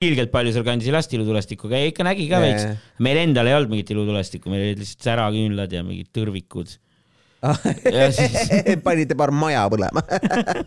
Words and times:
ilgelt 0.00 0.30
palju 0.32 0.52
seal 0.54 0.64
kandis 0.64 0.86
ei 0.88 0.94
lasti 0.94 1.18
ilutulestikku, 1.18 1.68
aga 1.68 1.80
ikka 1.90 2.04
nägi 2.06 2.24
ka 2.30 2.38
veits. 2.40 2.62
meil 3.04 3.18
endal 3.20 3.50
ei 3.50 3.56
olnud 3.58 3.72
mingit 3.74 3.90
ilutulestikku, 3.92 4.48
meil 4.48 4.62
olid 4.70 4.78
lihtsalt 4.80 5.04
säraküünlad 5.10 5.74
ja 5.76 5.82
mingid 5.84 6.08
tõrvikud. 6.16 6.72
Ja 7.96 8.06
siis- 8.12 8.78
panite 8.84 9.16
paar 9.16 9.30
maja 9.32 9.62
põlema. 9.72 10.00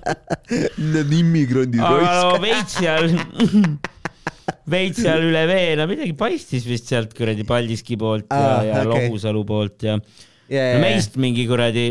Need 0.93 1.11
immigrandid 1.17 1.81
aga 1.85 2.13
no 2.29 2.37
veits 2.41 2.77
seal, 2.79 3.09
veits 4.75 5.01
seal 5.01 5.25
üle 5.31 5.43
vee, 5.49 5.67
no 5.81 5.85
midagi 5.89 6.13
paistis 6.17 6.65
vist 6.69 6.89
sealt 6.93 7.13
kuradi 7.17 7.45
Paldiski 7.49 7.97
poolt 8.01 8.29
ja 8.29 8.39
Aa,, 8.39 8.63
ja 8.69 8.79
okei. 8.83 8.89
Lohusalu 8.91 9.41
poolt 9.49 9.85
ja 9.85 9.95
yeah, 10.49 10.75
no 10.75 10.81
meist 10.85 11.17
mingi 11.21 11.45
kuradi, 11.49 11.87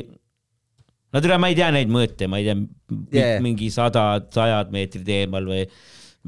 no 1.14 1.22
tule, 1.22 1.38
ma 1.42 1.50
ei 1.50 1.58
tea 1.58 1.70
neid 1.74 1.90
mõõte, 1.90 2.30
ma 2.30 2.38
ei 2.42 2.46
tea 2.52 2.60
Yeah. 3.14 3.38
mingi 3.40 3.70
sada, 3.72 4.02
sajad 4.34 4.68
meetrid 4.74 5.06
eemal 5.08 5.46
või 5.48 5.62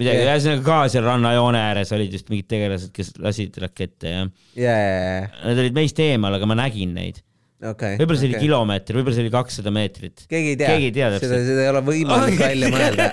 midagi 0.00 0.24
ühesõnaga 0.24 0.64
ka 0.66 0.78
seal 0.92 1.04
rannajoone 1.06 1.60
ääres 1.70 1.92
olid 1.94 2.14
just 2.14 2.30
mingid 2.32 2.48
tegelased, 2.50 2.90
kes 2.94 3.12
lasid 3.22 3.54
rakette 3.62 4.10
ja 4.10 4.24
yeah.. 4.58 5.30
nad 5.44 5.60
olid 5.62 5.76
meist 5.76 6.00
eemal, 6.02 6.34
aga 6.38 6.48
ma 6.50 6.56
nägin 6.58 6.94
neid. 6.96 7.20
okei. 7.62 7.94
võib-olla 8.00 8.20
see 8.20 8.30
oli 8.32 8.42
kilomeeter, 8.42 8.98
võib-olla 8.98 9.16
see 9.18 9.26
oli 9.26 9.34
kakssada 9.34 9.70
meetrit. 9.74 10.26
keegi 10.30 10.50
ei 10.54 10.58
tea, 10.60 10.74
tea 10.90 11.08
seda, 11.14 11.20
täpselt. 11.20 11.46
seda 11.50 11.60
ei 11.66 11.70
ole 11.74 11.82
võimalik 11.86 12.34
Okei. 12.34 12.46
välja 12.48 12.66
mõelda. 12.74 13.04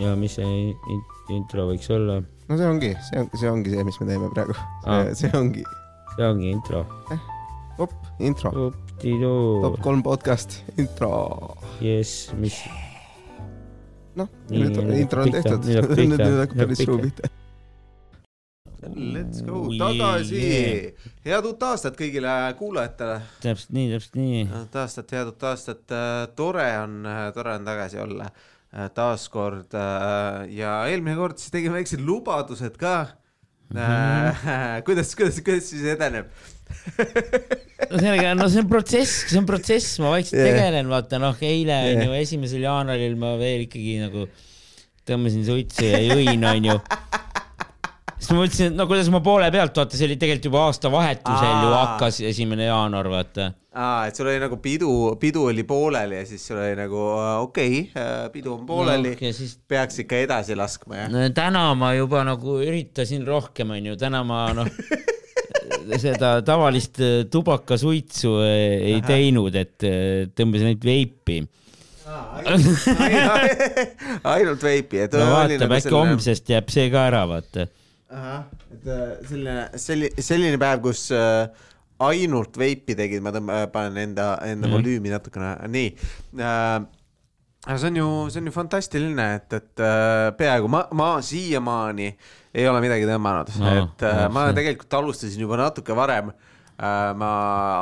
ja 0.00 0.10
mis 0.18 0.32
see 0.38 0.46
in- 0.46 1.06
intro 1.34 1.70
võiks 1.70 1.90
olla? 1.94 2.20
no 2.22 2.58
see 2.58 2.66
ongi, 2.66 2.94
see 3.08 3.20
on, 3.22 3.28
see 3.38 3.50
ongi 3.50 3.74
see, 3.74 3.84
mis 3.86 4.00
me 4.02 4.08
teeme 4.10 4.30
praegu. 4.34 4.56
See 5.18 5.30
ongi, 5.38 5.62
see 6.16 6.26
ongi 6.26 6.50
intro. 6.50 6.86
op, 7.80 7.92
intro, 8.20 8.70
top 9.00 9.80
kolm 9.80 10.02
podcast, 10.04 10.60
intro. 10.76 11.10
jess, 11.80 12.28
mis, 12.36 12.58
noh, 14.18 14.28
nüüd 14.52 14.76
nüüd 14.76 14.98
intro 15.00 15.24
on 15.24 15.32
tehtud, 15.32 15.68
nüüd 15.96 16.20
hakkab 16.20 16.60
päris 16.60 16.82
suu 16.84 16.98
pihta. 17.00 17.30
Let's 18.90 19.42
go 19.44 19.66
tagasi 19.76 20.38
yeah.. 20.40 21.08
head 21.26 21.44
uut 21.44 21.64
aastat 21.68 21.98
kõigile 21.98 22.32
kuulajatele. 22.56 23.18
täpselt 23.44 23.74
nii, 23.76 23.90
täpselt 23.92 24.16
nii. 24.16 24.44
head 24.48 24.78
aastat, 24.82 25.12
head 25.16 25.32
uut 25.32 25.44
aastat. 25.50 25.82
tore 26.36 26.68
on, 26.80 27.02
tore 27.36 27.58
on 27.60 27.68
tagasi 27.68 28.00
olla 28.00 28.30
äh, 28.30 28.88
taaskord 28.96 29.76
äh, 29.76 30.46
ja 30.56 30.78
eelmine 30.88 31.18
kord 31.20 31.40
siis 31.40 31.52
tegime 31.52 31.76
väiksed 31.80 32.00
lubadused 32.04 32.80
ka. 32.80 32.94
kuidas, 34.86 35.12
kuidas, 35.14 35.44
kuidas 35.44 35.68
siis 35.70 35.84
edeneb? 35.92 36.32
No 37.90 37.98
sellega, 37.98 38.34
no 38.38 38.48
see 38.50 38.62
on 38.62 38.68
protsess, 38.70 39.24
see 39.30 39.40
on 39.40 39.48
protsess, 39.48 39.98
ma 40.02 40.14
vaikselt 40.14 40.40
yeah. 40.40 40.52
tegelen, 40.54 40.90
vaata 40.92 41.20
noh, 41.22 41.36
eile 41.44 41.80
onju, 41.94 42.14
esimesel 42.20 42.64
jaanuaril 42.66 43.16
ma 43.20 43.34
veel 43.40 43.66
ikkagi 43.66 43.98
nagu 44.04 44.26
tõmbasin 45.08 45.46
suitsu 45.46 45.88
ja 45.88 46.00
jõin, 46.04 46.44
onju. 46.52 46.76
siis 48.20 48.30
ma 48.30 48.42
mõtlesin, 48.42 48.70
et 48.70 48.76
no 48.78 48.86
kuidas 48.90 49.08
ma 49.12 49.22
poole 49.24 49.48
pealt, 49.52 49.80
vaata, 49.80 49.98
see 49.98 50.06
oli 50.06 50.18
tegelikult 50.20 50.50
juba 50.50 50.66
aastavahetusel 50.68 51.64
ju 51.64 51.72
hakkas 51.74 52.20
esimene 52.30 52.68
jaanuar, 52.68 53.10
vaata. 53.10 53.50
aa, 53.74 54.06
et 54.10 54.18
sul 54.18 54.28
oli 54.30 54.42
nagu 54.42 54.60
pidu, 54.62 54.90
pidu 55.20 55.46
oli 55.50 55.64
pooleli 55.66 56.20
ja 56.20 56.26
siis 56.28 56.46
sul 56.46 56.60
oli 56.60 56.76
nagu 56.78 57.04
äh, 57.16 57.30
okei 57.46 57.84
okay,, 57.88 58.28
pidu 58.34 58.54
on 58.58 58.66
pooleli 58.68 59.14
no,. 59.16 59.22
ja 59.26 59.34
siis 59.34 59.56
peaks 59.68 60.02
ikka 60.04 60.24
edasi 60.26 60.58
laskma, 60.58 61.04
jah? 61.04 61.12
no, 61.12 61.24
täna 61.34 61.64
ma 61.78 61.94
juba 61.96 62.22
nagu 62.28 62.60
üritasin 62.62 63.26
rohkem, 63.26 63.72
onju, 63.78 63.96
täna 64.00 64.22
ma 64.26 64.44
noh, 64.58 64.68
seda 66.00 66.36
tavalist 66.46 67.00
äh, 67.02 67.22
tubakasuitsu 67.30 68.36
äh, 68.44 68.92
ei 68.92 69.00
teinud, 69.06 69.54
et 69.58 69.86
äh, 69.86 70.28
tõmbasin 70.36 70.72
ainult 70.72 70.86
veipi 70.86 71.40
ainult 74.34 74.62
veipi, 74.64 75.04
et 75.04 75.14
no 75.14 75.26
vaatab, 75.30 75.62
nagu 75.62 75.76
äkki 75.78 75.94
homsest 75.94 76.50
jääb 76.50 76.70
see 76.72 76.88
ka 76.92 77.06
ära, 77.10 77.24
vaata. 77.30 77.66
ahah, 78.10 78.46
et 78.74 78.88
selline, 79.28 79.56
selline, 79.78 80.24
selline 80.26 80.60
päev, 80.60 80.82
kus 80.88 81.04
äh, 81.14 81.46
ainult 82.06 82.56
veipi 82.58 82.96
tegid, 82.98 83.22
ma 83.24 83.32
tõmban, 83.34 83.68
panen 83.74 84.00
enda, 84.08 84.32
enda 84.46 84.66
mm. 84.66 84.74
volüümi 84.78 85.12
natukene, 85.12 85.54
nii 85.70 85.92
äh,. 86.40 86.80
Aga 87.66 87.78
see 87.78 87.90
on 87.90 87.98
ju, 88.00 88.10
see 88.32 88.40
on 88.40 88.48
ju 88.48 88.54
fantastiline, 88.54 89.26
et, 89.36 89.58
et 89.58 89.82
äh, 89.84 90.30
peaaegu 90.38 90.70
ma, 90.72 90.84
ma 90.96 91.10
siiamaani 91.24 92.08
ei 92.56 92.66
ole 92.70 92.80
midagi 92.82 93.08
tõmmanud. 93.08 93.52
No, 93.60 93.74
et 93.84 94.06
äh, 94.06 94.24
no, 94.24 94.32
ma 94.34 94.48
see- 94.48 94.58
tegelikult 94.62 95.00
alustasin 95.00 95.44
juba 95.46 95.60
natuke 95.60 95.96
varem. 95.96 96.32
Äh,. 96.80 97.10
ma, 97.20 97.30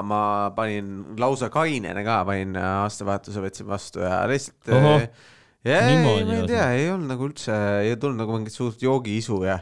ma 0.03 0.21
panin 0.57 1.15
lausa 1.23 1.47
kainena 1.55 2.03
ka, 2.03 2.25
panin 2.27 2.57
äh, 2.59 2.71
aastavahetuse 2.83 3.39
võtsin 3.45 3.69
vastu 3.69 4.03
ja 4.03 4.25
lihtsalt 4.27 4.73
äh, 4.75 5.05
ja 5.69 5.77
ei, 5.87 6.01
ma 6.03 6.17
ei 6.35 6.43
tea, 6.49 6.65
ei 6.75 6.89
olnud 6.91 7.13
nagu 7.13 7.29
üldse, 7.29 7.55
ei 7.85 7.95
tulnud 8.01 8.19
nagu 8.25 8.35
mingit 8.35 8.55
suurt 8.55 8.83
joogiisu 8.83 9.39
ja, 9.47 9.61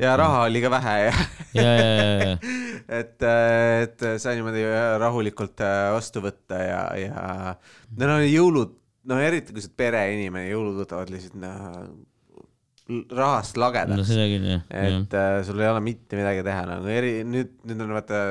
ja 0.00 0.14
raha 0.16 0.46
oli 0.46 0.62
ka 0.64 0.72
vähe 0.72 0.96
ja 1.02 1.12
ja, 1.58 1.68
ja, 1.68 1.92
ja, 2.22 2.32
et, 3.00 3.28
et 3.28 4.04
sai 4.24 4.38
niimoodi 4.38 4.64
rahulikult 5.04 5.60
äh, 5.64 5.90
vastu 5.92 6.24
võtta 6.24 6.60
ja, 6.64 6.82
ja 7.00 7.54
no 8.00 8.18
jõulud, 8.24 8.72
no 9.08 9.18
eriti 9.22 9.54
kui 9.54 9.64
sa 9.64 9.70
oled 9.70 9.78
pereinimene, 9.80 10.50
jõulud 10.52 10.78
võtavad 10.82 11.12
lihtsalt 11.12 11.38
no, 11.42 11.52
rahast 12.88 13.58
no 13.58 13.66
lagedaks 13.66 14.08
seda 14.08 14.26
küll 14.30 14.46
jah, 14.48 14.62
jah. 14.72 14.94
et 15.02 15.16
äh, 15.18 15.38
sul 15.44 15.60
ei 15.60 15.68
ole 15.68 15.82
mitte 15.84 16.16
midagi 16.18 16.44
teha 16.46 16.62
nagu 16.70 16.88
eri, 16.92 17.12
nüüd, 17.28 17.52
nüüd 17.68 17.84
on 17.84 17.94
vaata 17.98 18.22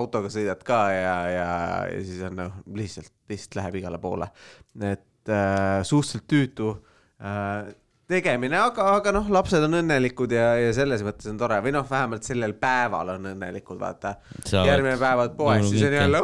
autoga 0.00 0.32
sõidad 0.32 0.64
ka 0.66 0.80
ja, 0.94 1.14
ja, 1.30 1.50
ja 1.92 2.00
siis 2.06 2.22
on 2.26 2.38
noh, 2.40 2.56
lihtsalt, 2.74 3.12
lihtsalt 3.30 3.60
läheb 3.60 3.80
igale 3.82 4.00
poole. 4.02 4.30
et 4.80 5.30
äh, 5.30 5.82
suhteliselt 5.86 6.26
tüütu 6.30 6.72
äh, 7.22 7.70
tegemine, 8.10 8.58
aga, 8.60 8.86
aga 8.98 9.12
noh, 9.14 9.28
lapsed 9.32 9.64
on 9.66 9.78
õnnelikud 9.80 10.34
ja, 10.34 10.52
ja 10.60 10.74
selles 10.76 11.04
mõttes 11.06 11.30
on 11.30 11.38
tore 11.40 11.60
või 11.64 11.72
noh, 11.74 11.86
vähemalt 11.88 12.26
sellel 12.26 12.54
päeval 12.60 13.14
on 13.16 13.30
õnnelikud, 13.32 13.78
vaata. 13.80 14.16
Järgmine 14.50 14.96
päev 15.00 15.24
oled 15.24 15.36
poes, 15.38 15.66
siis 15.70 15.86
on 15.88 15.96
jälle, 15.96 16.22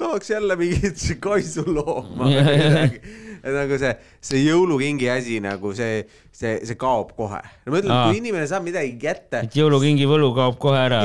tahaks 0.00 0.32
jälle 0.32 0.58
mingit 0.60 1.06
kaisulooma 1.26 2.30
või 2.30 2.44
midagi. 2.62 3.02
et 3.36 3.52
nagu 3.54 3.78
see, 3.80 3.92
see 4.30 4.42
jõulukingi 4.46 5.10
asi 5.12 5.38
nagu 5.44 5.74
see, 5.76 6.00
see, 6.34 6.56
see 6.66 6.78
kaob 6.80 7.12
kohe. 7.18 7.42
ma 7.66 7.82
ütlen, 7.82 7.94
kui 8.08 8.20
inimene 8.22 8.46
saab 8.50 8.66
midagi 8.66 8.96
kätte, 9.02 9.44
et 9.46 9.58
jõulukingi 9.58 10.08
võlu 10.08 10.32
kaob 10.36 10.58
kohe 10.62 10.80
ära 10.88 11.02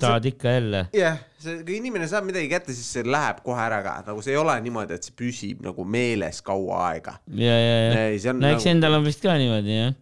tahad 0.00 0.30
ikka 0.32 0.58
jälle. 0.58 0.86
jah, 0.96 1.20
see, 1.44 1.58
kui 1.66 1.78
inimene 1.80 2.06
saab 2.10 2.26
midagi 2.28 2.48
kätte, 2.50 2.74
siis 2.76 2.88
see 2.96 3.04
läheb 3.06 3.42
kohe 3.46 3.60
ära 3.64 3.80
ka, 3.84 3.98
nagu 4.08 4.22
see 4.24 4.34
ei 4.34 4.40
ole 4.40 4.54
niimoodi, 4.64 4.96
et 4.96 5.08
see 5.08 5.16
püsib 5.18 5.60
nagu 5.64 5.84
meeles 5.96 6.40
kaua 6.46 6.80
aega. 6.90 7.18
ja, 7.40 7.58
ja, 7.58 7.76
ja 7.84 8.34
no 8.36 8.48
eks 8.50 8.64
nagu- 8.64 8.72
endal 8.72 8.98
on 9.00 9.06
vist 9.06 9.22
ka 9.24 9.36
niimoodi 9.40 9.76
jah. 9.76 9.94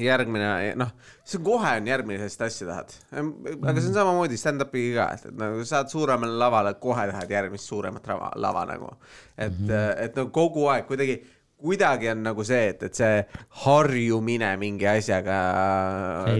järgmine, 0.00 0.50
noh, 0.78 0.92
see 1.26 1.40
on 1.40 1.46
kohe 1.48 1.72
on 1.80 1.90
järgmine, 1.90 2.20
sellist 2.22 2.44
asja 2.46 2.68
tahad. 2.68 2.94
aga 3.16 3.76
see 3.80 3.90
on 3.90 3.98
samamoodi 3.98 4.38
stand-up'iga 4.38 5.00
ka, 5.00 5.18
et, 5.18 5.26
et 5.32 5.42
nagu 5.42 5.66
saad 5.66 5.90
suuremale 5.92 6.38
lavale, 6.44 6.76
kohe 6.82 7.08
tahad 7.10 7.36
järgmist 7.36 7.72
suuremat 7.72 8.06
lava, 8.12 8.30
lava 8.36 8.64
nagu. 8.70 8.94
et 9.36 9.50
mm, 9.50 9.66
-hmm. 9.66 10.06
et 10.06 10.16
nagu 10.20 10.30
kogu 10.36 10.68
aeg 10.70 10.86
kuidagi, 10.90 11.20
kuidagi 11.60 12.10
on 12.12 12.22
nagu 12.24 12.44
see, 12.46 12.70
et, 12.72 12.82
et 12.88 12.96
see 12.96 13.20
harjumine 13.64 14.50
mingi 14.60 14.88
asjaga 14.90 15.38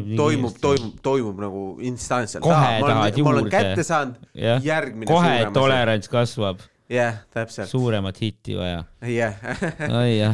nii 0.01 0.19
toimub, 0.19 0.59
toimub, 0.63 0.99
toimub 1.05 1.41
nagu 1.45 1.65
instantselt. 1.91 2.45
Kohe 2.45 2.57
tahad 2.57 2.85
olen, 2.87 3.01
ma 3.01 3.07
olen 3.35 3.47
juurde. 3.47 3.55
kätte 3.55 3.87
saanud, 3.87 4.21
jah, 4.35 4.63
järgmine 4.65 5.11
kohe 5.11 5.37
tolerants 5.57 6.11
kasvab, 6.13 6.65
jah, 6.91 7.21
täpselt, 7.31 7.71
suuremat 7.71 8.19
hitti 8.21 8.57
vaja. 8.59 8.83
jah. 9.07 9.37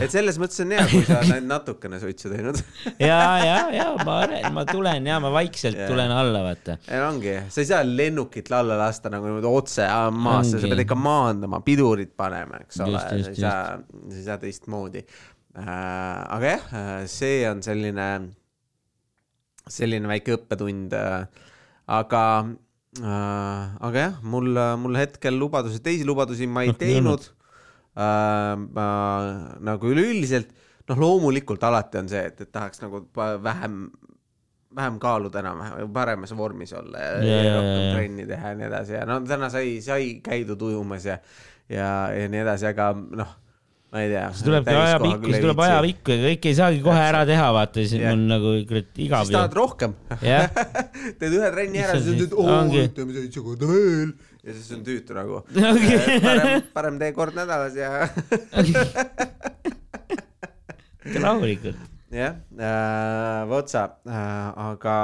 et 0.00 0.12
selles 0.12 0.38
mõttes 0.40 0.62
on 0.64 0.72
hea, 0.72 0.86
kui 0.90 1.02
sa 1.06 1.18
oled 1.20 1.48
natukene 1.48 2.00
suitsu 2.00 2.30
teinud. 2.32 2.60
ja, 3.10 3.18
ja, 3.44 3.58
ja 3.74 3.86
ma, 4.06 4.16
ma 4.54 4.64
tulen 4.68 5.08
ja 5.08 5.18
ma 5.22 5.32
vaikselt 5.34 5.78
Jah. 5.78 5.90
tulen 5.92 6.12
alla, 6.14 6.42
vaata. 6.46 6.78
ongi, 7.08 7.36
sa 7.52 7.62
ei 7.62 7.70
saa 7.70 7.82
lennukit 7.84 8.50
alla 8.56 8.78
lasta 8.80 9.12
nagu 9.12 9.28
niimoodi 9.28 9.52
otse 9.52 9.84
aa, 9.84 10.10
maasse, 10.10 10.60
sa 10.62 10.72
pead 10.72 10.84
ikka 10.86 10.98
maandama, 10.98 11.60
pidurit 11.66 12.14
panema, 12.16 12.62
eks 12.64 12.80
ole, 12.86 13.04
sa 13.04 13.14
ei 13.16 13.40
saa, 13.40 13.62
sa 13.76 14.16
ei 14.16 14.26
saa 14.30 14.40
teistmoodi 14.42 15.04
äh,. 15.04 15.66
aga 15.66 16.54
jah, 16.56 16.68
see 17.10 17.42
on 17.50 17.60
selline, 17.66 18.10
selline 19.68 20.08
väike 20.16 20.38
õppetund 20.40 20.96
äh,. 20.96 21.26
aga 22.00 22.22
äh,, 22.40 22.54
aga 23.02 24.06
jah, 24.06 24.18
mul, 24.22 24.52
mul 24.82 24.98
hetkel 25.00 25.36
lubadusi, 25.38 25.82
teisi 25.84 26.06
lubadusi 26.08 26.48
ma 26.48 26.64
ei 26.64 26.72
ei 26.74 26.80
teinud 26.80 27.28
äh,. 27.96 28.56
ma 28.56 28.88
nagu 29.64 29.92
üleüldiselt, 29.92 30.52
noh, 30.88 31.00
loomulikult 31.00 31.64
alati 31.66 32.02
on 32.02 32.10
see, 32.12 32.24
et, 32.30 32.40
et 32.46 32.52
tahaks 32.52 32.84
nagu 32.84 33.04
vähem 33.44 33.86
vähem 34.76 34.98
kaaluda 35.00 35.40
enam-vähem, 35.40 35.92
paremas 35.92 36.34
vormis 36.36 36.72
olla 36.76 37.00
ja, 37.00 37.12
ja, 37.24 37.42
Ja, 37.46 37.54
rohkem 37.56 37.86
trenni 37.94 38.26
teha 38.28 38.52
ja 38.52 38.58
nii 38.58 38.68
edasi 38.68 38.96
ja 38.98 39.06
no 39.08 39.20
täna 39.24 39.48
sai, 39.52 39.78
sai 39.84 40.18
käidud 40.24 40.62
ujumas 40.68 41.06
ja, 41.08 41.18
ja, 41.72 41.88
ja 42.12 42.28
nii 42.28 42.42
edasi, 42.44 42.68
aga 42.72 42.90
noh, 42.92 43.36
ma 43.92 44.02
ei 44.02 44.10
tea. 44.10 44.26
siis 44.34 44.46
tulebki 44.46 44.74
ajapikku, 44.74 45.30
siis 45.30 45.44
tuleb 45.44 45.60
ajapikku 45.66 46.14
ja 46.14 46.22
kõike 46.26 46.50
ei 46.50 46.56
saagi 46.58 46.80
kohe 46.84 47.02
ära 47.02 47.22
teha, 47.28 47.48
vaata, 47.54 47.84
siis 47.84 48.00
Jah. 48.02 48.14
on 48.16 48.24
nagu 48.30 48.54
kurat 48.68 49.02
igav 49.06 49.26
siis 49.28 49.36
tahad 49.36 49.54
rohkem. 49.56 49.94
jah, 50.26 50.50
teed 51.20 51.36
ühe 51.38 51.50
trenni 51.54 51.84
ära, 51.84 51.98
siis 52.00 52.10
on 52.10 52.18
ütled, 52.18 52.34
oo, 52.34 52.88
teeme 52.96 53.16
seitse 53.16 53.44
korda 53.46 53.70
veel 53.70 54.10
ja 54.46 54.54
siis 54.54 54.70
on 54.76 54.82
tüütu 54.86 55.16
nagu. 55.16 55.42
Ongi. 55.70 55.98
parem, 56.22 56.66
parem 56.74 56.98
tee 57.02 57.12
kord 57.16 57.38
nädalas 57.38 57.74
ja 57.78 57.90
rahulikult. 61.26 61.78
jah 62.14 62.36
äh,, 62.58 63.40
vot 63.50 63.70
sa 63.70 63.88
äh,, 64.06 64.50
aga, 64.70 64.98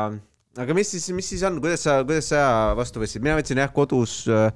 aga 0.61 0.75
mis 0.77 0.91
siis, 0.93 1.07
mis 1.17 1.29
siis 1.33 1.45
on, 1.49 1.57
kuidas 1.63 1.85
sa, 1.87 2.01
kuidas 2.05 2.29
sa 2.33 2.43
vastu 2.77 3.01
võtsid, 3.01 3.23
mina 3.25 3.39
võtsin 3.39 3.61
jah 3.63 3.71
kodus 3.73 4.17
äh,, 4.29 4.51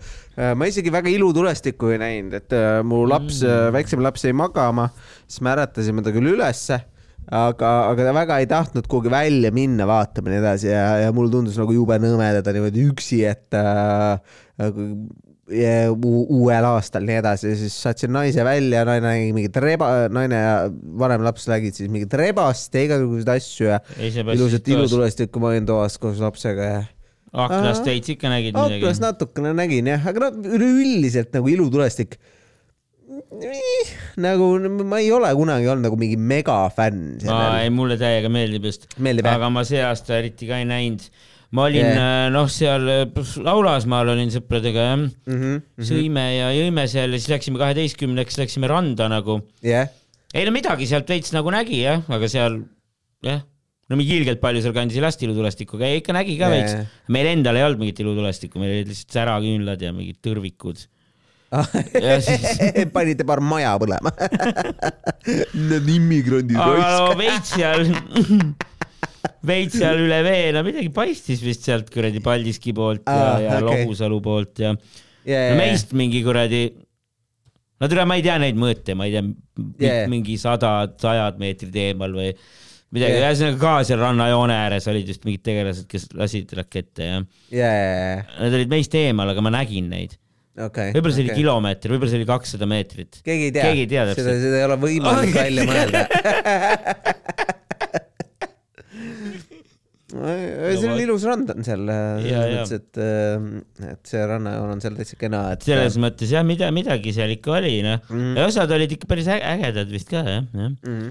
ma 0.59 0.69
isegi 0.69 0.93
väga 0.93 1.13
ilutulestikku 1.13 1.95
ei 1.95 2.03
näinud, 2.03 2.37
et 2.37 2.57
äh, 2.57 2.81
mu 2.85 3.05
laps 3.09 3.41
mm., 3.45 3.73
väiksem 3.77 4.05
laps 4.05 4.27
jäi 4.27 4.37
magama, 4.37 4.91
siis 5.25 5.41
me 5.45 5.55
äratasime 5.55 6.05
ta 6.05 6.13
küll 6.15 6.35
ülesse, 6.35 6.83
aga, 7.27 7.71
aga 7.93 8.09
ta 8.11 8.17
väga 8.17 8.41
ei 8.43 8.51
tahtnud 8.51 8.91
kuhugi 8.91 9.13
välja 9.13 9.53
minna 9.57 9.89
vaatama 9.89 10.31
ja 10.31 10.37
nii 10.37 10.43
edasi 10.45 10.71
ja, 10.71 10.85
ja 11.07 11.15
mulle 11.17 11.33
tundus 11.33 11.57
nagu 11.61 11.75
jube 11.75 11.97
nõme 12.03 12.29
teda 12.41 12.55
niimoodi 12.57 12.89
üksi, 12.93 13.23
et 13.33 13.57
äh, 13.57 14.21
uuel 15.47 16.67
aastal 16.67 17.05
nii 17.07 17.21
edasi, 17.21 17.53
siis 17.59 17.75
saatsin 17.85 18.11
naise 18.15 18.43
välja, 18.45 18.83
naine 18.89 19.07
nägi 19.07 19.33
mingit 19.37 19.57
reba, 19.63 19.91
naine 20.11 20.41
ja 20.41 20.57
vanem 20.99 21.23
laps 21.27 21.47
nägid 21.51 21.77
siis 21.79 21.91
mingit 21.93 22.15
rebast 22.19 22.75
ja 22.75 22.83
igasuguseid 22.89 23.31
asju 23.37 23.69
ja 23.71 23.81
ilusat 24.35 24.69
ilutulestikku 24.75 25.43
ma 25.43 25.53
olin 25.53 25.69
toas 25.69 26.01
koos 26.03 26.19
lapsega 26.23 26.71
ja 26.73 26.81
aknast 27.47 27.87
veits 27.87 28.11
ikka 28.15 28.31
nägid 28.33 28.57
midagi 28.57 28.81
aknast? 28.83 29.05
natukene 29.05 29.53
nägin 29.57 29.93
jah, 29.93 30.09
aga 30.11 30.27
no 30.27 30.57
üleüldiselt 30.57 31.31
nagu 31.37 31.53
ilutulestik. 31.53 32.19
nagu 34.23 34.51
ma 34.83 34.99
ei 35.03 35.13
ole 35.15 35.31
kunagi 35.39 35.71
olnud 35.71 35.89
nagu 35.89 36.01
mingi 36.01 36.19
megafänn 36.19 37.21
ei, 37.23 37.71
mulle 37.75 37.99
täiega 38.01 38.31
meeldib 38.33 38.67
just. 38.71 38.91
Aga 38.99 39.51
ma 39.53 39.65
see 39.69 39.83
aasta 39.85 40.19
eriti 40.19 40.49
ka 40.51 40.59
ei 40.63 40.69
näinud. 40.69 41.07
Ma 41.57 41.67
olin 41.71 41.81
Yeah. 41.87 41.97
yeah. 41.97 42.31
noh, 42.35 42.49
seal 42.53 42.85
äh, 42.93 43.03
Laulasmaal 43.47 44.13
olin 44.15 44.31
sõpradega 44.35 44.87
jah 44.91 44.97
mm, 45.01 45.11
-hmm. 45.33 45.85
sõime 45.91 46.25
ja 46.37 46.51
jõime 46.57 46.85
seal 46.93 47.15
ja 47.17 47.21
siis 47.23 47.33
läksime 47.33 47.61
kaheteistkümneks, 47.63 48.39
läksime 48.43 48.69
randa 48.71 49.09
nagu. 49.13 49.41
jah, 49.65 49.89
ei 50.35 50.45
no 50.49 50.53
midagi 50.55 50.89
sealt 50.91 51.09
veits 51.09 51.33
nagu 51.37 51.53
nägi 51.55 51.83
jah, 51.85 52.03
aga 52.13 52.29
seal 52.29 52.59
jah, 53.25 53.41
no 53.89 53.97
mingi 54.01 54.19
ilgelt 54.21 54.41
palju 54.43 54.61
seal 54.65 54.75
kandis 54.77 54.99
ei 54.99 55.05
lasta 55.07 55.25
ilutulestikku, 55.29 55.79
aga 55.79 55.93
ikka 56.03 56.13
nägi 56.17 56.37
ka 56.41 56.51
Jaa, 56.51 56.57
veits 56.57 57.09
meil 57.15 57.31
endal 57.33 57.57
ei 57.57 57.65
olnud 57.69 57.81
mingit 57.85 58.03
ilutulestikku, 58.05 58.61
meil 58.61 58.75
olid 58.81 58.93
lihtsalt 58.93 59.17
säraküünlad 59.17 59.83
ja 59.87 59.95
mingid 59.97 60.21
tõrvikud. 60.27 60.85
Ja 62.03 62.17
siis- 62.27 62.59
panite 62.93 63.25
paar 63.25 63.41
maja 63.41 63.77
põlema. 63.81 64.11
Need 65.71 65.87
immigrandid 65.95 66.59
aga 66.59 66.89
no 66.99 67.13
veits 67.21 67.55
seal, 67.55 67.87
veits 69.47 69.77
seal 69.79 70.01
üle 70.07 70.19
vee, 70.27 70.51
no 70.55 70.63
midagi 70.67 70.91
paistis 70.95 71.43
vist 71.45 71.67
sealt 71.67 71.91
kuradi 71.93 72.23
Paldiski 72.25 72.75
poolt 72.77 73.07
ja 73.07 73.17
Aa,, 73.17 73.39
ja 73.45 73.55
okei. 73.61 73.69
Lohusalu 73.69 74.21
poolt 74.25 74.63
ja 74.65 74.73
yeah, 75.27 75.53
no 75.53 75.61
meist 75.61 75.95
mingi 75.99 76.23
kuradi, 76.27 76.67
no 77.81 77.91
tere, 77.91 78.07
ma 78.09 78.19
ei 78.19 78.25
tea 78.27 78.37
neid 78.43 78.59
mõõte, 78.61 78.99
ma 78.99 79.09
ei 79.09 79.17
tea 79.19 79.27
Yeah. 79.81 80.05
mingi 80.13 80.35
sadad, 80.37 80.99
sajad 81.01 81.39
meetrid 81.41 81.77
eemal 81.81 82.13
või 82.13 82.27
midagi 82.93 83.15
Yeah. 83.15 83.23
yeah., 83.23 83.31
ühesõnaga 83.31 83.57
ka 83.63 83.71
seal 83.89 84.03
rannajoone 84.03 84.53
ääres 84.67 84.85
olid 84.93 85.09
just 85.09 85.25
mingid 85.25 85.47
tegelased, 85.49 85.87
kes 85.89 86.11
lasid 86.13 86.53
rakette 86.59 87.09
ja 87.09 87.23
yeah, 87.49 88.37
nad 88.37 88.53
olid 88.59 88.69
meist 88.73 88.93
eemal, 89.01 89.33
aga 89.33 89.45
ma 89.45 89.55
nägin 89.57 89.89
neid. 89.89 90.19
okay, 90.61 90.93
võib-olla 90.93 91.17
see 91.17 91.25
oli 91.25 91.33
okay. 91.33 91.41
kilomeeter, 91.41 91.95
võib-olla 91.95 92.13
see 92.13 92.21
oli 92.21 92.29
kakssada 92.29 92.69
meetrit. 92.69 93.23
keegi 93.25 93.49
ei 93.55 93.89
tea, 93.89 94.07
seda, 94.13 94.37
seda 94.45 94.61
ei 94.61 94.69
ole 94.69 94.81
võimalik 94.85 95.37
välja 95.41 95.67
mõelda. 95.73 96.05
see 100.13 100.87
on 100.91 101.01
ilus 101.03 101.25
rand 101.27 101.51
on 101.51 101.65
seal, 101.67 101.83
Ja, 101.91 102.43
selles 102.47 102.73
mõttes, 102.73 102.75
et, 102.79 103.91
et 103.91 104.11
see 104.13 104.23
rannajoon 104.31 104.75
on 104.77 104.83
seal 104.85 104.95
täitsa 104.99 105.19
kena, 105.19 105.41
et. 105.57 105.67
selles 105.67 105.97
mõttes 106.03 106.31
jah, 106.31 106.45
mida, 106.47 106.69
midagi 106.75 107.15
seal 107.17 107.33
ikka 107.35 107.57
oli, 107.59 107.81
noh 107.87 107.99
Mhm. 108.11 108.37
ja 108.39 108.45
osad 108.47 108.71
olid 108.77 108.93
ikka 108.95 109.09
päris 109.11 109.27
äge- 109.27 109.49
ägedad 109.57 109.91
vist 109.91 110.09
ka 110.13 110.23
jah, 110.23 110.45
jah. 110.55 110.71
Mhm. 110.87 111.11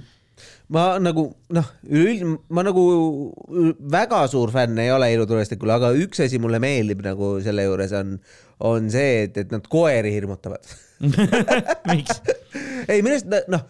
ma 0.75 0.85
nagu 0.99 1.27
noh, 1.55 1.67
üleüld-, 1.85 2.39
ma 2.49 2.63
nagu 2.65 2.81
väga 3.91 4.23
suur 4.31 4.49
fänn 4.55 4.79
ei 4.81 4.89
ole 4.95 5.11
ilutulestikul, 5.13 5.69
aga 5.75 5.91
üks 5.99 6.23
asi 6.25 6.39
mulle 6.41 6.59
meeldib 6.63 7.03
nagu 7.05 7.35
selle 7.45 7.67
juures 7.67 7.91
on, 7.99 8.15
on 8.65 8.89
see, 8.91 9.25
et, 9.27 9.37
et 9.43 9.51
nad 9.53 9.67
koeri 9.71 10.11
hirmutavad 10.15 10.63
miks? 11.91 12.21
ei, 12.87 13.01
minu 13.03 13.13
arust 13.19 13.49
noh, 13.51 13.63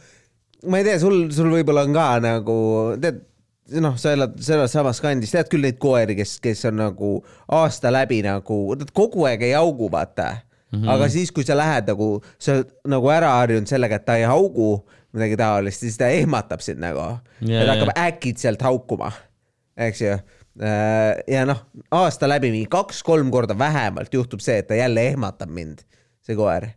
ma 0.70 0.80
ei 0.82 0.86
tea, 0.88 1.00
sul, 1.02 1.26
sul 1.36 1.50
võib-olla 1.54 1.84
on 1.90 1.94
ka 1.98 2.08
nagu, 2.24 2.58
tead, 3.02 3.20
noh, 3.82 3.96
sa 3.98 4.14
elad 4.16 4.36
selles 4.44 4.74
samas 4.76 5.02
kandis, 5.04 5.34
tead 5.34 5.50
küll 5.52 5.66
neid 5.66 5.80
koeri, 5.82 6.16
kes, 6.18 6.38
kes 6.44 6.66
on 6.70 6.80
nagu 6.84 7.12
aasta 7.58 7.92
läbi 7.94 8.22
nagu, 8.26 8.60
nad 8.80 8.92
kogu 8.96 9.26
aeg 9.30 9.46
ei 9.48 9.56
haugu, 9.58 9.90
vaata 9.92 10.30
mm. 10.36 10.80
-hmm. 10.80 10.92
aga 10.96 11.10
siis, 11.10 11.32
kui 11.32 11.46
sa 11.48 11.58
lähed 11.58 11.90
nagu, 11.90 12.22
sa 12.40 12.60
oled 12.60 12.72
nagu 12.94 13.12
ära 13.14 13.34
harjunud 13.40 13.70
sellega, 13.70 14.00
et 14.00 14.06
ta 14.06 14.18
ei 14.22 14.28
haugu 14.30 14.86
midagi 15.16 15.38
taolist, 15.40 15.80
siis 15.80 15.98
ta 15.98 16.12
ehmatab 16.12 16.62
sind 16.62 16.84
nagu 16.84 17.00
Ja, 17.42 17.60
ja 17.60 17.66
ta 17.66 17.76
hakkab 17.76 17.94
ja. 17.96 18.08
äkitselt 18.08 18.62
haukuma, 18.62 19.12
eks 19.78 20.02
ju. 20.02 20.18
ja 21.28 21.46
noh, 21.46 21.66
aasta 21.92 22.30
läbi 22.30 22.52
mingi 22.52 22.68
kaks-kolm 22.72 23.32
korda 23.32 23.58
vähemalt 23.58 24.14
juhtub 24.14 24.40
see, 24.40 24.58
et 24.58 24.68
ta 24.68 24.76
jälle 24.76 25.08
ehmatab 25.10 25.50
mind, 25.50 25.84
see 26.24 26.36
koer 26.36 26.70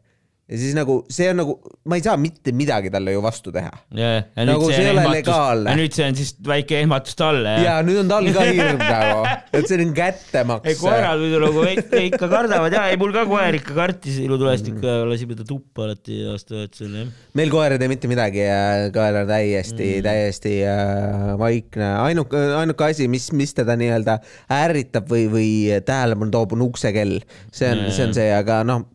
ja 0.48 0.56
siis 0.56 0.72
nagu 0.76 1.02
see 1.12 1.26
on 1.28 1.36
nagu, 1.42 1.54
ma 1.88 1.98
ei 1.98 2.02
saa 2.04 2.16
mitte 2.20 2.54
midagi 2.56 2.88
talle 2.92 3.12
ju 3.12 3.20
vastu 3.20 3.52
teha. 3.52 3.68
ja 3.92 4.12
Nagu 4.48 4.64
nüüd 4.64 4.72
see 4.72 4.84
ei 4.86 4.92
on 4.94 5.00
ole 5.02 5.10
legaalne. 5.18 5.74
ja 5.74 5.76
nüüd 5.76 5.96
see 5.96 6.06
on 6.08 6.16
siis 6.16 6.30
väike 6.48 6.78
ehmatus 6.80 7.18
talle 7.18 7.52
ja 7.66 7.74
nüüd 7.84 8.00
on 8.00 8.08
tal 8.08 8.28
ka 8.32 8.46
hirm 8.48 8.80
nagu, 8.80 9.34
et 9.58 9.68
see 9.68 9.80
on 9.84 9.92
kättemaks. 9.96 10.70
ei, 10.72 10.78
koerad 10.80 11.20
muidu 11.20 11.40
nagu 11.42 11.64
ikka 11.68 12.30
kardavad 12.32 12.76
ja, 12.78 12.86
ei 12.88 12.96
mul 13.00 13.12
ka 13.16 13.26
koer 13.28 13.58
ikka 13.60 13.76
kartis 13.76 14.16
ilutulestikku 14.24 14.88
ja 14.88 15.02
lasime 15.10 15.36
ta 15.36 15.44
tuppa 15.48 15.84
alati 15.84 16.22
aastavahetusel 16.32 16.96
jah. 17.02 17.12
meil 17.36 17.52
koer 17.52 17.76
ei 17.76 17.82
tee 17.84 17.92
mitte 17.92 18.10
midagi 18.10 18.40
ja 18.46 18.88
koer 18.94 19.20
on 19.20 19.28
täiesti 19.28 19.90
mm., 19.98 20.08
täiesti 20.08 20.54
äh, 20.64 21.36
vaikne, 21.44 21.90
ainuke, 22.06 22.40
ainuke 22.62 22.88
asi, 22.88 23.10
mis, 23.12 23.28
mis 23.36 23.52
teda 23.56 23.76
nii-öelda 23.76 24.16
ärritab 24.62 25.12
või, 25.12 25.28
või 25.28 25.52
tähelepanu 25.84 26.32
toob, 26.32 26.56
on 26.56 26.64
uksekell. 26.70 27.18
see 27.52 27.68
on, 27.68 27.84
see 27.92 28.08
on 28.08 28.16
see, 28.16 28.28
aga 28.32 28.62
noh, 28.64 28.88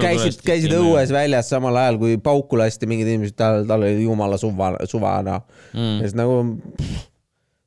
käisid, 0.00 0.40
käisid 0.48 0.72
ei 0.72 0.77
õues 0.80 1.12
väljas 1.14 1.50
samal 1.52 1.76
ajal, 1.80 1.98
kui 2.00 2.16
pauku 2.22 2.58
lasti 2.60 2.88
mingid 2.90 3.10
inimesed, 3.10 3.36
tal, 3.38 3.66
tal 3.68 3.84
oli 3.86 4.04
jumala 4.06 4.38
suva, 4.40 4.74
suva 4.90 5.18
noh 5.26 5.42
Mm. 5.74 5.98
ja 6.00 6.06
siis 6.08 6.14
nagu 6.16 6.36
pff, 6.78 7.02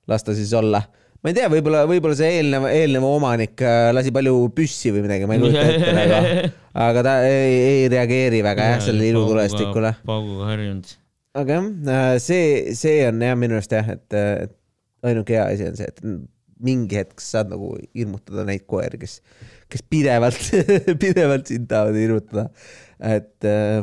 las 0.10 0.24
ta 0.26 0.34
siis 0.34 0.50
olla. 0.58 0.80
ma 1.22 1.30
ei 1.30 1.36
tea, 1.38 1.50
võib-olla, 1.54 1.84
võib-olla 1.90 2.16
see 2.18 2.32
eelnev, 2.40 2.66
eelnev 2.72 3.06
omanik 3.06 3.62
äh, 3.62 3.92
lasi 3.94 4.10
palju 4.16 4.48
püssi 4.58 4.90
või 4.96 5.04
midagi, 5.06 5.28
ma 5.30 5.38
ei 5.38 5.44
kujuta 5.44 5.68
ette 5.70 5.94
nagu. 6.00 6.50
aga 6.88 7.04
ta 7.06 7.14
ei, 7.28 7.54
ei 7.68 7.84
reageeri 7.94 8.42
väga 8.46 8.72
jah, 8.72 8.82
sellele 8.88 9.12
ilutulestikule. 9.14 9.94
pauguga 10.08 10.50
harjunud. 10.50 10.90
aga 11.38 11.60
jah, 11.62 12.10
see, 12.24 12.74
see 12.80 13.04
on 13.08 13.22
jah 13.22 13.38
minu 13.38 13.60
arust 13.60 13.78
jah, 13.78 13.94
et, 13.94 14.18
et 14.48 14.58
ainuke 15.06 15.38
hea 15.38 15.46
asi 15.54 15.70
on 15.70 15.78
see, 15.78 15.94
et 15.94 16.02
mingi 16.62 16.98
hetk 17.00 17.22
sa 17.22 17.40
saad 17.40 17.54
nagu 17.54 17.72
hirmutada 17.98 18.44
neid 18.46 18.66
koeri, 18.70 19.00
kes, 19.02 19.20
kes 19.72 19.82
pidevalt, 19.90 20.42
pidevalt 21.04 21.50
sind 21.50 21.70
tahavad 21.72 21.98
hirmutada. 21.98 22.48
Et 23.02 23.48
äh, 23.50 23.82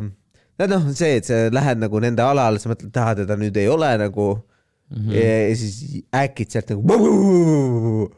no 0.59 0.71
noh, 0.73 0.87
see, 0.95 1.19
et 1.21 1.29
sa 1.29 1.47
lähed 1.55 1.83
nagu 1.83 2.01
nende 2.03 2.25
alale, 2.25 2.63
sa 2.63 2.71
mõtled, 2.71 2.95
aa 2.95 3.17
teda 3.19 3.37
nüüd 3.41 3.59
ei 3.61 3.69
ole 3.71 3.91
nagu 4.01 4.29
mm. 4.37 4.97
-hmm. 4.97 5.13
ja, 5.17 5.35
ja 5.49 5.57
siis 5.59 6.05
äkitselt 6.15 6.73
nagu 6.75 8.09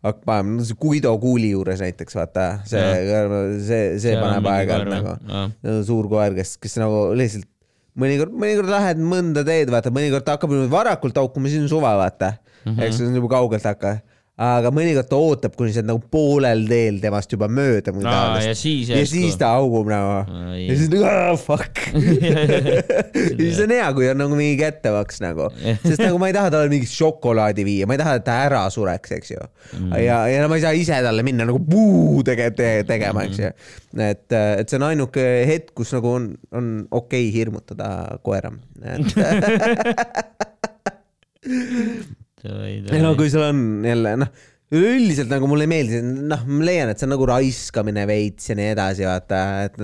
hakkab 0.00 0.24
panema, 0.24 0.56
no 0.56 0.64
see 0.64 0.78
Guido 0.80 1.12
kuuli 1.20 1.50
juures 1.52 1.80
näiteks 1.84 2.16
vaata, 2.16 2.44
see, 2.68 2.84
see, 3.66 3.86
see 4.00 4.14
paneb 4.16 4.46
aeg-ajalt 4.48 4.92
nagu 4.94 5.82
suur 5.86 6.08
koer, 6.08 6.36
kes, 6.38 6.56
kes 6.60 6.78
nagu 6.80 7.10
lihtsalt 7.18 7.48
mõnikord, 8.00 8.32
mõnikord 8.32 8.70
lähed 8.72 9.02
mõnda 9.02 9.44
teed, 9.46 9.72
vaata, 9.72 9.92
mõnikord 9.94 10.24
ta 10.26 10.36
hakkab 10.36 10.54
varakult 10.72 11.18
haukuma, 11.20 11.50
siis 11.50 11.64
on 11.64 11.68
suva, 11.72 11.92
vaata 12.00 12.34
mm. 12.38 12.72
-hmm. 12.72 12.86
eks 12.86 13.00
see 13.00 13.10
on 13.10 13.18
juba 13.20 13.34
kaugelt 13.36 13.66
hakka. 13.66 13.98
Aga 14.40 14.70
mõnikord 14.72 15.08
ta 15.10 15.16
ootab, 15.20 15.52
kuni 15.58 15.72
sa 15.74 15.82
oled 15.82 15.90
nagu 15.90 16.00
poolel 16.12 16.62
teel 16.68 17.00
temast 17.02 17.32
juba 17.34 17.48
mööda. 17.52 17.92
Ja 18.40 18.54
siis 18.56 18.88
ja 18.88 19.02
siis 19.08 19.36
ta 19.40 19.46
haugub 19.58 19.86
nagu 19.90 20.24
ja 20.56 20.76
siis 20.78 20.88
nagu 20.92 21.04
ah, 21.08 21.36
fuck 21.36 21.80
ja 21.90 21.94
siis 23.36 23.60
on 23.60 23.70
hea, 23.74 23.88
kui 23.96 24.08
on 24.08 24.18
nagu 24.22 24.34
mingi 24.38 24.56
kättemaks 24.62 25.20
nagu, 25.24 25.44
sest 25.84 26.00
nagu 26.00 26.16
ma 26.20 26.26
ei 26.30 26.34
taha 26.36 26.48
talle 26.54 26.68
mingit 26.72 26.92
šokolaadi 26.92 27.62
viia, 27.68 27.84
ma 27.88 27.92
ei 27.96 28.00
taha, 28.00 28.12
et 28.20 28.26
ta 28.26 28.34
ära 28.46 28.62
sureks, 28.72 29.10
eks 29.18 29.28
ju 29.34 29.42
mm.. 29.42 29.90
ja, 30.06 30.16
ja 30.32 30.48
ma 30.48 30.54
ei 30.56 30.64
saa 30.64 30.74
ise 30.78 30.96
talle 31.04 31.22
minna 31.26 31.44
nagu 31.48 31.60
puu 31.66 32.22
tege- 32.26 32.54
te,, 32.56 32.70
tegema, 32.88 33.20
eks 33.28 33.38
ju. 33.42 33.48
et, 34.00 34.26
et 34.32 34.66
see 34.70 34.78
on 34.80 34.88
ainuke 34.88 35.24
hetk, 35.50 35.68
kus 35.76 35.90
nagu 35.98 36.08
on, 36.16 36.24
on 36.56 36.64
okei 36.88 37.28
okay 37.28 37.34
hirmutada 37.34 37.88
koera. 38.24 38.50
ei 42.48 43.02
no 43.02 43.12
kui 43.18 43.30
sul 43.32 43.44
on 43.44 43.84
jälle 43.84 44.16
noh, 44.22 44.32
üleüldiselt 44.70 45.30
nagu 45.32 45.48
mulle 45.50 45.66
ei 45.66 45.72
meeldi, 45.72 46.00
noh, 46.02 46.42
ma 46.46 46.66
leian, 46.66 46.92
et 46.92 47.00
see 47.00 47.08
on 47.08 47.14
nagu 47.16 47.26
raiskamine 47.28 48.04
veits 48.08 48.52
ja 48.52 48.58
nii 48.58 48.72
edasi, 48.76 49.06
vaata, 49.08 49.40
et 49.66 49.80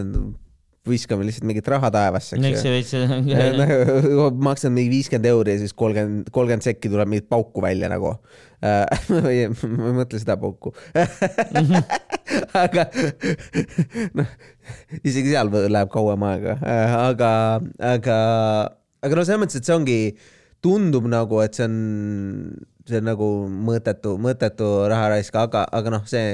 viskame 0.86 1.26
lihtsalt 1.26 1.46
mingit 1.48 1.68
raha 1.70 1.90
taevasse, 1.94 2.38
eks 2.38 2.62
see 2.62 2.72
veits 2.72 2.92
see 2.94 3.06
Noh, 3.58 4.28
maksan 4.48 4.74
mingi 4.76 4.92
viiskümmend 4.92 5.28
euri 5.30 5.56
ja 5.56 5.62
siis 5.62 5.74
kolmkümmend, 5.76 6.30
kolmkümmend 6.34 6.66
sekki 6.66 6.90
tuleb 6.92 7.10
mingit 7.10 7.28
pauku 7.32 7.64
välja 7.64 7.90
nagu. 7.90 8.14
ma 8.62 9.32
ei 9.32 9.48
mõtle 9.50 10.20
seda 10.22 10.38
pauku. 10.40 10.72
aga 12.64 12.86
noh, 14.16 14.30
isegi 15.02 15.32
seal 15.32 15.52
läheb 15.66 15.92
kauem 15.92 16.26
aega, 16.30 16.56
aga, 17.10 17.32
aga, 17.94 18.16
aga 19.02 19.18
no 19.18 19.26
selles 19.26 19.42
mõttes, 19.42 19.60
et 19.60 19.68
see 19.68 19.76
ongi, 19.76 20.00
tundub 20.66 21.06
nagu, 21.10 21.38
et 21.44 21.54
see 21.56 21.66
on, 21.68 21.76
see 22.88 22.98
on 22.98 23.06
nagu 23.12 23.26
mõttetu, 23.70 24.10
mõttetu 24.22 24.66
raha 24.90 25.06
raisk, 25.14 25.34
aga, 25.38 25.60
aga 25.78 25.88
noh, 25.94 26.04
see, 26.10 26.26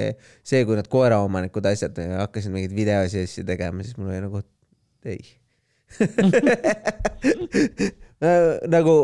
see, 0.46 0.60
kui 0.68 0.78
need 0.78 0.88
koeraomanikud 0.92 1.64
asjad 1.68 1.94
hakkasid 2.16 2.52
mingeid 2.54 2.74
videosi 2.76 3.20
ja 3.20 3.24
asju 3.28 3.42
tegema, 3.48 3.78
siis 3.84 3.96
mul 4.00 4.14
oli 4.14 4.22
nagu, 4.24 4.38
ei. 5.12 5.22
nagu 8.74 8.94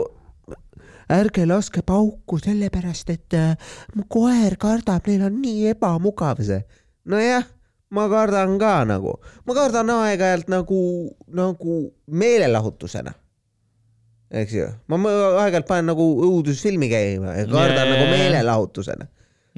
ärge 1.08 1.44
laske 1.48 1.82
pauku 1.86 2.38
sellepärast, 2.40 3.12
et 3.12 3.36
äh, 3.36 3.54
mu 3.96 4.04
koer 4.08 4.56
kardab, 4.60 5.08
neil 5.08 5.26
on 5.28 5.38
nii 5.42 5.70
ebamugav 5.72 6.42
see. 6.44 6.60
nojah, 7.08 7.46
ma 7.90 8.08
kardan 8.12 8.58
ka 8.60 8.74
nagu, 8.88 9.16
ma 9.46 9.56
kardan 9.56 9.92
aeg-ajalt 9.94 10.52
nagu, 10.52 10.80
nagu 11.32 11.78
meelelahutusena. 12.06 13.14
Eks 14.30 14.54
ju, 14.54 14.66
ma 14.90 14.98
aeg-ajalt 15.08 15.68
panen 15.68 15.88
nagu 15.92 16.06
õudusfilmi 16.26 16.90
käima 16.90 17.36
ja 17.38 17.46
kardan 17.48 17.84
Jaa, 17.84 17.94
nagu 17.94 18.08
meelelahutusena. 18.12 19.08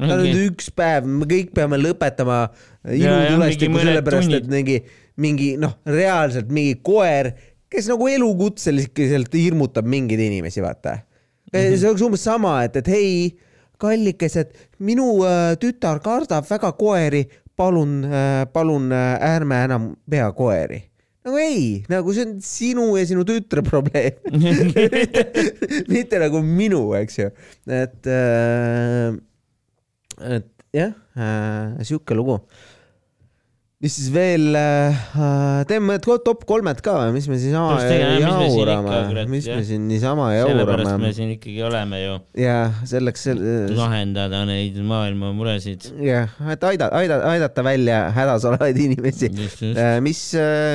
ta 0.01 0.15
on 0.15 0.25
nüüd 0.25 0.41
üks 0.53 0.71
päev, 0.75 1.09
me 1.09 1.29
kõik 1.29 1.53
peame 1.57 1.79
lõpetama 1.81 2.41
ilutulestiku 2.87 3.83
sellepärast, 3.83 4.35
et 4.39 4.49
mingi, 4.51 4.79
mingi 5.21 5.53
noh, 5.61 5.77
reaalselt 5.89 6.53
mingi 6.55 6.79
koer, 6.87 7.33
kes 7.71 7.91
nagu 7.91 8.09
elukutseliselt 8.11 9.35
hirmutab 9.37 9.89
mingeid 9.91 10.23
inimesi, 10.31 10.63
vaata. 10.65 11.01
Mhm. 11.51 11.77
see 11.77 11.89
oleks 11.91 12.07
umbes 12.07 12.23
sama, 12.23 12.61
et, 12.65 12.77
et 12.79 12.89
hei, 12.91 13.39
kallikesed, 13.81 14.55
minu 14.87 15.25
äh, 15.27 15.57
tütar 15.61 15.99
kardab 16.05 16.47
väga 16.47 16.71
koeri, 16.79 17.25
palun 17.57 18.05
äh,, 18.07 18.45
palun 18.53 18.93
äh, 18.93 19.35
ärme 19.35 19.65
enam 19.67 19.91
pea 20.11 20.31
koeri. 20.37 20.85
Nagu 21.27 21.41
ei, 21.43 21.65
nagu 21.93 22.15
see 22.17 22.25
on 22.27 22.39
sinu 22.45 22.87
ja 22.97 23.05
sinu 23.09 23.27
tütre 23.29 23.65
probleem 23.71 24.17
mitte, 24.33 25.25
mitte 25.91 26.21
nagu 26.23 26.41
minu, 26.45 26.87
eks 27.01 27.21
ju, 27.21 27.29
et 27.81 28.09
äh,, 28.09 29.19
et 30.39 30.51
jah 30.77 30.95
äh,, 31.17 31.81
sihuke 31.85 32.17
lugu. 32.17 32.41
Mis 33.81 33.95
siis 33.97 34.11
veel 34.13 34.53
äh,, 34.61 34.97
teeme 35.69 35.87
mõned 35.89 36.05
top 36.25 36.43
kolmed 36.49 36.83
ka 36.85 36.99
või, 36.99 37.15
mis 37.15 37.29
me 37.33 37.39
siis 37.41 37.55
sama 37.55 37.79
Peaks 37.79 37.87
tegema, 37.89 38.11
mis 38.13 38.27
me 38.29 38.51
siin 38.51 38.59
jaurame 38.61 39.25
mis 39.33 39.49
me 39.49 39.55
jah. 39.55 39.63
siin 39.71 39.87
niisama 39.89 40.27
sellepärast 40.35 40.85
me 40.85 40.91
jaurame 40.91 41.13
siin 41.17 41.33
ikkagi 41.39 41.63
oleme 41.65 42.01
ju, 42.03 42.19
ja 42.43 42.59
selleks, 42.91 43.25
lahendada 43.79 44.43
neid 44.51 44.77
maailma 44.85 45.33
muresid. 45.37 45.89
jah, 46.05 46.37
et 46.53 46.69
aida-, 46.69 46.91
aida-, 47.01 47.23
aidata 47.33 47.65
välja 47.65 48.03
hädas 48.17 48.45
olevaid 48.53 48.85
inimesi. 48.85 49.33
just. 49.33 49.65
mis, 50.05 50.25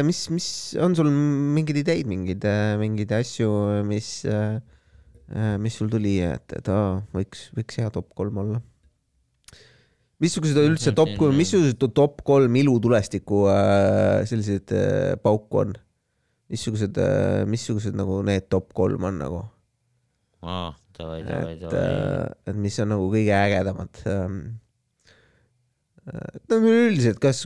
mis, 0.10 0.26
mis 0.34 0.52
on 0.82 0.98
sul 0.98 1.14
mingeid 1.14 1.84
ideid, 1.86 2.10
mingeid, 2.10 2.50
mingeid 2.82 3.14
asju, 3.22 3.52
mis, 3.86 4.16
mis 5.62 5.78
sul 5.78 5.94
tuli, 5.94 6.18
et, 6.26 6.58
et 6.58 6.74
aa, 6.74 7.04
võiks, 7.14 7.52
võiks 7.54 7.84
hea 7.84 7.94
top 7.94 8.10
kolm 8.18 8.42
olla? 8.48 8.66
Missugused 10.26 10.60
on 10.60 10.72
üldse 10.74 10.94
top, 10.98 11.12
missugused 11.38 11.86
top 11.98 12.24
kolm 12.28 12.56
ilutulestiku 12.62 13.46
äh, 13.52 14.24
selliseid 14.30 14.74
äh, 14.76 15.16
pauku 15.22 15.64
on? 15.64 15.76
missugused 16.52 16.98
äh,, 17.02 17.46
missugused 17.50 17.96
nagu 17.98 18.20
need 18.26 18.50
top 18.54 18.74
kolm 18.78 19.08
on 19.10 19.22
nagu? 19.22 19.46
et 21.56 22.52
et 22.52 22.60
mis 22.68 22.78
on 22.84 22.94
nagu 22.94 23.10
kõige 23.14 23.34
ägedamad 23.40 24.06
ähm,. 24.12 24.38
No 26.06 26.58
üleüldiselt, 26.62 27.18
kas 27.22 27.44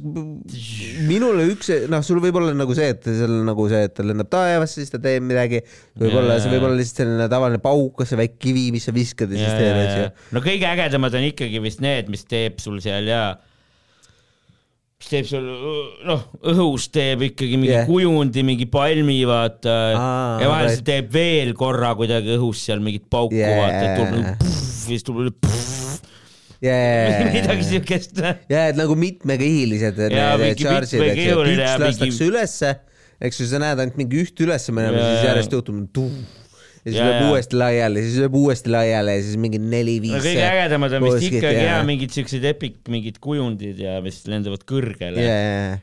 minule 1.07 1.45
üks, 1.53 1.69
noh, 1.91 2.03
sul 2.03 2.19
võib 2.23 2.39
olla 2.41 2.51
nagu 2.57 2.75
see, 2.75 2.89
et 2.91 3.05
seal 3.07 3.37
nagu 3.47 3.67
see, 3.71 3.85
et 3.87 3.93
ta 3.95 4.03
lendab 4.03 4.27
taevasse, 4.33 4.81
siis 4.81 4.91
ta 4.91 4.99
teeb 5.03 5.23
midagi. 5.23 5.61
võib-olla 5.99 6.35
see 6.43 6.51
võib 6.51 6.67
olla 6.67 6.79
lihtsalt 6.79 7.05
selline 7.05 7.29
tavaline 7.31 7.61
pauk, 7.63 8.03
see 8.03 8.19
väike 8.19 8.35
kivi, 8.43 8.65
mis 8.75 8.89
sa 8.89 8.95
viskad 8.95 9.31
ja 9.31 9.39
siis 9.39 9.61
teed, 9.61 9.79
onju. 9.85 10.09
no 10.35 10.43
kõige 10.43 10.67
ägedamad 10.73 11.15
on 11.15 11.29
ikkagi 11.29 11.63
vist 11.63 11.85
need, 11.85 12.11
mis 12.11 12.27
teeb 12.27 12.59
sul 12.59 12.81
seal 12.83 13.07
ja 13.07 13.23
mis 14.99 15.07
teeb 15.13 15.31
sul, 15.31 15.49
noh, 16.09 16.27
õhus 16.51 16.91
teeb 16.91 17.29
ikkagi 17.31 17.55
mingi 17.55 17.71
Yeah. 17.71 17.85
yeah. 17.85 17.87
kujundi, 17.87 18.43
mingi 18.43 18.67
palmi, 18.67 19.21
vaata 19.29 19.75
Aa, 19.95 20.39
ja 20.43 20.51
vahel 20.51 20.67
right. 20.67 20.81
see 20.81 20.89
teeb 20.91 21.13
veel 21.15 21.55
korra 21.55 21.93
kuidagi 21.95 22.35
õhus 22.35 22.67
seal 22.67 22.83
mingit 22.83 23.07
pauku 23.07 23.39
Yeah. 23.39 23.55
yeah., 23.55 23.61
vaata, 23.63 23.83
et 23.85 24.01
tuleb 24.01 24.17
nagu 24.19 24.55
siis 24.89 25.07
tuleb 25.07 25.78
pff, 26.59 27.31
midagi 27.37 27.69
siukest. 27.69 28.19
ja 28.51 28.67
et 28.71 28.79
nagu 28.79 28.97
mitmekihilised 28.99 30.03
need 30.05 30.59
charge'id, 30.59 31.05
eks 31.11 31.23
ju, 31.23 31.39
et 31.45 31.53
üks 31.55 31.79
lastakse 31.85 32.09
mingi- 32.09 32.27
ülesse, 32.27 32.75
eks 33.29 33.41
ju, 33.41 33.49
sa 33.51 33.63
näed 33.63 33.85
ainult 33.85 33.99
mingi 33.99 34.21
üht 34.25 34.45
ülesse 34.45 34.75
minema, 34.75 34.99
siis 34.99 35.29
järjest 35.29 35.57
juhtub 35.59 35.81
tuum 35.95 36.19
ja 36.79 36.93
siis 36.93 37.01
lööb 37.01 37.27
uuesti 37.29 37.59
laiali, 37.59 38.03
siis 38.05 38.23
lööb 38.23 38.37
uuesti 38.39 38.71
laiali 38.71 39.17
ja 39.17 39.25
siis 39.25 39.37
mingi 39.41 39.59
neli-viis. 39.61 40.15
no 40.15 40.23
kõige 40.23 40.47
ägedamad 40.47 40.95
on 40.97 41.05
vist 41.07 41.27
ikkagi 41.27 41.59
jaa. 41.59 41.75
ja 41.75 41.83
mingid 41.87 42.15
siuksed 42.15 42.47
epic 42.49 42.79
mingid 42.91 43.19
kujundid 43.23 43.81
ja 43.83 43.99
mis 44.05 44.21
lendavad 44.29 44.63
kõrgele 44.69 45.19
yeah.. 45.23 45.81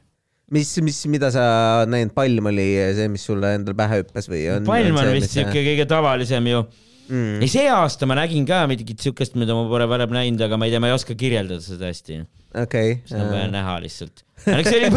mis, 0.52 0.72
mis, 0.84 1.02
mida 1.12 1.30
sa 1.34 1.44
näinud, 1.90 2.14
palm 2.16 2.50
oli 2.52 2.68
see, 2.96 3.10
mis 3.12 3.26
sulle 3.28 3.52
endale 3.58 3.76
pähe 3.78 4.00
hüppas 4.02 4.30
või 4.32 4.46
on? 4.54 4.68
palm 4.68 5.00
on 5.02 5.12
vist 5.18 5.36
siuke 5.36 5.60
kõige 5.60 5.88
tavalisem 5.90 6.52
ju 6.52 6.64
mm. 7.08 7.40
ei, 7.42 7.50
see 7.50 7.66
aasta 7.72 8.08
ma 8.08 8.18
nägin 8.18 8.46
ka 8.48 8.64
mingit 8.70 9.02
siukest, 9.04 9.36
mida 9.40 9.56
ma 9.56 9.66
pole 9.70 9.88
varem 9.90 10.14
näinud, 10.16 10.42
aga 10.46 10.58
ma 10.60 10.68
ei 10.68 10.74
tea, 10.74 10.82
ma 10.82 10.90
ei 10.90 10.96
oska 10.96 11.16
kirjeldada 11.18 11.64
seda 11.64 11.90
hästi. 11.90 12.22
okei 12.62 13.00
seda 13.04 13.24
on 13.24 13.34
vaja 13.34 13.50
näha 13.52 13.78
lihtsalt. 13.84 14.24
Õnneks 14.44 14.68
see 14.68 14.78
oli 14.78 14.90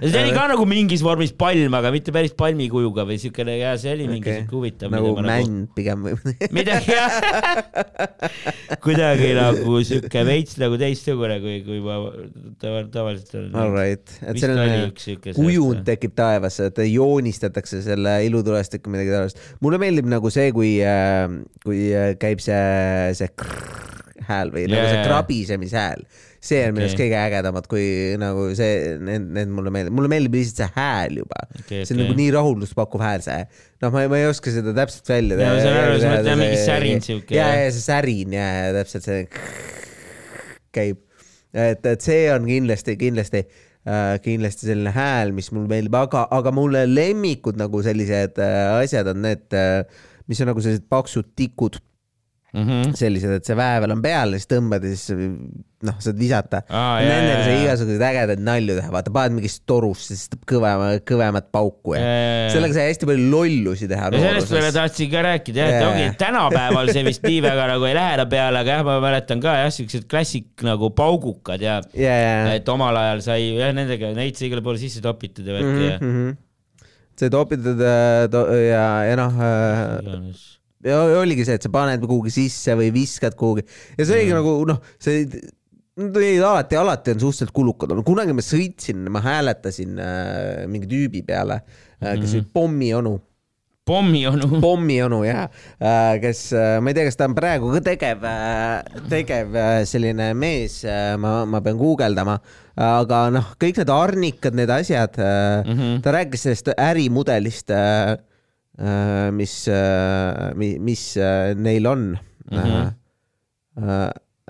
see 0.12 0.20
oli 0.22 0.32
ka 0.34 0.44
nagu 0.52 0.64
mingis 0.68 1.02
vormis 1.04 1.32
palm, 1.36 1.74
aga 1.76 1.90
mitte 1.94 2.12
päris 2.14 2.32
palmi 2.38 2.68
kujuga 2.72 3.04
või 3.08 3.18
siukene 3.20 3.56
ja 3.58 3.74
see 3.80 3.92
oli 3.96 4.06
mingi 4.10 4.28
Okei. 4.28 4.44
siuke 4.44 4.56
huvitav. 4.56 4.92
nagu 4.94 5.12
männ 5.26 5.66
pigem 5.76 6.06
või? 6.06 6.14
midagi 6.56 6.94
jah, 6.94 7.12
kuidagi 8.84 9.32
nagu 9.36 9.80
siuke 9.86 10.24
veits 10.28 10.56
nagu 10.62 10.78
teistsugune, 10.80 11.40
kui, 11.42 11.58
kui 11.66 11.82
ma 11.84 11.98
tav- 12.62 12.88
tavaliselt 12.94 13.36
olen. 13.36 13.52
Alright, 13.64 14.16
et 14.22 14.38
Vist 14.38 14.48
oli 14.48 14.56
selline 14.56 15.36
kujund 15.36 15.84
tekib 15.88 16.16
taevasse, 16.18 16.70
et 16.70 16.82
joonistatakse 16.86 17.82
selle 17.84 18.20
ilutulestikku 18.28 18.92
midagi 18.92 19.12
taolist. 19.14 19.44
mulle 19.64 19.82
meeldib 19.82 20.08
nagu 20.10 20.32
see, 20.32 20.48
kui, 20.56 20.76
kui 21.66 21.80
äh, 21.92 22.12
käib 22.20 22.40
see, 22.44 22.60
see 23.18 23.28
krrr 23.34 23.90
hääl 24.30 24.52
või 24.54 24.66
nagu 24.70 24.88
see 24.88 25.04
krabisemishääl. 25.06 26.04
See 26.40 26.60
on 26.64 26.72
minu 26.72 26.86
arust 26.86 26.96
kõige 26.96 27.18
ägedamad, 27.20 27.66
kui 27.68 27.84
nagu 28.20 28.46
see, 28.56 28.94
need, 29.04 29.26
need 29.36 29.50
mulle 29.52 29.72
meeldib, 29.74 29.94
mulle 29.96 30.08
meeldib 30.08 30.38
lihtsalt 30.38 30.62
see 30.62 30.70
hääl 30.76 31.18
juba. 31.20 31.42
Okei, 31.52 31.82
see 31.84 31.92
on 31.92 32.00
okei. 32.00 32.06
nagu 32.06 32.16
nii 32.22 32.30
rahuldust 32.36 32.76
pakkuv 32.78 33.04
hääl, 33.04 33.24
see. 33.26 33.42
noh, 33.84 33.92
ma, 33.92 34.06
ma 34.08 34.20
ei 34.20 34.28
oska 34.30 34.54
seda 34.54 34.72
täpselt 34.76 35.12
välja 35.12 35.36
Jaa, 35.36 35.52
ma 35.52 35.64
saan 35.66 35.80
aru, 35.82 35.98
sa 36.00 36.14
mõtled, 36.14 36.40
mingi 36.40 36.62
särin 36.64 37.04
siuke, 37.04 37.36
ja, 37.36 37.50
ja 37.60 37.66
see 37.74 37.84
särin 37.84 38.36
ja, 38.36 38.46
ja 38.56 38.70
täpselt 38.78 39.08
see 39.08 39.26
käib. 40.76 41.02
et, 41.52 41.84
et 41.92 42.06
see 42.08 42.24
on 42.32 42.48
kindlasti, 42.48 42.96
kindlasti 43.00 43.44
äh,, 43.44 44.16
kindlasti 44.24 44.70
selline 44.70 44.94
hääl, 44.96 45.34
mis 45.36 45.50
mulle 45.52 45.68
meeldib, 45.74 46.00
aga, 46.00 46.24
aga 46.40 46.54
mulle 46.56 46.86
lemmikud 46.88 47.60
nagu 47.60 47.84
sellised 47.84 48.40
äh, 48.40 48.62
asjad 48.78 49.12
on 49.12 49.20
need 49.26 49.44
äh,, 49.56 49.84
mis 50.30 50.40
on 50.40 50.52
nagu 50.54 50.64
sellised 50.64 50.88
paksud 50.88 51.34
tikud, 51.36 51.80
-hmm. 52.54 52.94
sellised, 52.98 53.34
et 53.38 53.46
see 53.46 53.56
väävel 53.58 53.94
on 53.94 54.02
peal 54.02 54.34
ja 54.34 54.40
siis 54.40 54.50
tõmbad 54.50 54.84
ja 54.86 54.94
siis 54.94 55.12
noh, 55.86 55.96
saad 56.02 56.18
visata. 56.20 56.60
Jaa, 56.68 56.98
Nendega 57.06 57.44
sai 57.46 57.60
igasuguseid 57.62 58.02
ägedaid 58.04 58.42
nalju 58.44 58.76
teha, 58.76 58.90
vaata 58.92 59.12
paned 59.14 59.36
mingist 59.38 59.62
torust, 59.70 60.10
siis 60.10 60.26
teeb 60.32 60.42
kõvema, 60.50 60.90
kõvemat 61.08 61.48
pauku 61.54 61.94
ja 61.96 62.02
jaa. 62.02 62.50
sellega 62.54 62.76
sai 62.76 62.90
hästi 62.90 63.08
palju 63.08 63.30
lollusi 63.32 63.88
teha. 63.90 64.10
ja 64.12 64.22
sellest 64.26 64.52
peale 64.52 64.74
tahtsin 64.76 65.10
ka 65.14 65.24
rääkida 65.28 65.62
jah, 65.62 65.72
et 65.78 65.88
ongi 65.88 66.10
tänapäeval 66.20 66.92
see 66.92 67.06
vist 67.08 67.24
nii 67.26 67.40
väga 67.46 67.70
nagu 67.72 67.88
ei 67.88 67.96
lähe 67.96 68.18
enam 68.18 68.30
peale, 68.34 68.62
aga 68.64 68.76
jah, 68.76 68.84
ma 68.90 68.98
mäletan 69.06 69.42
ka 69.44 69.56
jah, 69.62 69.72
siuksed 69.78 70.06
klassik 70.10 70.66
nagu 70.66 70.92
paugukad 70.96 71.64
ja 71.64 71.80
ja, 71.94 72.14
ja, 72.20 72.54
et 72.58 72.68
omal 72.68 73.00
ajal 73.00 73.24
sai 73.30 73.40
jah 73.56 73.74
nendega, 73.76 74.12
neid 74.16 74.36
sai 74.36 74.50
igale 74.50 74.64
poole 74.66 74.82
sisse 74.82 75.02
topitud 75.04 75.48
ja 75.48 75.56
värki 75.56 75.86
ja 75.86 75.96
ja. 75.96 76.30
see 77.20 77.32
topitud 77.32 77.80
äh, 77.80 78.40
ja, 78.68 78.86
ja 79.08 79.20
noh 79.20 79.44
äh. 79.48 80.59
Ja 80.86 81.00
oligi 81.20 81.44
see, 81.46 81.58
et 81.58 81.64
sa 81.66 81.72
paned 81.72 82.04
kuhugi 82.06 82.32
sisse 82.34 82.76
või 82.78 82.90
viskad 82.94 83.36
kuhugi. 83.38 83.66
Ja 83.98 84.06
see 84.06 84.20
oligi 84.20 84.36
nagu 84.36 84.54
noh, 84.70 84.84
see 85.02 85.24
olid 86.00 86.44
alati, 86.44 86.76
alati 86.76 87.14
on 87.14 87.20
suhteliselt 87.20 87.54
kulukad 87.54 87.90
olnud, 87.92 88.06
kunagi 88.06 88.36
ma 88.36 88.44
sõitsin, 88.44 89.08
ma 89.12 89.22
hääletasin 89.24 89.98
äh, 90.00 90.62
mingi 90.70 90.88
tüübi 90.90 91.24
peale 91.26 91.60
äh,, 92.00 92.14
kes 92.20 92.36
oli 92.38 92.46
pommionu, 92.54 93.12
pommionu. 93.90 94.48
pommionu 94.64 95.20
jah. 95.26 95.50
Äh,, 95.82 96.14
kes 96.22 96.46
äh,, 96.56 96.78
ma 96.80 96.92
ei 96.92 96.96
tea, 96.96 97.08
kas 97.10 97.20
ta 97.20 97.28
on 97.28 97.36
praegu 97.36 97.74
ka 97.74 97.82
tegev 97.90 98.24
äh,, 98.30 99.04
tegev 99.12 99.60
selline 99.90 100.30
mees 100.38 100.80
ma, 101.20 101.40
ma 101.44 101.60
pean 101.64 101.80
guugeldama, 101.80 102.38
aga 102.80 103.26
noh, 103.34 103.52
kõik 103.60 103.82
need 103.82 103.94
arnikad, 103.94 104.56
need 104.56 104.72
asjad 104.72 105.20
mm, 105.20 105.76
-hmm. 105.76 106.02
ta 106.06 106.16
rääkis 106.16 106.46
sellest 106.46 106.72
ärimudelist 106.78 107.74
mis 109.36 109.54
äh,, 109.68 110.54
mis 110.56 111.04
äh, 111.20 111.54
neil 111.54 111.86
on. 111.86 112.18
Mm. 112.50 112.58
-hmm. 112.58 112.90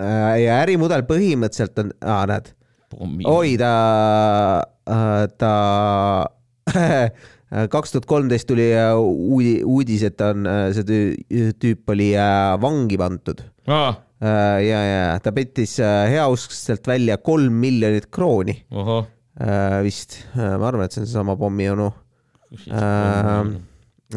Äh, 0.00 0.36
ja 0.44 0.60
ärimudel 0.62 1.02
põhimõtteliselt 1.04 1.78
on, 1.82 1.90
aa 2.00 2.22
näed, 2.30 2.46
oi 3.28 3.56
ta, 3.60 3.72
ta 5.38 5.50
kaks 7.74 7.92
tuhat 7.92 8.06
kolmteist 8.08 8.48
tuli 8.48 8.70
äh, 8.72 8.94
uudi, 8.96 9.60
uudis, 9.66 10.02
et 10.08 10.20
on, 10.24 10.46
see 10.72 10.86
tüü- 10.88 11.52
tüüp 11.60 11.90
oli 11.92 12.12
äh, 12.16 12.54
vangi 12.62 12.96
pandud. 12.98 13.42
aa, 14.20 14.58
ja, 14.64 14.80
ja 14.84 15.18
ta 15.24 15.32
pettis 15.36 15.78
äh, 15.80 16.08
heauskselt 16.14 16.86
välja 16.88 17.16
kolm 17.18 17.52
miljonit 17.60 18.08
krooni. 18.10 18.56
Äh, 19.40 19.82
vist, 19.84 20.18
ma 20.36 20.66
arvan, 20.68 20.84
et 20.84 20.92
see 20.92 21.02
on 21.02 21.06
seesama 21.08 21.36
pommionu, 21.36 21.90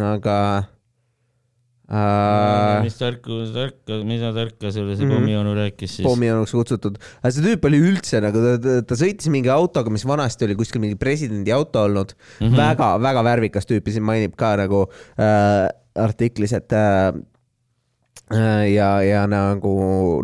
aga 0.02 0.38
äh, 1.92 2.84
mis 2.86 2.96
tarku, 2.98 3.42
tarka, 3.54 4.00
mida 4.08 4.32
tarka 4.36 4.72
sulle 4.74 4.96
see 4.98 5.06
Mhm. 5.06 5.14
pommionu 5.18 5.54
rääkis 5.58 5.98
siis? 6.00 6.06
pommijoonuks 6.08 6.54
kutsutud, 6.56 6.98
aga 7.22 7.32
see 7.36 7.44
tüüp 7.46 7.68
oli 7.70 7.82
üldse 7.84 8.22
nagu 8.24 8.42
ta, 8.46 8.56
ta, 8.64 8.78
ta 8.88 8.96
sõitis 9.00 9.30
mingi 9.34 9.52
autoga, 9.54 9.92
mis 9.94 10.06
vanasti 10.08 10.48
oli 10.48 10.56
kuskil 10.60 10.82
mingi 10.84 10.96
presidendi 11.00 11.52
auto 11.54 11.84
olnud 11.84 12.16
mm 12.16 12.48
-hmm., 12.48 12.58
väga-väga 12.58 13.24
värvikas 13.30 13.68
tüüp 13.70 13.88
ja 13.88 13.94
siin 13.98 14.08
mainib 14.08 14.36
ka 14.40 14.56
nagu 14.58 14.88
äh, 15.20 15.68
artiklis, 15.96 16.54
et 16.54 16.72
äh, 16.74 17.12
ja, 18.32 18.88
ja 19.04 19.24
nagu 19.30 19.74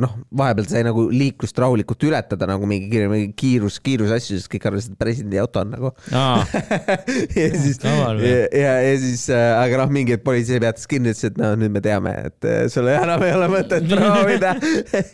noh, 0.01 0.13
vahepeal 0.39 0.67
sai 0.69 0.81
nagu 0.87 1.03
liiklust 1.11 1.57
rahulikult 1.59 2.03
ületada 2.07 2.47
nagu 2.49 2.65
mingi, 2.69 2.87
kiir- 2.93 3.09
mingi 3.11 3.33
kiirus, 3.37 3.79
kiirusasju, 3.83 4.37
sest 4.39 4.49
kõik 4.53 4.69
arvasid, 4.69 4.95
et 4.95 5.01
presidendi 5.01 5.41
auto 5.41 5.61
on 5.65 5.73
nagu 5.75 5.91
ja 7.39 7.49
siis, 7.59 7.81
ja, 7.83 8.39
ja, 8.55 8.73
ja 8.87 8.95
siis 9.03 9.25
äh,, 9.33 9.51
aga 9.59 9.83
noh, 9.83 9.91
mingi 9.93 10.17
politsei 10.23 10.61
peatas 10.63 10.87
kinni, 10.89 11.11
ütles, 11.13 11.27
et 11.29 11.37
no 11.41 11.51
nüüd 11.59 11.75
me 11.75 11.83
teame, 11.85 12.15
et 12.31 12.47
äh, 12.49 12.63
sul 12.71 12.89
enam 12.93 13.25
ei 13.27 13.35
ole 13.35 13.51
mõtet 13.51 13.85
proovida. 13.91 14.55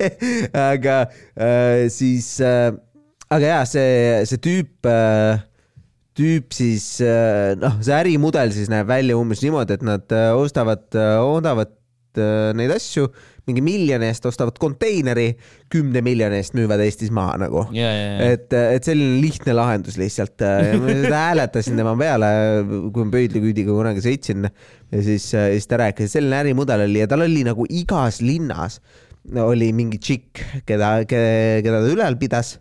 aga 0.70 1.02
äh, 1.36 1.88
siis 1.92 2.30
äh,, 2.46 2.70
aga 3.34 3.52
jaa, 3.56 3.66
see, 3.70 3.92
see 4.30 4.42
tüüp 4.46 4.90
äh, 4.94 5.42
tüüp 6.16 6.54
siis 6.56 6.86
äh, 7.04 7.58
noh, 7.60 7.82
see 7.84 7.96
ärimudel 7.98 8.54
siis 8.56 8.70
näeb 8.72 8.88
välja 8.88 9.18
umbes 9.20 9.42
niimoodi, 9.44 9.76
et 9.76 9.84
nad 9.84 10.16
äh, 10.16 10.30
ostavad, 10.38 10.88
äh, 10.96 11.18
neid 12.18 12.74
asju 12.76 13.10
mingi 13.46 13.62
miljoni 13.62 14.08
eest 14.10 14.26
ostavad 14.26 14.58
konteineri, 14.62 15.28
kümne 15.72 16.02
miljoni 16.06 16.40
eest 16.42 16.56
müüvad 16.58 16.82
Eestis 16.82 17.12
maha 17.14 17.38
nagu 17.46 17.66
ja, 17.76 17.92
ja, 17.94 18.08
ja. 18.16 18.32
et, 18.34 18.56
et 18.78 18.88
selline 18.88 19.20
lihtne 19.22 19.54
lahendus 19.58 20.00
lihtsalt. 20.02 20.42
ma 20.82 20.98
seda 20.98 21.22
hääletasin 21.28 21.78
tema 21.78 21.94
peale, 22.00 22.32
kui 22.90 23.06
ma 23.06 23.14
pöidlaküüdiga 23.14 23.76
kunagi 23.76 24.04
sõitsin 24.06 24.50
ja 24.50 25.06
siis, 25.06 25.30
siis 25.30 25.70
ta 25.70 25.82
rääkis, 25.84 26.10
et 26.10 26.18
selline 26.18 26.42
ärimudel 26.42 26.88
oli 26.88 27.04
ja 27.04 27.10
tal 27.12 27.26
oli 27.26 27.46
nagu 27.46 27.70
igas 27.70 28.22
linnas 28.26 28.82
oli 29.26 29.72
mingi 29.74 29.98
tšikk, 30.02 30.44
keda, 30.70 31.00
keda 31.10 31.82
ta 31.82 31.90
ülal 31.90 32.18
pidas 32.22 32.56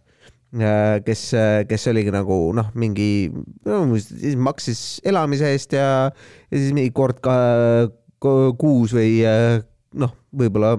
kes, 1.04 1.22
kes 1.68 1.88
oligi 1.90 2.12
nagu 2.14 2.38
noh, 2.56 2.70
mingi 2.78 3.26
no, 3.66 3.82
siis 3.98 4.36
maksis 4.38 4.80
elamise 5.06 5.50
eest 5.54 5.74
ja, 5.74 5.88
ja 6.12 6.60
siis 6.60 6.74
mingi 6.76 6.92
kord 6.94 7.18
ka 7.24 7.34
kuus 8.60 8.94
või 8.96 9.20
noh, 9.94 10.14
võib-olla 10.34 10.74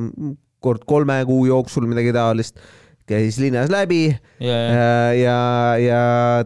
kord 0.66 0.86
kolme 0.90 1.20
kuu 1.30 1.46
jooksul 1.50 1.86
midagi 1.90 2.14
taolist 2.16 2.58
käis 3.06 3.38
linnas 3.38 3.70
läbi 3.70 4.08
ja, 4.10 4.16
ja, 4.50 4.58
ja, 4.74 4.92
ja, 5.14 5.40
ja 5.80 6.00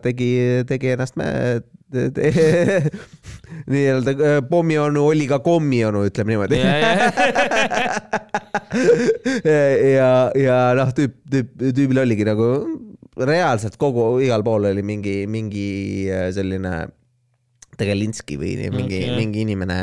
tegi, 0.04 0.32
tegi 0.68 0.96
ennast 0.96 1.16
mä- 1.20 1.62
nii-öelda 3.70 4.12
äh, 4.12 4.42
pommionu 4.50 5.08
oli 5.10 5.26
ka 5.28 5.40
kommionu, 5.42 6.04
ütleme 6.06 6.36
niimoodi. 6.36 6.60
ja, 6.62 6.76
ja, 9.50 9.64
ja, 9.90 10.10
ja 10.38 10.60
noh, 10.78 10.92
tüüp, 10.94 11.16
tüüp, 11.32 11.50
tüübil 11.58 11.98
oligi 12.04 12.28
nagu 12.28 12.52
reaalselt 13.18 13.78
kogu, 13.82 14.20
igal 14.24 14.46
pool 14.46 14.70
oli 14.70 14.84
mingi, 14.86 15.26
mingi 15.28 15.70
äh, 16.14 16.30
selline 16.36 16.88
Tegelinski 17.80 18.38
või 18.38 18.58
mingi 18.70 19.00
okay., 19.06 19.16
mingi 19.18 19.42
inimene, 19.48 19.78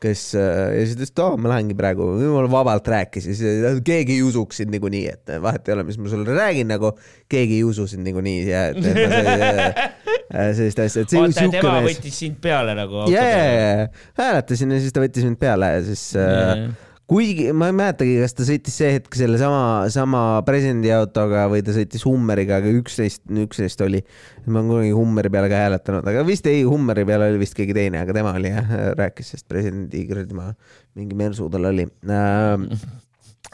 kes 0.00 0.20
äh, 0.38 0.78
ja 0.78 0.84
siis 0.88 0.94
ta 0.96 1.02
ütles, 1.02 1.10
et 1.12 1.20
aa, 1.24 1.36
ma 1.36 1.50
lähengi 1.52 1.74
praegu, 1.76 2.06
jumala 2.22 2.48
vabalt 2.52 2.86
rääkis 2.88 3.26
ja 3.28 3.34
siis 3.36 3.60
äh, 3.68 3.80
keegi 3.84 4.16
ei 4.16 4.22
usuks 4.24 4.62
sind 4.62 4.72
niikuinii, 4.72 5.02
et 5.12 5.32
vahet 5.44 5.68
ei 5.68 5.74
ole, 5.76 5.84
mis 5.88 5.98
ma 6.00 6.08
sulle 6.12 6.36
räägin, 6.38 6.70
nagu 6.72 6.94
keegi 7.30 7.58
ei 7.60 7.64
usu 7.68 7.84
sind 7.90 8.06
niikuinii 8.08 8.38
ja 8.48 8.62
et, 8.72 8.80
et 8.80 9.00
sellise- 9.12 9.88
äh, 10.32 10.52
sellist 10.56 10.80
asja, 10.86 11.04
et 11.04 11.12
see 11.12 11.20
oota, 11.20 11.36
siuke 11.36 11.58
tema 11.58 11.74
mees. 11.84 11.98
võttis 11.98 12.20
sind 12.24 12.40
peale 12.40 12.76
nagu. 12.78 13.04
ja, 13.12 13.26
ja, 13.28 13.44
ja 13.50 13.88
hääletasin 14.22 14.72
ja 14.76 14.80
siis 14.86 14.96
ta 14.96 15.04
võttis 15.04 15.26
mind 15.28 15.40
peale 15.42 15.74
ja 15.76 15.82
siis 15.90 16.06
äh, 16.16 16.64
kuigi 17.10 17.48
ma 17.56 17.70
ei 17.70 17.74
mäletagi, 17.74 18.18
kas 18.22 18.36
ta 18.38 18.46
sõitis 18.46 18.76
see 18.78 18.92
hetk 18.94 19.16
sellesama, 19.18 19.88
sama 19.90 20.22
presidendi 20.46 20.92
autoga 20.94 21.48
või 21.50 21.64
ta 21.66 21.74
sõitis 21.74 22.04
Hummeriga, 22.06 22.60
aga 22.60 22.70
üks 22.78 23.00
neist, 23.02 23.24
üks 23.26 23.58
neist 23.62 23.82
oli. 23.82 24.04
ma 24.46 24.60
olen 24.60 24.70
kunagi 24.70 24.92
Hummeri 24.94 25.32
peale 25.34 25.50
ka 25.50 25.62
hääletanud, 25.64 26.06
aga 26.12 26.22
vist 26.28 26.46
ei, 26.50 26.62
Hummeri 26.66 27.04
peale 27.08 27.32
oli 27.32 27.42
vist 27.42 27.58
keegi 27.58 27.74
teine, 27.76 28.04
aga 28.04 28.14
tema 28.14 28.34
oli 28.38 28.52
jah, 28.52 28.74
rääkis 29.00 29.32
sellest 29.32 29.48
presidendi 29.50 30.04
kuradi 30.06 30.38
ma 30.38 30.52
mingi 30.98 31.18
mersu 31.18 31.50
tal 31.50 31.66
oli 31.72 31.88
äh,. 31.88 32.84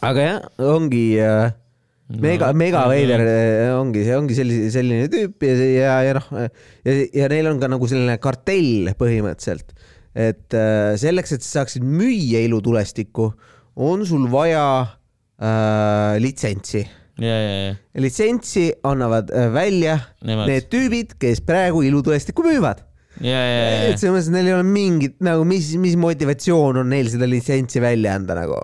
aga 0.04 0.28
jah, 0.28 0.50
ongi 0.74 1.06
äh, 1.24 1.48
mega, 2.12 2.52
mega 2.52 2.84
veider 2.92 3.24
äh, 3.24 3.72
ongi, 3.78 4.04
see 4.04 4.20
ongi 4.20 4.36
sellise, 4.36 4.68
selline 4.76 5.08
tüüp 5.12 5.48
ja, 5.48 5.56
ja, 5.64 5.98
ja 6.10 6.16
noh, 6.20 6.28
ja, 6.36 7.00
ja 7.22 7.32
neil 7.32 7.48
on 7.54 7.62
ka 7.62 7.72
nagu 7.72 7.88
selline 7.88 8.20
kartell 8.20 8.92
põhimõtteliselt, 9.00 9.72
et 10.16 10.56
äh, 10.56 10.94
selleks, 11.00 11.36
et 11.36 11.44
sa 11.44 11.60
saaksid 11.60 11.84
müüa 11.84 12.40
ilutulestikku, 12.46 13.30
on 13.76 14.04
sul 14.08 14.24
vaja 14.32 14.64
äh, 15.36 16.16
litsentsi. 16.22 16.86
ja, 17.20 17.36
ja, 17.36 17.54
ja, 17.68 17.76
litsentsi 18.00 18.70
annavad 18.84 19.30
äh, 19.32 19.48
välja 19.52 19.98
Nemad. 20.24 20.48
need 20.50 20.68
tüübid, 20.72 21.16
kes 21.20 21.40
praegu 21.44 21.84
ilutulestikku 21.84 22.44
müüvad. 22.44 22.82
et, 23.88 24.00
selles 24.00 24.12
mõttes, 24.12 24.26
et 24.28 24.36
neil 24.36 24.50
ei 24.50 24.56
ole 24.56 24.66
mingit 24.68 25.14
nagu, 25.24 25.44
mis, 25.48 25.70
mis 25.80 25.94
motivatsioon 26.00 26.82
on 26.82 26.90
neil 26.92 27.08
seda 27.12 27.28
litsentsi 27.28 27.80
välja 27.80 28.16
anda 28.16 28.36
nagu 28.36 28.58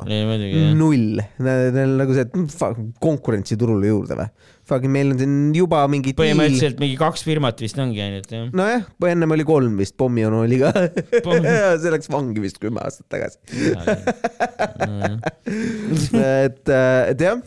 null, 0.76 1.22
neil 1.40 1.78
on 1.86 1.96
nagu 2.02 2.16
see, 2.16 2.28
mm, 2.28 2.90
konkurentsi 3.00 3.56
turule 3.60 3.88
juurde 3.92 4.18
või? 4.20 4.28
Fucking 4.72 4.92
meil 4.94 5.08
on 5.12 5.18
siin 5.20 5.34
juba 5.56 5.82
mingi 5.92 6.14
põhimõtteliselt 6.16 6.78
mingi 6.80 6.96
kaks 7.00 7.24
firmat 7.26 7.56
vist 7.60 7.76
ongi 7.82 8.00
ainult 8.04 8.30
jah. 8.32 8.46
nojah, 8.56 8.82
ennem 9.10 9.34
oli 9.36 9.44
kolm 9.48 9.74
vist, 9.80 9.94
pommionu 10.00 10.36
oli 10.46 10.56
ka 10.62 10.70
Pomm-. 11.26 11.48
see 11.82 11.92
läks 11.92 12.08
vangi 12.12 12.40
vist 12.44 12.58
kümme 12.62 12.80
aastat 12.84 13.06
tagasi. 13.12 13.36
et, 16.48 16.64
et 16.72 17.20
jah, 17.26 17.38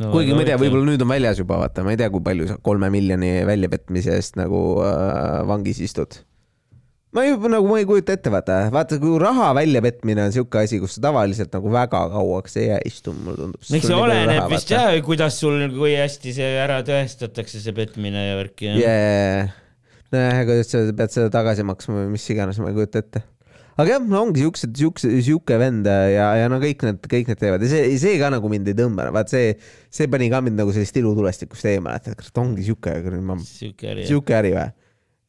kuigi 0.00 0.34
ma 0.34 0.42
ei 0.42 0.48
tea, 0.48 0.58
võib-olla 0.60 0.88
nüüd 0.88 1.04
on 1.04 1.12
väljas 1.12 1.40
juba, 1.42 1.58
vaata, 1.60 1.84
ma 1.86 1.94
ei 1.94 2.00
tea, 2.00 2.10
kui 2.12 2.22
palju 2.24 2.48
sa 2.50 2.58
kolme 2.66 2.90
miljoni 2.94 3.32
väljapetmise 3.48 4.16
eest 4.18 4.38
nagu 4.40 4.60
äh, 4.86 5.42
vangis 5.50 5.82
istud. 5.84 6.18
Ma 7.14 7.22
ei, 7.22 7.34
nagu 7.38 7.68
ma 7.70 7.78
ei 7.78 7.86
kujuta 7.88 8.16
ette, 8.16 8.30
vaata, 8.32 8.56
vaata, 8.74 8.98
kui 9.02 9.18
raha 9.22 9.52
väljapetmine 9.56 10.26
on 10.26 10.32
siuke 10.34 10.64
asi, 10.64 10.80
kus 10.82 10.96
sa 10.96 11.04
tavaliselt 11.08 11.52
nagu 11.54 11.70
väga 11.72 12.00
kauaks 12.10 12.58
ei 12.58 12.70
jää 12.72 12.80
istuma, 12.90 13.20
mulle 13.28 13.38
tundub. 13.38 13.60
eks 13.62 13.86
see 13.86 13.98
oleneb 13.98 14.48
vist 14.50 14.72
jah, 14.74 14.88
kuidas 15.06 15.38
sul, 15.42 15.60
kui 15.76 15.94
hästi 15.94 16.34
see 16.34 16.56
ära 16.58 16.80
tõestatakse, 16.86 17.62
see 17.62 17.76
petmine 17.76 18.26
ja 18.30 18.40
värk 18.40 18.66
ja 18.66 18.74
jaa, 18.80 19.46
nojah, 20.10 20.42
kuidas 20.50 20.74
sa 20.74 20.82
pead 20.90 21.14
seda 21.14 21.30
tagasi 21.38 21.66
maksma 21.70 22.02
või 22.02 22.10
mis 22.16 22.26
iganes, 22.34 22.58
ma 22.62 22.72
ei 22.72 22.78
kujuta 22.80 23.04
ette. 23.04 23.22
aga 23.78 23.88
jah, 23.94 24.06
no 24.10 24.26
ongi 24.26 24.42
siuksed, 24.42 24.74
siukse, 24.82 25.14
siuke 25.30 25.58
vend 25.62 25.86
ja, 25.86 26.28
ja 26.42 26.50
no 26.50 26.58
kõik 26.62 26.82
need, 26.86 27.02
kõik 27.10 27.30
need 27.30 27.40
teevad. 27.40 27.62
Ja 27.62 27.70
see, 27.76 27.94
see 28.02 28.18
ka 28.18 28.34
nagu 28.34 28.50
mind 28.50 28.74
ei 28.74 28.78
tõmba, 28.82 29.12
vaat 29.14 29.30
see, 29.30 29.54
see 29.86 30.10
pani 30.10 30.32
ka 30.34 30.42
mind 30.42 30.58
nagu 30.58 30.74
sellest 30.74 30.98
ilutulestikust 30.98 31.70
eemale, 31.70 32.02
et 32.10 32.42
ongi 32.42 32.66
siuke, 32.66 32.98
siuke 34.10 34.42
äri 34.42 34.58
või? 34.58 34.72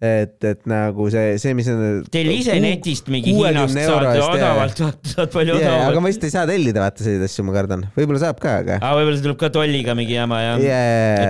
et, 0.05 0.35
et 0.47 0.61
nagu 0.69 1.07
see, 1.13 1.35
see, 1.41 1.53
mis 1.57 1.67
on. 1.71 1.83
Teil 2.13 2.29
ise 2.33 2.55
netist 2.63 3.09
mingi 3.13 3.33
Hiinast 3.35 3.77
saad 3.77 4.21
odavalt, 4.21 4.81
saad 5.11 5.33
palju 5.33 5.57
aga 5.57 5.63
odavamalt. 5.63 6.01
ma 6.05 6.11
vist 6.11 6.25
ei 6.27 6.33
saa 6.33 6.45
tellida 6.49 6.83
vaata 6.83 7.05
selliseid 7.05 7.27
asju, 7.27 7.45
ma 7.47 7.55
kardan, 7.57 7.85
võib-olla 7.97 8.21
saab 8.23 8.41
ka, 8.43 8.57
aga. 8.63 8.79
aga 8.79 8.93
võib-olla 8.99 9.19
see 9.19 9.27
tuleb 9.27 9.39
ka 9.43 9.51
tolliga 9.55 9.97
mingi 9.97 10.17
jama 10.17 10.41
jah. 10.43 10.65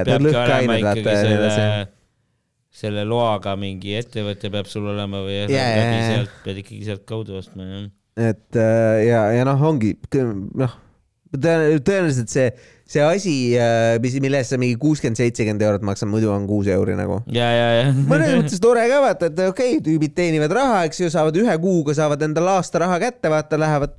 ta 0.06 0.18
on 0.18 0.30
peabki 0.30 0.40
olema 0.44 0.80
vaata 0.80 0.96
ikkagi 1.02 1.36
edasi 1.36 1.58
selle, 1.58 1.84
selle 2.86 3.06
loaga 3.10 3.58
mingi 3.60 3.98
ettevõte 4.00 4.52
peab 4.54 4.72
sul 4.72 4.90
olema 4.94 5.24
või 5.26 5.44
läbi 5.46 5.60
jaa. 5.60 6.08
sealt 6.12 6.40
pead 6.48 6.64
ikkagi 6.64 6.90
sealt 6.90 7.06
kaudu 7.10 7.40
ostma 7.42 7.68
jah. 7.68 7.86
et 8.32 8.62
äh, 8.62 9.04
ja, 9.08 9.28
ja 9.40 9.48
noh, 9.48 9.68
ongi 9.72 9.96
noh, 10.16 10.80
tõenäoliselt 11.36 12.32
see, 12.32 12.50
see 12.86 13.02
asi, 13.02 13.36
mis, 14.04 14.16
mille 14.22 14.40
eest 14.42 14.54
sa 14.54 14.60
mingi 14.62 14.78
kuuskümmend, 14.82 15.18
seitsekümmend 15.18 15.64
eurot 15.66 15.86
maksad, 15.88 16.10
muidu 16.12 16.30
on 16.34 16.46
kuus 16.50 16.70
euri 16.70 16.98
nagu. 16.98 17.22
ja, 17.34 17.48
ja, 17.50 17.68
ja. 17.80 17.88
mõnes 17.98 18.36
mõttes 18.38 18.62
tore 18.62 18.86
ka 18.92 19.02
vaata, 19.02 19.32
et 19.32 19.42
okei 19.48 19.78
okay,, 19.78 19.84
tüübid 19.88 20.14
teenivad 20.18 20.54
raha, 20.54 20.84
eks 20.90 21.02
ju, 21.02 21.10
saavad 21.14 21.38
ühe 21.42 21.56
kuuga 21.64 21.96
saavad 21.98 22.28
endale 22.28 22.54
aasta 22.54 22.84
raha 22.86 23.00
kätte, 23.02 23.32
vaata, 23.34 23.60
lähevad, 23.62 23.98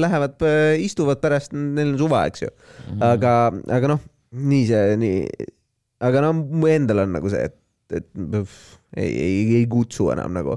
lähevad, 0.00 0.48
istuvad 0.84 1.20
pärast, 1.20 1.52
neil 1.52 1.92
on 1.94 2.00
suva, 2.00 2.24
eks 2.32 2.46
ju. 2.46 2.50
aga, 3.04 3.36
aga 3.76 3.92
noh, 3.94 4.02
nii 4.48 4.64
see, 4.72 4.98
nii, 5.04 5.46
aga 6.08 6.24
no 6.24 6.34
mu 6.40 6.68
endal 6.70 7.04
on 7.04 7.16
nagu 7.18 7.32
see, 7.32 7.44
et, 7.48 7.56
et 8.00 8.08
pff, 8.16 8.76
ei, 8.96 9.12
ei, 9.12 9.40
ei 9.60 9.68
kutsu 9.70 10.08
enam 10.14 10.32
nagu. 10.36 10.56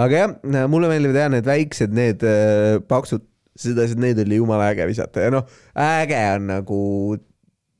aga 0.00 0.22
jah, 0.24 0.36
mulle 0.70 0.88
meeldivad 0.88 1.20
jah 1.20 1.32
need 1.36 1.48
väiksed, 1.48 1.94
need 1.96 2.24
äh, 2.24 2.78
paksud, 2.88 3.27
sedasi, 3.58 3.96
et 3.96 4.02
neid 4.02 4.22
oli 4.24 4.40
jumala 4.40 4.70
äge 4.72 4.86
visata 4.88 5.26
ja 5.26 5.34
noh, 5.34 5.46
äge 5.74 6.22
on 6.36 6.48
nagu, 6.52 6.80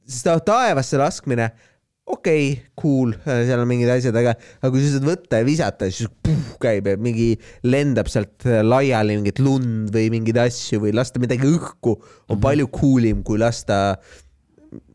sest 0.09 0.31
noh, 0.31 0.45
taevasse 0.47 1.01
laskmine 1.01 1.51
okei 2.09 2.53
okay,, 2.53 2.71
cool, 2.81 3.13
seal 3.25 3.61
on 3.61 3.69
mingid 3.69 3.91
asjad, 3.93 4.17
aga, 4.17 4.33
aga 4.63 4.71
kui 4.73 4.81
sa 4.85 4.95
saad 4.95 5.09
võtta 5.09 5.41
ja 5.43 5.47
visata, 5.47 5.89
siis 5.93 6.09
puh, 6.25 6.55
käib 6.63 6.89
ja 6.89 6.97
mingi 7.01 7.35
lendab 7.69 8.09
sealt 8.11 8.47
laiali 8.65 9.19
mingit 9.19 9.43
lund 9.45 9.93
või 9.95 10.09
mingeid 10.15 10.41
asju 10.47 10.81
või 10.87 10.95
lasta 10.97 11.21
midagi 11.23 11.51
õhku 11.51 11.99
on 12.33 12.41
palju 12.43 12.71
cool 12.75 13.11
im 13.11 13.21
kui 13.27 13.41
lasta 13.41 13.99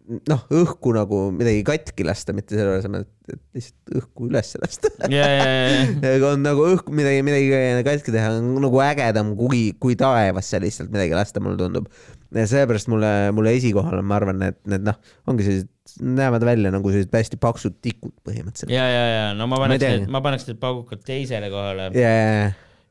noh, 0.03 0.41
õhku 0.51 0.93
nagu 0.95 1.19
midagi 1.35 1.61
katki 1.67 2.05
lasta, 2.05 2.33
mitte 2.35 2.57
selle 2.57 2.77
asemel, 2.79 3.05
et 3.29 3.37
lihtsalt 3.55 3.93
õhku 3.99 4.27
üles 4.27 4.49
lasta. 4.59 4.91
ja, 5.13 5.27
ja, 5.29 5.45
aga 6.15 6.33
on 6.33 6.43
nagu 6.43 6.65
õhku 6.73 6.95
midagi, 6.95 7.21
midagi 7.25 7.85
katki 7.87 8.15
teha 8.15 8.33
on 8.39 8.51
nagu 8.63 8.81
ägedam 8.83 9.33
kui, 9.39 9.65
kui 9.81 9.97
taevasse 9.99 10.59
lihtsalt 10.63 10.91
midagi 10.93 11.15
lasta, 11.17 11.43
mulle 11.43 11.59
tundub. 11.61 11.87
ja 12.35 12.45
seepärast 12.49 12.91
mulle, 12.91 13.13
mulle 13.35 13.55
esikohal 13.59 14.01
on, 14.01 14.09
ma 14.09 14.19
arvan, 14.19 14.41
need, 14.43 14.59
need 14.73 14.85
noh, 14.89 14.99
ongi 15.29 15.47
sellised, 15.47 15.71
näevad 16.03 16.43
välja 16.47 16.71
nagu 16.73 16.91
sellised 16.91 17.13
hästi 17.13 17.39
paksud 17.43 17.79
tikud 17.83 18.15
põhimõtteliselt. 18.27 18.73
ja, 18.73 18.85
ja, 18.89 19.03
ja 19.11 19.25
no 19.37 19.47
ma 19.51 19.59
paneks 19.63 19.83
need, 19.83 20.07
ma 20.11 20.23
paneks 20.25 20.47
need 20.49 20.59
paugukad 20.61 21.03
teisele 21.05 21.51
kohale 21.53 21.91
ja, 21.99 22.13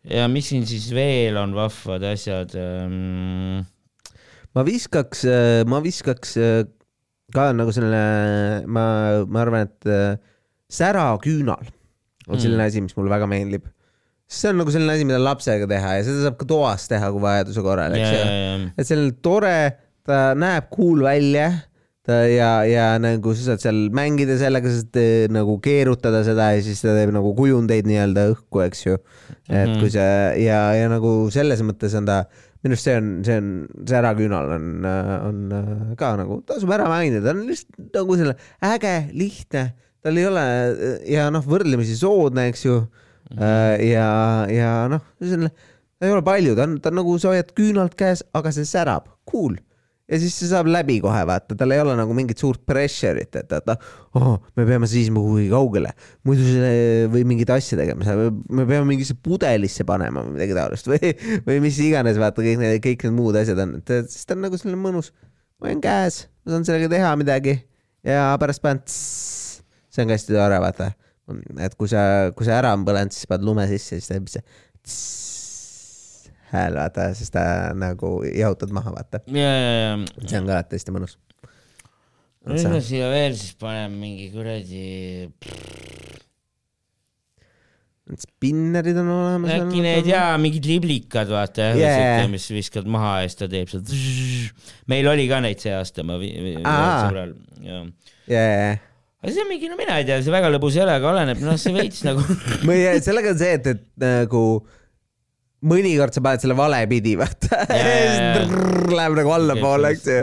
ja 0.06 0.28
mis 0.32 0.52
siin 0.52 0.68
siis 0.68 0.90
veel 0.94 1.40
on 1.40 1.56
vahvad 1.56 2.04
asjad 2.12 2.54
ähm,? 2.60 3.64
ma 4.52 4.64
viskaks, 4.68 5.24
ma 5.66 5.80
viskaks 5.82 6.36
äh, 7.32 7.36
ka 7.36 7.48
nagu 7.56 7.72
selle, 7.74 8.02
ma, 8.68 8.84
ma 9.26 9.40
arvan, 9.46 9.66
et 9.68 9.88
äh, 9.88 10.16
säraküünal 10.72 11.64
on 12.28 12.38
selline 12.38 12.62
Mm. 12.62 12.68
asi, 12.70 12.80
mis 12.84 12.94
mulle 12.96 13.10
väga 13.10 13.26
meeldib. 13.30 13.64
see 14.32 14.48
on 14.48 14.56
nagu 14.62 14.70
selline 14.72 14.94
asi, 14.94 15.04
mida 15.04 15.18
lapsega 15.20 15.66
teha 15.68 15.96
ja 15.98 16.04
seda 16.06 16.22
saab 16.28 16.38
ka 16.40 16.46
toas 16.48 16.86
teha, 16.88 17.10
kui 17.12 17.20
vajaduse 17.20 17.60
korral, 17.66 17.92
eks 17.92 18.14
ju. 18.14 18.70
et 18.80 18.88
selline 18.88 19.12
tore, 19.20 19.56
ta 20.08 20.20
näeb 20.38 20.70
cool 20.72 21.02
välja, 21.04 21.50
ta 22.06 22.22
ja, 22.30 22.62
ja 22.64 22.86
nagu 23.02 23.34
sa 23.36 23.50
saad 23.50 23.60
seal 23.62 23.82
mängida 23.94 24.38
sellega, 24.40 24.70
sa 24.72 24.80
saad 24.80 24.96
eh, 25.02 25.26
nagu 25.30 25.58
keerutada 25.62 26.22
seda 26.24 26.48
ja 26.56 26.62
siis 26.64 26.80
ta 26.80 26.94
teeb 26.96 27.12
nagu 27.12 27.34
kujundeid 27.36 27.84
nii-öelda 27.90 28.24
õhku, 28.32 28.62
eks 28.64 28.86
ju. 28.86 28.96
et 29.50 29.68
Mhm. 29.68 29.76
kui 29.82 29.90
see 29.92 30.46
ja, 30.46 30.62
ja 30.80 30.88
nagu 30.88 31.28
selles 31.34 31.60
mõttes 31.66 31.92
on 31.98 32.06
ta, 32.08 32.22
minu 32.62 32.76
arust 32.76 32.88
see 32.88 32.96
on, 32.98 33.08
see 33.26 33.38
on, 33.40 33.48
see 33.88 33.98
äraküünal 33.98 34.52
on, 34.56 34.68
on 34.86 35.40
äh, 35.56 35.72
ka 35.98 36.12
nagu, 36.20 36.40
tasub 36.48 36.70
ära 36.74 36.86
mainida, 36.90 37.24
ta 37.24 37.34
on 37.34 37.42
lihtsalt 37.48 37.96
nagu 37.98 38.18
selline 38.20 38.36
äge, 38.72 38.94
lihtne, 39.18 39.64
tal 40.02 40.20
ei 40.20 40.28
ole 40.28 40.46
ja 41.10 41.26
noh, 41.34 41.44
võrdlemisi 41.46 41.98
soodne, 41.98 42.48
eks 42.52 42.66
ju. 42.68 42.78
ja, 43.32 44.08
ja 44.52 44.70
noh, 44.92 45.02
selline, 45.22 45.50
ta 45.98 46.08
ei 46.08 46.14
ole 46.14 46.24
palju, 46.26 46.54
ta 46.58 46.68
on, 46.68 46.78
ta 46.82 46.92
on 46.92 47.00
nagu 47.00 47.18
sa 47.18 47.32
hoiad 47.32 47.52
küünalt 47.56 47.94
käes, 47.98 48.24
aga 48.36 48.54
see 48.54 48.68
särab, 48.68 49.10
cool 49.28 49.58
ja 50.12 50.18
siis 50.20 50.34
see 50.36 50.50
saab 50.50 50.68
läbi 50.68 50.98
kohe 51.02 51.22
vaata, 51.28 51.56
tal 51.58 51.72
ei 51.72 51.80
ole 51.80 51.94
nagu 51.96 52.14
mingit 52.16 52.40
suurt 52.42 52.60
pressure'it, 52.68 53.38
et, 53.40 53.54
et 53.56 53.72
oh, 54.18 54.36
me 54.58 54.66
peame 54.68 54.88
seisma 54.90 55.22
kuhugi 55.22 55.48
kaugele, 55.52 55.94
muidu 56.28 56.44
see 56.46 57.08
või 57.12 57.24
mingit 57.32 57.52
asja 57.54 57.78
tegema, 57.80 58.16
me 58.52 58.66
peame 58.68 58.84
mingisse 58.90 59.16
pudelisse 59.16 59.86
panema 59.88 60.24
või 60.26 60.36
midagi 60.36 60.56
taolist. 60.58 60.90
Või, 60.92 61.12
või 61.46 61.58
mis 61.64 61.78
iganes, 61.80 62.18
vaata 62.20 62.44
kõik 62.44 62.60
need, 62.60 62.76
kõik 62.84 63.06
need 63.06 63.14
muud 63.16 63.36
asjad 63.40 63.60
on, 63.64 63.78
et 63.80 63.92
siis 64.12 64.28
ta 64.28 64.36
on 64.36 64.44
nagu 64.44 64.58
selline 64.60 64.80
mõnus, 64.80 65.08
ma 65.62 65.70
hoian 65.70 65.80
käes, 65.82 66.26
ma 66.44 66.56
saan 66.56 66.68
sellega 66.68 66.90
teha 66.92 67.14
midagi. 67.16 67.56
Ja 68.04 68.32
pärast 68.42 68.60
panen 68.64 68.82
see 68.84 70.04
on 70.04 70.10
ka 70.10 70.18
hästi 70.18 70.36
tore, 70.36 70.60
vaata, 70.60 70.92
et 71.64 71.76
kui 71.80 71.88
sa, 71.88 72.04
kui 72.36 72.48
see 72.48 72.56
ära 72.56 72.74
on 72.76 72.84
põlenud, 72.88 73.14
siis 73.14 73.30
paned 73.30 73.46
lume 73.48 73.64
sisse, 73.70 73.96
siis 73.96 74.10
teeb 74.12 74.28
see 74.32 74.44
tss 74.82 75.31
hääl, 76.52 76.76
vaata, 76.76 77.10
siis 77.16 77.32
ta 77.32 77.44
nagu 77.78 78.18
jahutad 78.28 78.72
maha, 78.74 78.92
vaata 78.98 79.22
see 79.26 80.40
on 80.40 80.48
ka 80.48 80.58
alati 80.58 80.78
hästi 80.78 80.94
mõnus. 80.94 81.16
mis 82.50 82.66
ma 82.68 82.80
siia 82.84 83.08
veel 83.12 83.36
siis 83.38 83.54
panen, 83.60 83.94
mingi 84.02 84.28
kuradi, 84.34 84.82
spinnerid 88.18 88.98
on 89.00 89.08
olemas. 89.14 89.54
äkki 89.56 89.82
need 89.84 90.08
jaa, 90.10 90.34
mingid 90.42 90.66
liblikad, 90.68 91.30
vaata 91.32 91.70
Yeah. 91.72 91.98
yeah., 92.20 92.28
mis 92.30 92.48
viskad 92.52 92.88
maha 92.90 93.20
ja 93.22 93.30
siis 93.30 93.38
ta 93.40 93.48
teeb 93.50 93.70
seda. 93.72 94.00
meil 94.92 95.08
oli 95.12 95.28
ka 95.30 95.40
neid 95.44 95.62
see 95.62 95.72
aasta, 95.76 96.04
ma 96.06 96.18
sõbral, 96.18 97.36
jaa, 97.62 97.84
aga 99.22 99.32
see 99.32 99.44
on 99.44 99.50
mingi, 99.54 99.70
no 99.70 99.78
mina 99.78 100.00
ei 100.02 100.08
tea, 100.08 100.18
see 100.24 100.34
väga 100.34 100.50
lõbus 100.52 100.76
ei 100.76 100.84
ole, 100.84 100.98
aga 100.98 101.12
oleneb, 101.14 101.42
noh, 101.46 101.56
see 101.60 101.74
veits 101.78 102.02
nagu 102.08 102.26
jaa. 102.84 102.96
sellega 103.06 103.32
on 103.32 103.40
see, 103.40 103.56
et, 103.60 103.72
et 103.76 103.84
nagu 104.02 104.44
mõnikord 105.66 106.14
sa 106.14 106.22
paned 106.24 106.42
selle 106.42 106.56
vale 106.58 106.82
pidi, 106.90 107.14
vaata. 107.18 107.62
Läheb 108.98 109.16
nagu 109.18 109.32
allapoole, 109.34 109.94
eks 109.94 110.04
ju. 110.10 110.18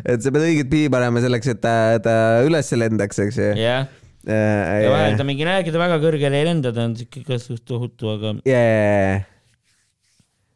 et 0.00 0.24
sa 0.24 0.32
pead 0.34 0.46
õiget 0.46 0.70
pidi 0.70 0.90
panema 0.92 1.22
selleks, 1.24 1.50
et 1.54 1.62
ta, 1.64 1.74
ta 2.04 2.16
üles 2.46 2.72
lendaks, 2.78 3.20
eks 3.26 3.40
ju. 3.40 3.50
jah, 3.58 3.88
ja 4.24 4.90
vahel 4.94 5.18
ta 5.20 5.26
mingi 5.28 5.46
näeb, 5.48 5.68
ta 5.68 5.82
väga 5.82 6.00
kõrgele 6.02 6.40
ei 6.40 6.48
lenda, 6.48 6.72
ta 6.74 6.86
on 6.88 6.98
siuke 6.98 7.24
ka 7.26 7.40
suht 7.42 7.74
ohutu, 7.74 8.12
aga 8.14 8.36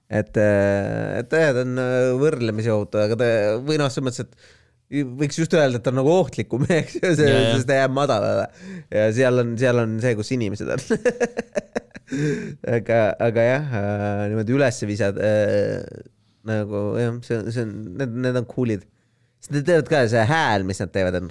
et, 0.09 0.39
et 0.39 1.35
jah, 1.37 1.51
ta 1.53 1.65
on 1.65 1.83
äh, 1.83 1.97
võrdlemisi 2.21 2.73
ohutu, 2.73 3.03
aga 3.03 3.19
ta 3.19 3.27
või 3.59 3.77
noh, 3.81 3.91
selles 3.93 4.09
mõttes, 4.09 4.25
et 4.25 4.57
võiks 4.89 5.37
just 5.37 5.53
öelda, 5.53 5.79
et 5.79 5.85
ta 5.85 5.93
on 5.93 6.01
nagu 6.01 6.13
ohtlikum, 6.15 6.65
eks 6.81 6.97
ju, 7.03 7.13
sest 7.19 7.69
ta 7.69 7.83
jääb 7.83 7.93
madalale. 7.97 8.49
Ja 8.95 9.11
seal 9.15 9.43
on, 9.43 9.53
seal 9.61 9.83
on 9.83 9.99
see, 10.03 10.15
kus 10.19 10.33
inimesed 10.37 10.73
on. 10.73 10.87
aga, 12.77 13.01
aga 13.29 13.45
jah, 13.45 13.75
niimoodi 14.31 14.55
üles 14.57 14.81
visad 14.89 15.19
äh, 15.21 15.83
nagu 16.49 16.83
jah, 16.99 17.17
see, 17.27 17.41
see 17.53 17.65
on, 17.67 17.75
need, 18.01 18.19
need 18.25 18.41
on 18.41 18.49
cool'id. 18.49 18.87
sest 19.43 19.55
nad 19.55 19.67
teevad 19.69 19.91
ka 19.93 20.03
see 20.11 20.25
hääl, 20.31 20.67
mis 20.69 20.81
nad 20.83 20.93
teevad, 20.95 21.21
on 21.21 21.31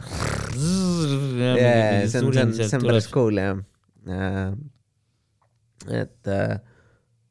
yeah, 1.58 2.06
see 2.08 2.22
on, 2.22 2.32
see 2.34 2.46
on, 2.46 2.56
see 2.58 2.80
on 2.80 2.88
päris 2.88 3.10
cool 3.14 3.40
jah 3.42 3.58
uh,. 3.58 4.52
et 5.88 6.32
uh, 6.34 6.58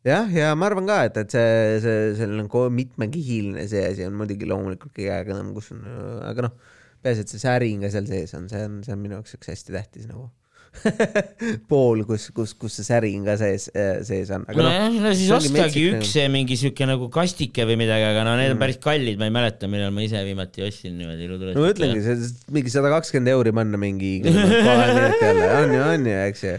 jah, 0.07 0.31
ja 0.33 0.55
ma 0.59 0.71
arvan 0.71 0.89
ka, 0.91 1.03
et, 1.09 1.21
et 1.23 1.37
see, 1.37 1.77
see 1.85 2.01
selline 2.21 2.49
ko- 2.53 2.71
mitmekihiline 2.73 3.67
see 3.71 3.85
asi 3.93 4.07
on 4.07 4.17
muidugi 4.19 4.49
loomulikult 4.49 4.95
kõige 4.97 5.15
ägedam, 5.21 5.53
kus 5.57 5.71
on, 5.75 5.85
aga 6.27 6.49
noh, 6.49 6.59
peaasi, 7.05 7.27
et 7.27 7.33
see 7.35 7.43
säring 7.43 7.85
ka 7.85 7.93
seal 7.95 8.11
sees 8.11 8.35
on, 8.39 8.51
see 8.51 8.67
on, 8.67 8.81
see 8.87 8.95
on 8.97 9.03
minu 9.03 9.19
jaoks 9.19 9.39
üks 9.39 9.55
hästi 9.55 9.77
tähtis 9.77 10.11
nagu 10.11 10.29
pool, 11.71 12.03
kus, 12.09 12.29
kus, 12.37 12.55
kus 12.59 12.79
see 12.79 12.87
säring 12.87 13.27
ka 13.27 13.37
sees, 13.41 13.69
sees 14.07 14.31
on. 14.35 14.47
nojah, 14.57 14.89
no 15.03 15.13
siis 15.17 15.33
ostagi 15.35 15.85
üks 15.91 16.13
see 16.15 16.27
mingi 16.33 16.59
siuke 16.61 16.89
nagu 16.89 17.09
kastike 17.13 17.67
või 17.69 17.79
midagi, 17.83 18.07
aga 18.09 18.25
no 18.29 18.37
need 18.41 18.55
on 18.55 18.63
päris 18.63 18.81
kallid, 18.83 19.19
ma 19.21 19.29
ei 19.31 19.35
mäleta, 19.35 19.71
millal 19.71 19.95
ma 19.97 20.07
ise 20.07 20.23
viimati 20.27 20.65
ostsin 20.67 20.97
niimoodi 21.01 21.29
ilutulest. 21.29 21.59
no 21.59 21.67
ma 21.67 21.75
ütlengi, 21.75 22.03
see 22.07 22.57
mingi 22.57 22.73
sada 22.73 22.93
kakskümmend 22.95 23.35
euri 23.35 23.55
panna 23.57 23.81
mingi 23.81 24.17
on 24.27 25.75
ju, 25.75 25.85
on 25.85 26.11
ju, 26.11 26.17
eks 26.31 26.47
ju. 26.47 26.57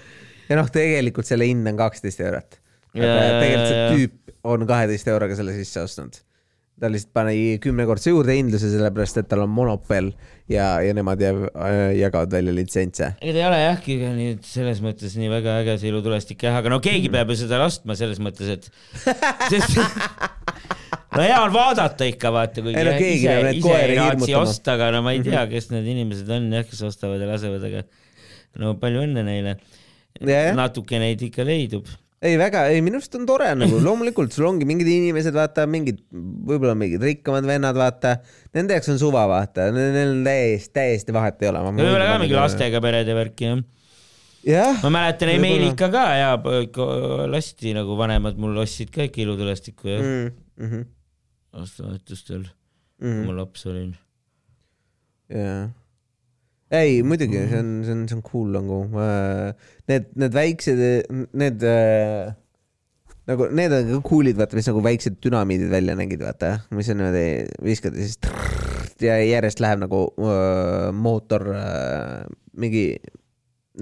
ja 0.52 0.62
noh, 0.62 0.72
tegelikult 0.74 1.30
selle 1.30 1.50
hind 1.50 1.68
on 1.70 1.80
kaksteist 1.80 2.24
eurot. 2.24 2.62
tegelikult 2.94 3.68
see 3.68 3.92
tüüp 3.96 4.38
on 4.48 4.64
kaheteist 4.70 5.10
euroga 5.12 5.36
selle 5.38 5.56
sisse 5.58 5.82
ostnud. 5.84 6.22
Ta 6.78 6.90
lihtsalt 6.94 7.14
pani 7.16 7.58
kümnekordse 7.62 8.12
juurdehindluse, 8.14 8.70
sellepärast 8.70 9.22
et 9.22 9.30
tal 9.32 9.42
on 9.46 9.50
monopol 9.50 10.12
ja, 10.52 10.78
ja 10.86 10.94
nemad 10.94 11.22
jääb, 11.22 11.40
jagavad 11.98 12.36
välja 12.38 12.54
litsentse. 12.54 13.12
ega 13.18 13.34
ta 13.34 13.42
ei 13.42 13.48
ole 13.48 13.62
jah, 13.64 13.88
nüüd 14.18 14.46
selles 14.46 14.82
mõttes 14.86 15.18
nii 15.18 15.32
väga 15.32 15.58
äge 15.64 15.78
see 15.82 15.92
ilutulestik 15.92 16.46
jah, 16.46 16.60
aga 16.62 16.74
no 16.74 16.82
keegi 16.84 17.10
peab 17.14 17.34
ju 17.34 17.40
seda 17.42 17.62
laskma 17.64 17.98
selles 17.98 18.22
mõttes, 18.22 18.52
et 18.54 18.70
sest 19.50 19.80
no 21.18 21.24
hea 21.24 21.38
on 21.42 21.54
vaadata 21.56 22.08
ikka 22.12 22.32
vaata, 22.34 22.64
kuigi 22.66 22.86
no 22.86 22.96
ise, 22.98 23.38
ise 23.58 23.78
ei 23.82 23.98
raatsi 23.98 24.38
osta, 24.38 24.78
aga 24.78 24.92
no 24.96 25.02
ma 25.06 25.16
ei 25.18 25.24
tea, 25.26 25.44
kes 25.50 25.72
need 25.74 25.88
inimesed 25.96 26.30
on 26.38 26.52
jah, 26.54 26.68
kes 26.68 26.84
ostavad 26.92 27.24
ja 27.24 27.30
lasevad, 27.32 27.66
aga 27.72 27.86
no 28.62 28.76
palju 28.82 29.06
õnne 29.08 29.26
neile. 29.26 29.58
Jah. 30.18 30.54
natuke 30.58 30.98
neid 30.98 31.22
ikka 31.22 31.46
leidub. 31.46 31.90
Ei 32.26 32.38
väga, 32.40 32.64
ei 32.74 32.82
minu 32.82 32.98
arust 32.98 33.16
on 33.20 33.26
tore 33.30 33.50
nagu 33.58 33.80
loomulikult 33.86 34.34
sul 34.34 34.48
ongi 34.50 34.68
mingid 34.70 34.90
inimesed, 34.90 35.36
vaata 35.38 35.68
mingid, 35.70 36.02
võib-olla 36.12 36.74
mingid 36.78 37.04
rikkamad 37.06 37.46
vennad, 37.48 37.78
vaata, 37.78 38.18
nende 38.58 38.78
jaoks 38.78 38.92
on 38.94 39.02
suva, 39.02 39.28
vaata, 39.30 39.70
neil 39.76 40.16
on 40.16 40.24
täiesti, 40.26 40.74
täiesti 40.80 41.16
vahet 41.16 41.42
ei 41.44 41.52
ole. 41.52 41.64
võib-olla 41.70 42.10
ka 42.10 42.20
mingi 42.24 42.38
lastega 42.40 42.82
perede 42.84 43.18
värk 43.18 43.46
jah. 43.46 43.64
jah, 44.48 44.84
ma 44.86 44.94
mäletan. 44.98 45.34
Emelika 45.36 45.92
ka 45.94 46.06
ja 46.18 46.32
lasti 47.30 47.76
nagu 47.78 47.98
vanemad 48.00 48.40
mul 48.42 48.64
ostsid 48.66 48.94
ka 48.94 49.06
ikka 49.08 49.22
ilutulestikku 49.26 49.94
jah 49.94 50.06
mm,. 50.06 50.32
-hmm. 50.62 50.88
aastavahetustel, 51.62 52.48
Mm 52.98 53.12
kui 53.12 53.14
-hmm. 53.14 53.26
ma 53.30 53.42
laps 53.44 53.66
olin. 53.70 53.92
jaa. 55.30 55.70
ei, 56.72 57.00
muidugi, 57.08 57.46
see 57.48 57.62
on, 57.62 57.72
see 57.86 57.96
on, 57.96 58.04
see 58.10 58.18
on 58.18 58.26
cool 58.28 58.52
nagu. 58.58 58.82
Need, 59.88 60.12
need 60.20 60.36
väiksed, 60.36 60.82
need 61.38 61.64
äh, 61.64 62.34
nagu 63.28 63.50
need 63.56 63.76
on 63.76 63.90
ka 63.98 64.02
cool'id, 64.08 64.38
vaata, 64.40 64.56
mis 64.58 64.68
nagu 64.70 64.82
väiksed 64.86 65.18
dünamiidid 65.24 65.72
välja 65.72 65.96
nägid, 66.00 66.24
vaata, 66.24 66.54
mis 66.76 66.90
on 66.94 67.02
niimoodi, 67.02 67.26
viskad 67.68 67.98
ja 67.98 68.06
siis 68.08 68.20
trrrr, 68.24 68.92
ja 69.04 69.18
järjest 69.22 69.60
läheb 69.62 69.82
nagu 69.84 70.06
öö, 70.16 70.94
mootor, 70.96 71.44
mingi 72.58 72.86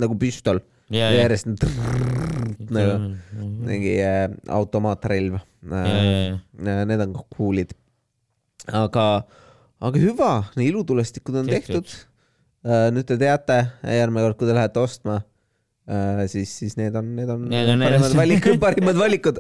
nagu 0.02 0.18
püstol 0.20 0.60
ja, 0.90 1.12
ja 1.12 1.22
järjest 1.22 1.52
trrrr, 1.62 2.10
nagu 2.74 2.98
mingi 3.70 3.96
äh, 4.02 4.28
automaatrelv. 4.54 5.40
ja, 5.66 6.36
Need 6.90 7.06
on 7.06 7.16
ka 7.16 7.24
cool'id. 7.38 7.78
aga, 8.74 9.08
aga 9.82 10.02
hüva, 10.02 10.34
ilutulestikud 10.58 11.42
on 11.44 11.54
Tehtud. 11.54 11.86
tehtud. 11.86 12.12
Nüüd 12.66 13.06
te 13.08 13.18
teate, 13.22 13.62
järgmine 13.86 14.26
kord, 14.26 14.38
kui 14.40 14.50
te 14.50 14.56
lähete 14.58 14.82
ostma 14.82 15.20
uh,, 15.22 16.24
siis, 16.32 16.52
siis 16.64 16.76
need 16.80 16.96
on, 16.98 17.12
need 17.18 17.30
on 17.32 17.46
Need 17.52 17.72
on 17.76 17.86
parimad 17.86 18.18
valikud, 18.18 18.60
parimad 18.66 19.00
valikud. 19.00 19.40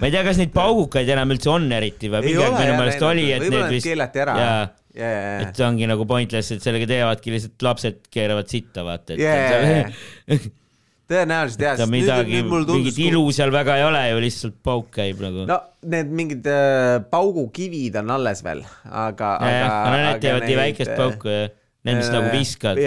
ma 0.00 0.08
ei 0.08 0.14
tea, 0.14 0.24
kas 0.26 0.40
neid 0.40 0.52
paugukaid 0.56 1.12
enam 1.12 1.34
üldse 1.36 1.52
on 1.52 1.68
eriti 1.76 2.10
või 2.12 2.32
minu 2.32 2.76
meelest 2.78 3.06
oli, 3.06 3.30
et 3.36 3.46
need 3.46 3.72
vist, 3.74 3.88
keelati 3.88 4.24
ära. 4.24 4.36
ja, 4.40 4.52
ja, 4.96 5.10
ja 5.14 5.40
et 5.46 5.58
see 5.58 5.66
ongi 5.68 5.88
nagu 5.90 6.06
pointless, 6.08 6.54
et 6.56 6.64
sellega 6.64 6.88
teevadki 6.90 7.34
lihtsalt 7.34 7.66
lapsed 7.68 8.06
keeravad 8.12 8.52
sitta, 8.52 8.86
vaata, 8.86 9.18
et 9.18 10.48
tõenäoliselt 11.10 11.62
jah, 11.62 11.76
nüüd, 11.82 11.92
midagi, 11.94 12.40
mingit 12.46 12.98
ilu 13.06 13.22
seal 13.34 13.52
väga 13.54 13.76
ei 13.80 13.84
ole 13.86 14.00
ju, 14.10 14.22
lihtsalt 14.24 14.56
pauk 14.66 14.88
käib 14.94 15.20
nagu. 15.22 15.44
no 15.48 15.60
need 15.86 16.10
mingid 16.18 16.48
äh, 16.50 16.96
paugukivid 17.10 18.00
on 18.02 18.10
alles 18.16 18.42
veel, 18.46 18.64
aga, 18.86 19.36
aga. 19.38 19.70
no 19.86 20.02
need 20.02 20.24
teevad 20.24 20.48
nii 20.48 20.58
väikest 20.62 20.94
pauku 20.98 21.30
ja 21.30 21.46
need, 21.86 22.00
mis 22.00 22.10
nagu 22.10 22.32
viskad. 22.34 22.80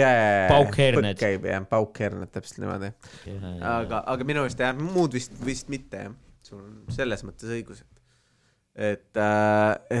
paukherned. 0.50 1.18
käib 1.20 1.46
jah, 1.48 1.64
paukherned 1.68 2.32
täpselt 2.34 2.60
niimoodi. 2.64 2.92
aga, 3.72 4.02
aga 4.04 4.28
minu 4.28 4.44
meelest 4.44 4.60
jah, 4.60 4.76
muud 4.76 5.16
vist, 5.16 5.34
vist 5.44 5.72
mitte 5.72 6.04
jah, 6.04 6.14
sul 6.46 6.60
on 6.60 6.94
selles 6.94 7.24
mõttes 7.26 7.52
õigus, 7.56 7.82
et, 7.82 8.92
et, 8.92 9.22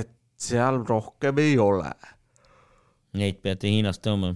et 0.00 0.12
seal 0.40 0.82
rohkem 0.88 1.40
ei 1.42 1.56
ole. 1.60 1.92
Neid 3.20 3.40
peate 3.42 3.70
Hiinast 3.72 4.02
tooma. 4.04 4.34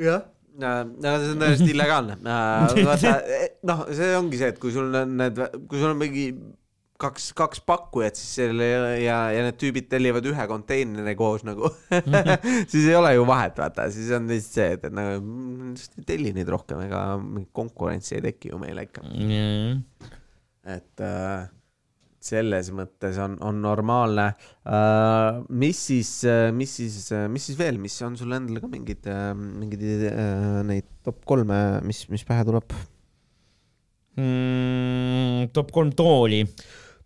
jah, 0.00 0.24
no 0.60 1.14
see 1.20 1.30
on 1.34 1.40
täiesti 1.42 1.70
illegaalne. 1.74 2.18
vaata, 2.88 3.14
noh, 3.70 3.86
see 3.94 4.12
ongi 4.18 4.40
see, 4.40 4.52
et 4.54 4.60
kui 4.62 4.74
sul 4.74 4.92
on 5.00 5.16
need, 5.20 5.40
kui 5.70 5.80
sul 5.80 5.92
on 5.92 5.98
mingi 6.00 6.28
kaks, 7.00 7.30
kaks 7.36 7.62
pakkujat, 7.66 8.18
siis 8.18 8.36
selle 8.40 8.68
ja, 9.02 9.16
ja 9.34 9.42
need 9.46 9.58
tüübid 9.60 9.88
tellivad 9.90 10.26
ühe 10.30 10.46
konteineri 10.50 11.16
koos 11.18 11.44
nagu 11.46 11.70
siis 12.70 12.84
ei 12.84 12.94
ole 12.98 13.14
ju 13.16 13.26
vahet, 13.28 13.58
vaata, 13.58 13.88
siis 13.94 14.12
on 14.14 14.30
lihtsalt 14.30 14.60
see, 14.60 14.68
et, 14.78 14.86
et 14.88 14.94
nagu 14.94 15.18
mm, 15.18 15.74
telli 16.08 16.34
neid 16.36 16.50
rohkem, 16.54 16.84
ega 16.86 17.02
mingit 17.20 17.50
konkurentsi 17.56 18.18
ei 18.18 18.24
teki 18.30 18.54
ju 18.54 18.62
meile 18.62 18.86
ikka. 18.86 19.04
et 20.76 21.04
äh, 21.04 21.50
selles 22.24 22.70
mõttes 22.74 23.18
on, 23.22 23.36
on 23.44 23.60
normaalne 23.64 24.30
äh,. 24.32 25.42
mis 25.48 25.80
siis, 25.90 26.10
mis 26.56 26.78
siis, 26.80 26.96
mis 27.30 27.50
siis 27.50 27.58
veel, 27.58 27.78
mis 27.82 27.96
on 28.06 28.16
sul 28.20 28.32
endal 28.36 28.62
ka 28.62 28.70
mingid, 28.70 29.08
mingid 29.60 29.84
äh, 30.10 30.62
neid 30.66 30.88
top 31.04 31.22
kolme, 31.28 31.60
mis, 31.84 32.04
mis 32.12 32.24
pähe 32.26 32.46
tuleb? 32.48 32.74
Mm, 34.14 35.50
top 35.54 35.72
kolm 35.74 35.90
tooli, 35.96 36.44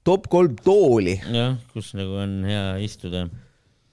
top 0.04 0.28
kolm 0.30 0.56
tooli, 0.60 1.16
jah, 1.32 1.56
kus 1.72 1.94
nagu 1.96 2.18
on 2.20 2.42
hea 2.48 2.64
istuda. 2.84 3.26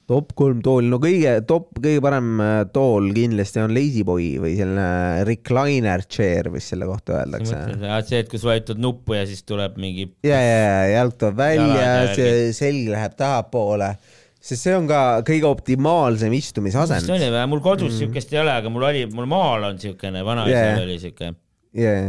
Top 0.10 0.34
kolm 0.38 0.60
tooli, 0.66 0.90
no 0.92 1.00
kõige 1.02 1.32
top, 1.50 1.72
kõige 1.82 2.02
parem 2.04 2.42
äh, 2.44 2.58
tool 2.74 3.10
kindlasti 3.16 3.62
on 3.64 3.74
Lazyboy 3.74 4.28
või 4.44 4.54
selline 4.58 5.24
recliner 5.28 6.06
chair, 6.06 6.52
mis 6.54 6.68
selle 6.72 6.88
kohta 6.90 7.22
öeldakse. 7.22 7.62
see, 8.10 8.20
et 8.22 8.30
kus 8.32 8.46
vajutad 8.46 8.82
nuppu 8.82 9.18
ja 9.18 9.24
siis 9.30 9.42
tuleb 9.48 9.80
mingi, 9.82 10.08
ja, 10.26 10.38
ja, 10.38 10.60
ja 10.62 10.84
jalg 11.00 11.18
tuleb 11.22 11.40
välja 11.42 11.90
see 12.18 12.54
selg 12.58 12.92
läheb 12.94 13.18
tahapoole, 13.18 13.96
sest 14.38 14.68
see 14.68 14.78
on 14.78 14.90
ka 14.90 15.02
kõige 15.26 15.50
optimaalsem 15.50 16.34
mis 16.34 16.52
istumisasend 16.52 17.10
ta. 17.10 17.18
oli 17.18 17.32
või, 17.34 17.50
mul 17.56 17.66
kodus 17.66 17.98
siukest 18.04 18.34
ei 18.36 18.44
ole, 18.44 18.54
aga 18.62 18.74
mul 18.74 18.86
oli, 18.92 19.06
mul 19.10 19.30
maal 19.32 19.72
on 19.72 19.82
siukene, 19.82 20.22
vanaisal 20.28 20.54
Yeah. 20.54 20.82
oli 20.86 21.00
siuke. 21.02 21.34
jaa, 21.82 22.00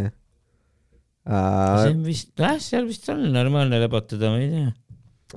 jaa. 1.24 1.78
see 1.80 1.94
on 1.96 2.04
vist, 2.04 2.34
jah, 2.38 2.58
seal 2.60 2.84
vist 2.88 3.08
on 3.12 3.24
normaalne 3.32 3.80
lepotada, 3.80 4.34
ma 4.34 4.44
ei 4.44 4.52
tea. 4.52 4.74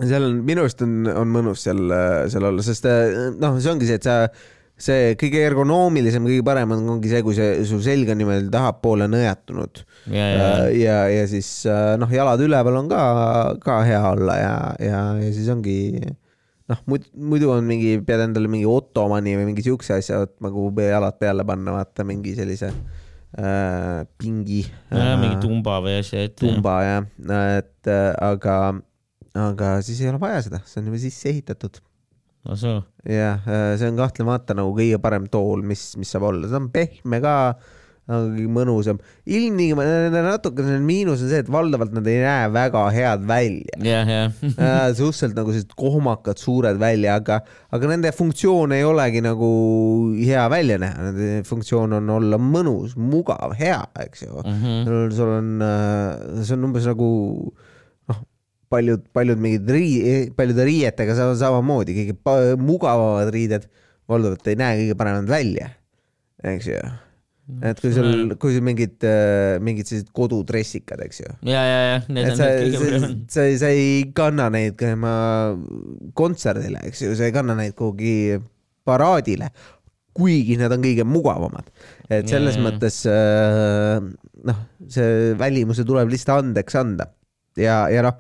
Seal 0.07 0.29
on, 0.29 0.39
minu 0.47 0.63
arust 0.63 0.85
on, 0.85 0.95
on 1.11 1.33
mõnus 1.33 1.65
seal, 1.67 1.81
seal 2.31 2.47
olla, 2.51 2.63
sest 2.65 2.87
äh, 2.89 3.33
noh, 3.39 3.59
see 3.59 3.73
ongi 3.73 3.89
see, 3.89 3.99
et 3.99 4.07
sa, 4.07 4.21
see 4.79 5.13
kõige 5.19 5.41
ergonoomilisem, 5.47 6.27
kõige 6.29 6.45
parem 6.47 6.75
on, 6.75 6.85
ongi 6.95 7.11
see, 7.11 7.23
kui 7.25 7.35
see, 7.37 7.59
su 7.67 7.81
selg 7.83 8.11
on 8.13 8.21
niimoodi 8.21 8.47
tahapoole 8.53 9.09
nõjatunud. 9.11 9.83
ja, 10.13 10.29
ja, 10.31 10.47
ja, 10.75 10.97
ja 11.17 11.27
siis 11.31 11.51
äh, 11.69 11.93
noh, 11.99 12.11
jalad 12.13 12.41
üleval 12.45 12.79
on 12.83 12.89
ka, 12.91 13.03
ka 13.63 13.81
hea 13.87 14.01
olla 14.13 14.39
ja, 14.39 14.55
ja, 14.83 15.03
ja 15.19 15.35
siis 15.35 15.51
ongi 15.51 15.79
noh, 16.69 16.81
muidu, 16.87 17.51
on 17.53 17.67
mingi, 17.67 17.97
pead 18.05 18.27
endale 18.27 18.49
mingi 18.51 18.67
ottomani 18.69 19.35
või 19.39 19.51
mingi 19.51 19.65
siukse 19.65 19.97
asja 19.97 20.23
võtma, 20.23 20.51
kuhu 20.53 20.85
jalad 20.85 21.17
peale 21.21 21.45
panna, 21.47 21.73
vaata 21.79 22.05
mingi 22.07 22.35
sellise 22.37 22.69
äh, 22.71 24.05
pingi. 24.21 24.63
ja 24.93 25.15
mingi 25.19 25.39
tumba 25.43 25.79
või 25.85 25.99
asja 25.99 26.23
ette. 26.27 26.43
tumba 26.43 26.79
jah, 26.85 27.09
et 27.57 27.89
äh, 27.89 28.11
aga, 28.25 28.59
aga 29.37 29.77
siis 29.85 30.01
ei 30.03 30.11
ole 30.11 30.21
vaja 30.21 30.41
seda, 30.45 30.61
see 30.65 30.81
on 30.81 30.89
juba 30.91 31.01
sisse 31.01 31.29
ehitatud. 31.33 31.81
jah, 33.03 33.49
see 33.77 33.91
on 33.91 33.99
kahtlemata 33.99 34.55
nagu 34.57 34.71
kõige 34.77 35.01
parem 35.03 35.27
tool, 35.31 35.65
mis, 35.65 35.91
mis 35.99 36.09
saab 36.13 36.29
olla, 36.31 36.49
ta 36.49 36.61
on 36.61 36.71
pehme 36.73 37.19
ka, 37.23 37.35
kõige 38.09 38.49
mõnusam. 38.49 38.99
ilmtingimata 39.29 40.23
natuke 40.25 40.63
see 40.65 40.79
miinus 40.81 41.21
on 41.21 41.29
see, 41.29 41.43
et 41.43 41.51
valdavalt 41.51 41.93
nad 41.93 42.07
ei 42.09 42.23
näe 42.23 42.49
väga 42.55 42.83
head 42.95 43.25
välja. 43.29 43.77
jah, 43.85 44.09
jah. 44.09 44.33
suhteliselt 44.97 45.37
nagu 45.37 45.53
sellised 45.53 45.75
kohmakad, 45.77 46.41
suured 46.41 46.79
välja, 46.81 47.19
aga, 47.21 47.41
aga 47.75 47.91
nende 47.91 48.13
funktsioon 48.15 48.73
ei 48.77 48.85
olegi 48.87 49.21
nagu 49.25 49.49
hea 50.17 50.47
välja 50.51 50.79
näha, 50.81 51.09
nende 51.09 51.31
funktsioon 51.49 51.99
on 51.99 52.13
olla 52.17 52.41
mõnus, 52.41 52.97
mugav, 52.97 53.53
hea, 53.59 53.81
eks 54.07 54.25
ju. 54.25 54.45
sul, 54.87 55.09
sul 55.13 55.35
on, 55.37 55.51
see 56.41 56.55
on 56.57 56.69
umbes 56.71 56.89
nagu 56.89 57.09
noh, 57.49 57.68
paljud, 58.69 59.03
paljud 59.15 59.41
mingid 59.41 59.69
rii-, 59.73 60.29
paljude 60.37 60.65
riietega 60.67 61.17
samamoodi, 61.37 61.95
kõige 61.97 62.57
mugavamad 62.61 63.31
riided 63.33 63.67
valdavalt 64.09 64.49
ei 64.49 64.57
näe 64.59 64.81
kõige 64.83 64.97
paremad 64.99 65.29
välja, 65.29 65.69
eks 66.53 66.69
ju. 66.69 66.81
et 67.65 67.81
kui 67.81 67.91
sul, 67.93 68.35
kui 68.41 68.53
sul 68.53 68.65
mingid, 68.65 69.05
mingid 69.65 69.89
sellised 69.89 70.11
kodudressikad, 70.15 71.01
eks 71.05 71.23
ju 71.23 71.31
ja, 71.49 71.63
ja, 71.65 71.79
ja, 71.87 71.97
need 72.07 72.31
on 72.33 72.39
need, 72.43 72.61
kõige 72.61 72.83
paremad. 72.85 73.25
sa, 73.33 73.47
sa 73.63 73.73
ei 73.73 73.99
kanna 74.17 74.47
neid 74.53 74.77
käima 74.79 75.11
kontserdile, 76.17 76.85
eks 76.89 77.05
ju, 77.05 77.17
sa 77.17 77.29
ei 77.29 77.35
kanna 77.35 77.57
neid 77.57 77.75
kuhugi 77.77 78.39
paraadile, 78.87 79.51
kuigi 80.17 80.57
need 80.59 80.73
on 80.73 80.83
kõige 80.83 81.05
mugavamad. 81.07 81.69
et 82.09 82.29
selles 82.29 82.57
Jaa. 82.57 82.65
mõttes 82.65 83.03
äh, 83.09 84.09
noh, 84.49 84.65
see 84.89 85.33
välimuse 85.39 85.85
tuleb 85.87 86.09
lihtsalt 86.11 86.45
andeks 86.45 86.77
anda 86.79 87.11
ja, 87.59 87.83
ja 87.93 88.05
noh, 88.05 88.17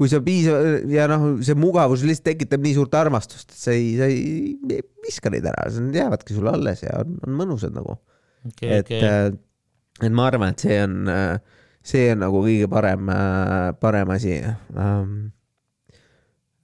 kui 0.00 0.10
sa 0.10 0.22
piisav 0.24 0.88
ja 0.90 1.06
noh, 1.10 1.28
see 1.44 1.56
mugavus 1.58 2.04
lihtsalt 2.06 2.32
tekitab 2.32 2.64
nii 2.64 2.74
suurt 2.78 2.94
armastust, 2.98 3.52
et 3.52 3.58
sa 3.58 3.74
ei, 3.76 3.92
sa 3.98 4.08
ei, 4.10 4.80
viska 5.04 5.30
neid 5.32 5.46
ära, 5.50 5.68
jäävadki 5.68 6.36
sulle 6.36 6.54
alles 6.56 6.82
ja 6.86 6.96
on, 7.02 7.18
on 7.26 7.36
mõnusad 7.42 7.74
nagu 7.76 7.94
okei, 8.48 8.78
et 8.80 8.88
okei., 8.88 9.36
et 10.02 10.14
ma 10.14 10.26
arvan, 10.30 10.54
et 10.54 10.64
see 10.64 10.80
on, 10.82 10.96
see 11.86 12.08
on 12.14 12.24
nagu 12.24 12.40
kõige 12.42 12.66
parem, 12.72 13.10
parem 13.82 14.10
asi. 14.14 14.40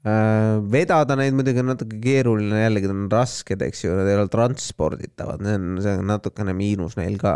Äh, 0.08 0.62
vedada 0.72 1.16
neid 1.18 1.34
muidugi 1.36 1.60
on 1.60 1.72
natuke 1.72 1.98
keeruline, 2.02 2.62
jällegi 2.62 2.88
nad 2.88 2.94
on 2.94 3.08
rasked, 3.12 3.62
eks 3.66 3.82
ju, 3.84 3.96
nad 3.98 4.08
ei 4.08 4.16
ole 4.16 4.30
transporditavad, 4.32 5.42
see 5.44 5.56
on, 5.58 5.80
see 5.84 5.96
on 5.98 6.06
natukene 6.12 6.54
miinus 6.56 6.96
neil 6.98 7.18
ka. 7.20 7.34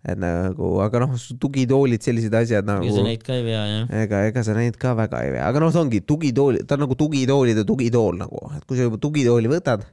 Et 0.00 0.16
nagu, 0.20 0.72
aga 0.80 1.02
noh, 1.04 1.16
tugitoolid, 1.42 2.00
sellised 2.04 2.34
asjad 2.34 2.64
ega 2.64 2.72
sa 2.72 2.80
nagu, 2.80 3.06
neid 3.06 3.24
ka 3.24 3.34
ei 3.36 3.44
vea, 3.44 3.64
jah. 3.68 3.88
ega, 4.04 4.22
ega 4.30 4.44
sa 4.46 4.54
neid 4.56 4.78
ka 4.80 4.94
väga 4.96 5.24
ei 5.26 5.34
vea, 5.36 5.48
aga 5.48 5.60
noh, 5.60 5.72
see 5.74 5.82
ongi 5.82 6.00
tugitool, 6.08 6.62
ta 6.64 6.78
on 6.78 6.86
nagu 6.86 6.96
tugitoolide 6.98 7.66
tugitool 7.68 8.20
nagu, 8.20 8.46
et 8.56 8.64
kui 8.64 8.80
sa 8.80 8.88
juba 8.88 9.00
tugitooli 9.02 9.50
võtad, 9.52 9.84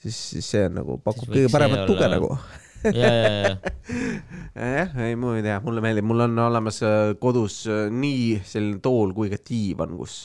siis, 0.00 0.16
siis 0.16 0.52
see 0.54 0.64
on 0.70 0.80
nagu, 0.80 0.96
pakub 1.04 1.28
kõige 1.28 1.52
paremat 1.52 1.84
tuge 1.90 2.08
nagu 2.12 2.32
jah, 4.56 4.96
ei 5.06 5.16
ma 5.18 5.34
ei 5.36 5.44
tea, 5.44 5.58
mulle 5.64 5.82
meeldib, 5.84 6.06
mul 6.08 6.24
on 6.26 6.40
olemas 6.46 6.80
äh, 6.86 7.12
kodus 7.20 7.58
äh, 7.70 7.86
nii 7.92 8.40
selline 8.46 8.80
tool 8.84 9.12
kui 9.16 9.30
ka 9.32 9.38
diivan, 9.40 9.94
kus, 10.00 10.16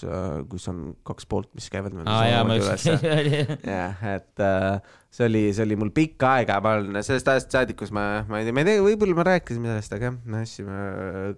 kus 0.52 0.70
on 0.72 0.96
kaks 1.08 1.30
poolt, 1.32 1.52
mis 1.58 1.70
käivad 1.74 1.96
niimoodi 1.96 2.12
aa 2.14 2.26
jaa, 2.30 2.42
ma 2.48 2.58
samamoodi 2.62 3.38
just, 3.42 3.68
jah, 3.76 4.08
et 4.16 4.46
äh, 4.48 4.98
see 5.12 5.28
oli, 5.28 5.44
see 5.56 5.68
oli 5.68 5.78
mul 5.80 5.94
pikka 5.96 6.36
aega, 6.40 6.60
ma 6.64 6.78
olen 6.80 7.04
sellest 7.06 7.32
ajast 7.34 7.56
saadik, 7.58 7.80
kus 7.84 7.92
ma, 7.96 8.24
ma 8.30 8.42
ei 8.42 8.48
tea, 8.48 8.56
ma 8.56 8.64
ei 8.64 8.72
tea, 8.72 8.84
võib-olla 8.86 9.20
me 9.20 9.28
rääkisime 9.34 9.72
sellest, 9.74 9.96
aga 9.98 10.12
jah, 10.12 10.20
ostsime, 10.42 10.82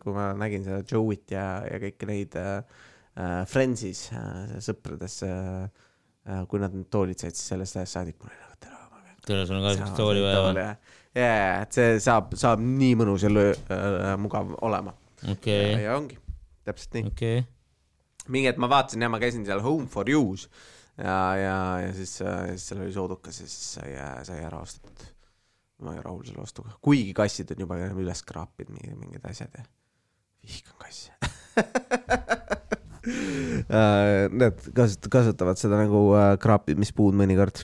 kui 0.03 0.15
ma 0.15 0.31
nägin 0.37 0.65
seda 0.67 0.81
Joe'it 0.85 1.33
ja, 1.33 1.47
ja 1.69 1.81
kõiki 1.81 2.09
neid 2.09 2.37
äh, 2.39 2.57
äh, 3.17 3.43
Friendsis 3.49 4.07
äh, 4.13 4.57
sõprades 4.63 5.19
äh,, 5.27 5.67
äh, 6.27 6.43
kui 6.49 6.61
nad 6.61 6.75
need 6.75 6.89
toolid 6.93 7.21
said, 7.21 7.37
siis 7.37 7.53
sellest 7.53 7.79
ajast 7.79 7.99
saadik 7.99 8.19
mul 8.21 8.31
oli 8.31 8.41
nagu 8.41 8.59
tere, 8.63 8.81
tere, 9.27 9.47
sul 9.49 9.59
on 9.59 9.65
ka 9.67 9.75
siukest 9.77 9.97
tooli 9.99 10.23
vaja 10.25 10.43
või? 10.47 10.67
ja, 11.17 11.63
et 11.63 11.75
see 11.75 11.97
saab, 12.03 12.33
saab 12.39 12.61
nii 12.63 12.97
mõnus 12.99 13.25
ja 13.25 13.31
lö- 13.31 13.55
äh, 13.73 14.13
mugav 14.21 14.53
olema 14.65 14.95
okei 15.31 15.73
ja, 15.75 15.79
ja 15.87 15.97
ongi 15.97 16.17
täpselt 16.67 16.97
nii. 16.97 17.09
okei. 17.11 17.43
mingi 18.33 18.51
hetk 18.51 18.61
ma 18.63 18.69
vaatasin 18.71 19.05
ja 19.05 19.11
ma 19.11 19.21
käisin 19.21 19.45
seal 19.47 19.63
Home 19.65 19.87
for 19.91 20.09
You's 20.09 20.47
ja, 20.97 21.17
ja, 21.39 21.57
ja 21.85 21.93
siis, 21.97 22.17
siis 22.19 22.67
seal 22.69 22.83
oli 22.85 22.93
soodukas 22.95 23.41
ja 23.41 23.49
siis 23.49 23.73
sai, 23.79 23.95
sai 24.27 24.41
ära 24.45 24.61
ostetud. 24.63 25.07
ma 25.83 25.93
olin 25.93 26.05
rahul 26.05 26.25
selle 26.27 26.43
ostuga, 26.45 26.75
kuigi 26.81 27.13
kassid 27.17 27.55
on 27.55 27.65
juba 27.65 27.79
üles 27.91 28.25
kraapinud 28.25 28.77
mingid, 28.77 28.97
mingid 28.99 29.31
asjad 29.31 29.57
ja 29.57 29.65
vihkan 30.43 30.77
kasse 30.81 31.11
Äh, 33.03 34.29
Need 34.31 34.59
kasut-, 34.75 35.09
kasutavad 35.11 35.59
seda 35.59 35.81
nagu 35.81 36.05
äh, 36.15 36.33
kraapimispuud 36.39 37.15
mõnikord. 37.19 37.63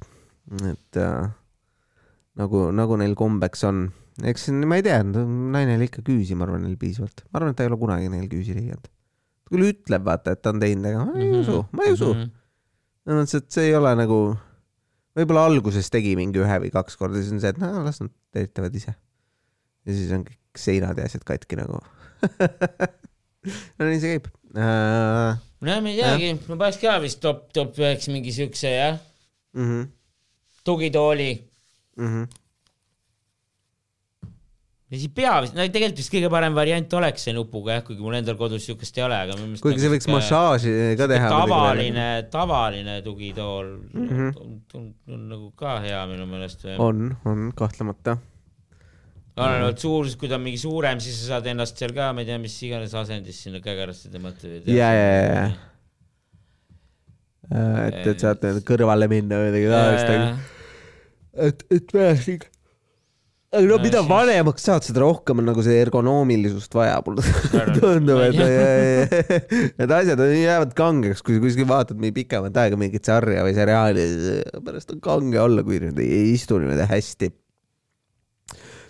et 0.68 0.98
äh, 1.00 1.30
nagu, 2.38 2.72
nagu 2.76 2.98
neil 2.98 3.16
kombeks 3.16 3.64
on, 3.64 3.88
eks 4.24 4.50
ma 4.68 4.76
ei 4.80 4.84
tea, 4.84 5.00
naine 5.04 5.76
oli 5.78 5.88
ikka 5.90 6.02
küüsi, 6.06 6.36
ma 6.36 6.46
arvan, 6.46 6.62
neil 6.68 6.78
piisavalt, 6.78 7.24
ma 7.32 7.40
arvan, 7.40 7.52
et 7.52 7.58
ta 7.58 7.64
ei 7.64 7.70
ole 7.72 7.78
kunagi 7.82 8.10
neil 8.10 8.28
küüsi 8.32 8.54
lõiganud. 8.58 8.84
ta 9.46 9.56
küll 9.56 9.66
ütleb, 9.72 10.04
vaata, 10.06 10.32
et 10.36 10.42
ta 10.42 10.50
on 10.54 10.60
teinud, 10.60 10.86
aga 10.86 11.06
ma 11.06 11.18
ei 11.20 11.32
Mhm. 11.32 11.40
usu, 11.42 11.66
ma 11.72 11.84
ei 11.86 11.94
usu. 11.94 12.14
selles 12.14 13.22
mõttes, 13.24 13.36
et 13.36 13.52
see 13.52 13.66
ei 13.70 13.76
ole 13.76 13.96
nagu, 13.96 14.38
võib-olla 15.18 15.46
alguses 15.50 15.90
tegi 15.90 16.16
mingi 16.16 16.40
ühe 16.40 16.60
või 16.62 16.72
kaks 16.72 16.96
korda, 17.00 17.18
siis 17.22 17.32
on 17.34 17.40
see, 17.40 17.50
et 17.50 17.58
no 17.58 17.84
las 17.84 18.02
nad 18.02 18.12
teritavad 18.34 18.76
ise. 18.76 18.94
ja 19.86 19.94
siis 19.94 20.12
on 20.12 20.24
kõik 20.26 20.38
seinad 20.60 20.98
ja 20.98 21.06
asjad 21.06 21.24
katki 21.24 21.56
nagu. 21.56 21.80
no 23.80 23.86
nii 23.88 24.00
see 24.00 24.18
käib 24.18 24.26
uh,. 24.56 25.38
no 25.64 25.76
ma 25.82 25.90
ei 25.90 25.98
teagi, 25.98 26.34
ma 26.50 26.56
paneks 26.60 26.80
ka 26.82 26.98
vist 27.00 27.22
top, 27.24 27.48
top 27.56 27.78
üheks 27.80 28.10
mingi 28.12 28.32
siukse 28.36 28.70
jah, 28.76 29.00
Mm 29.56 29.66
-hmm, 29.66 29.88
tugitooli 30.64 31.49
mm 32.00 32.08
-hmm. 32.08 32.28
ja 34.90 34.98
siis 34.98 35.12
pea 35.16 35.34
vist, 35.44 35.54
no 35.56 35.66
tegelikult 35.68 36.00
vist 36.02 36.14
kõige 36.14 36.30
parem 36.34 36.56
variant 36.58 36.96
oleks 37.00 37.28
see 37.28 37.36
nupuga 37.36 37.76
jah, 37.78 37.84
kuigi 37.86 38.02
mul 38.06 38.18
endal 38.20 38.38
kodus 38.40 38.66
siukest 38.66 38.98
ei 38.98 39.06
ole, 39.06 39.20
aga 39.26 39.36
minu 39.38 39.52
meelest 39.52 39.66
kuigi 39.66 39.84
see 39.84 39.92
võiks 39.94 40.10
massaaži 40.10 40.74
ka 41.00 41.10
teha. 41.12 41.30
tavaline, 41.36 42.08
tavaline 42.34 42.98
tugitool 43.06 43.70
mm. 43.94 44.10
-hmm. 44.10 44.34
on, 44.80 44.90
on, 45.14 45.22
nagu 45.36 45.48
ka 45.60 45.78
hea 45.86 46.02
minu 46.10 46.26
meelest. 46.32 46.66
on, 46.78 47.16
on 47.26 47.52
kahtlemata. 47.56 48.18
olenevalt 49.38 49.80
suurusest, 49.80 50.20
kui 50.20 50.28
ta 50.28 50.36
on 50.36 50.46
mingi 50.48 50.60
suurem, 50.60 51.00
siis 51.00 51.22
sa 51.22 51.36
saad 51.36 51.46
ennast 51.54 51.78
seal 51.78 51.94
ka, 51.96 52.12
ma 52.14 52.26
ei 52.26 52.28
tea, 52.28 52.40
mis 52.42 52.56
iganes 52.68 52.94
asendis 52.94 53.44
sinna 53.46 53.62
kägarasse 53.64 54.10
tõmmata 54.12 54.48
või. 54.50 54.64
ja, 54.74 54.90
ja, 54.94 55.10
ja, 55.16 55.26
ja. 55.34 55.50
et, 57.88 58.08
et 58.08 58.26
saate 58.26 58.58
kõrvale 58.68 59.08
minna 59.12 59.40
või 59.40 59.52
midagi 59.54 59.70
taolist, 59.72 60.58
et, 61.48 61.66
et 61.74 61.92
pärast 61.92 62.32
ikka. 62.36 62.52
aga 63.50 63.66
no 63.66 63.78
Ja 63.80 63.82
mida 63.82 64.02
vanemaks 64.06 64.66
saad, 64.68 64.86
seda 64.86 65.02
rohkem 65.02 65.42
on 65.42 65.48
nagu 65.50 65.64
see 65.66 65.80
ergonoomilisust 65.82 66.76
vaja, 66.78 67.00
mulle 67.06 67.24
tundub, 67.80 68.20
et 68.28 68.38
need 69.80 69.94
asjad 69.98 70.22
on- 70.22 70.34
jäävad 70.38 70.76
kangeks, 70.78 71.24
kui 71.26 71.40
sa 71.40 71.44
kuskil 71.48 71.70
vaatad 71.70 71.98
mingi 71.98 72.20
pikemat 72.20 72.60
aega 72.62 72.78
mingit 72.78 73.10
sarja 73.10 73.46
või 73.48 73.56
seriaali, 73.58 74.06
pärast 74.66 74.94
on 74.94 75.02
kange 75.02 75.42
olla, 75.42 75.66
kui 75.66 75.82
need 75.82 75.98
ei 76.06 76.28
istu 76.36 76.60
niimoodi 76.62 76.86
hästi. 76.92 77.32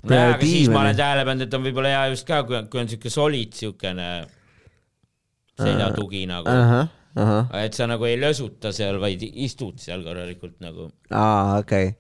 nojah, 0.10 0.34
aga 0.34 0.52
siis 0.52 0.68
ma 0.74 0.84
olen 0.84 1.00
tähele 1.00 1.24
pannud, 1.32 1.48
et 1.48 1.56
on 1.56 1.64
võib-olla 1.70 1.96
hea 1.96 2.04
just 2.16 2.28
ka, 2.28 2.44
kui, 2.50 2.60
kui 2.72 2.84
on 2.84 2.92
siuke 2.92 3.14
solid 3.14 3.56
siukene 3.56 4.10
seljatugi 5.60 6.26
nagu, 6.30 6.52
ahah, 6.52 6.92
ahah, 7.20 7.50
et 7.64 7.76
sa 7.76 7.88
nagu 7.90 8.08
ei 8.08 8.20
lösuta 8.20 8.72
seal, 8.76 9.00
vaid 9.02 9.24
istud 9.28 9.80
seal 9.82 10.04
korralikult 10.06 10.60
nagu. 10.64 10.92
aa, 11.12 11.60
okei 11.64 11.92
okay.. 11.92 11.99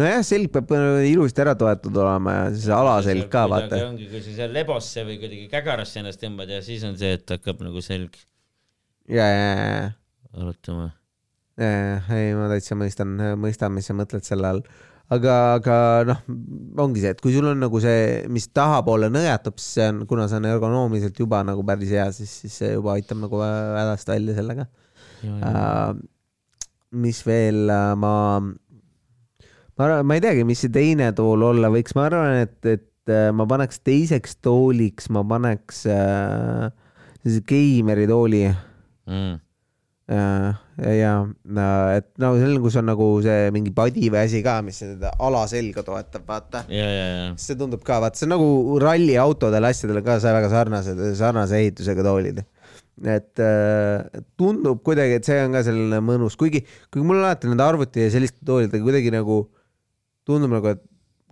nojah, 0.00 0.22
selg 0.26 0.52
peab 0.54 0.72
äh, 0.74 1.04
ilusti 1.10 1.44
ära 1.44 1.54
toetatud 1.58 1.96
olema 2.02 2.36
ja 2.36 2.46
siis 2.54 2.68
alaselg 2.74 3.28
ka, 3.32 3.44
vaata. 3.50 3.80
ongi, 3.88 4.08
kui 4.10 4.22
sa 4.24 4.38
seal 4.40 4.54
lebosse 4.54 5.04
või 5.06 5.18
kuidagi 5.22 5.48
kägarasse 5.52 6.00
ennast 6.02 6.22
tõmbad 6.22 6.50
ja 6.50 6.62
siis 6.64 6.84
on 6.88 6.96
see, 7.00 7.14
et 7.18 7.36
hakkab 7.36 7.62
nagu 7.66 7.82
selg 7.84 8.16
ja, 9.10 9.26
ja, 9.28 9.52
ja, 9.60 9.84
ja, 11.60 12.00
ei, 12.16 12.32
ma 12.34 12.48
täitsa 12.50 12.76
mõistan, 12.78 13.14
mõistan, 13.40 13.74
mis 13.76 13.86
sa 13.90 13.96
mõtled 13.96 14.26
selle 14.26 14.50
all. 14.50 14.62
aga, 15.14 15.34
aga 15.58 15.76
noh, 16.08 16.22
ongi 16.82 17.04
see, 17.04 17.12
et 17.14 17.20
kui 17.22 17.34
sul 17.34 17.46
on 17.50 17.60
nagu 17.62 17.82
see, 17.82 18.24
mis 18.32 18.48
tahapoole 18.56 19.10
nõjatab, 19.12 19.60
siis 19.60 19.76
see 19.78 19.90
on, 19.92 20.00
kuna 20.10 20.26
see 20.30 20.40
on 20.40 20.48
ergonoomiliselt 20.50 21.20
juba 21.20 21.44
nagu 21.46 21.62
päris 21.66 21.92
hea, 21.94 22.08
siis, 22.16 22.32
siis 22.42 22.56
see 22.62 22.72
juba 22.72 22.96
aitab 22.96 23.20
nagu 23.22 23.42
hädast 23.44 24.10
välja 24.10 24.34
sellega. 24.40 24.66
Uh, 25.24 25.94
mis 27.00 27.22
veel 27.24 27.70
uh, 27.72 27.94
ma, 27.96 28.14
ma 29.78 29.88
arvan, 29.88 30.06
ma 30.06 30.18
ei 30.18 30.22
teagi, 30.24 30.44
mis 30.48 30.60
see 30.64 30.72
teine 30.74 31.10
tool 31.16 31.42
olla 31.50 31.70
võiks, 31.72 31.96
ma 31.98 32.08
arvan, 32.10 32.44
et, 32.44 32.58
et 32.66 33.14
uh, 33.14 33.30
ma 33.36 33.48
paneks 33.50 33.82
teiseks 33.84 34.38
tooliks, 34.44 35.10
ma 35.14 35.24
paneks 35.26 35.84
uh, 35.90 36.70
sellise 37.22 37.44
geimeri 37.48 38.06
tooli 38.10 38.46
Mm. 39.04 39.34
uh, 40.08 40.54
ja, 40.80 40.92
ja 40.96 41.10
et 41.98 42.06
no 42.22 42.30
selline, 42.38 42.60
kus 42.64 42.78
on 42.80 42.86
nagu 42.88 43.08
see 43.24 43.50
mingi 43.52 43.72
padi 43.76 44.08
või 44.08 44.22
asi 44.22 44.40
ka, 44.44 44.56
mis 44.64 44.78
seda 44.80 45.10
alaselga 45.20 45.84
toetab, 45.84 46.24
vaata. 46.28 46.62
ja, 46.72 46.86
ja, 46.88 47.04
ja. 47.10 47.26
see 47.40 47.58
tundub 47.60 47.84
ka, 47.84 47.98
vaata, 48.00 48.16
see 48.16 48.24
on 48.28 48.32
nagu 48.32 48.78
ralliautodel 48.80 49.68
asjadel 49.68 50.00
ka 50.06 50.16
see 50.24 50.32
väga 50.38 50.50
sarnased, 50.52 51.02
sarnase 51.20 51.60
ehitusega 51.60 52.06
toolid. 52.06 52.40
et 53.04 53.44
äh, 53.44 54.22
tundub 54.40 54.80
kuidagi, 54.86 55.18
et 55.20 55.28
see 55.28 55.36
on 55.44 55.58
ka 55.58 55.64
selline 55.66 56.00
mõnus, 56.06 56.38
kuigi, 56.40 56.64
kuigi 56.88 57.04
mul 57.04 57.20
alati 57.20 57.50
nende 57.50 57.66
arvuti 57.66 58.06
ja 58.06 58.14
selliste 58.14 58.40
toolidega 58.46 58.84
kuidagi 58.86 59.12
nagu 59.12 59.42
tundub 60.26 60.52
nagu, 60.56 60.74
et 60.74 60.82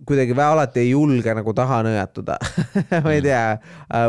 kuidagi 0.03 0.35
alati 0.35 0.81
ei 0.81 0.89
julge 0.91 1.33
nagu 1.35 1.53
taha 1.55 1.79
nõjatuda 1.85 2.35
ma 3.05 3.13
ei 3.13 3.21
tea, 3.23 3.41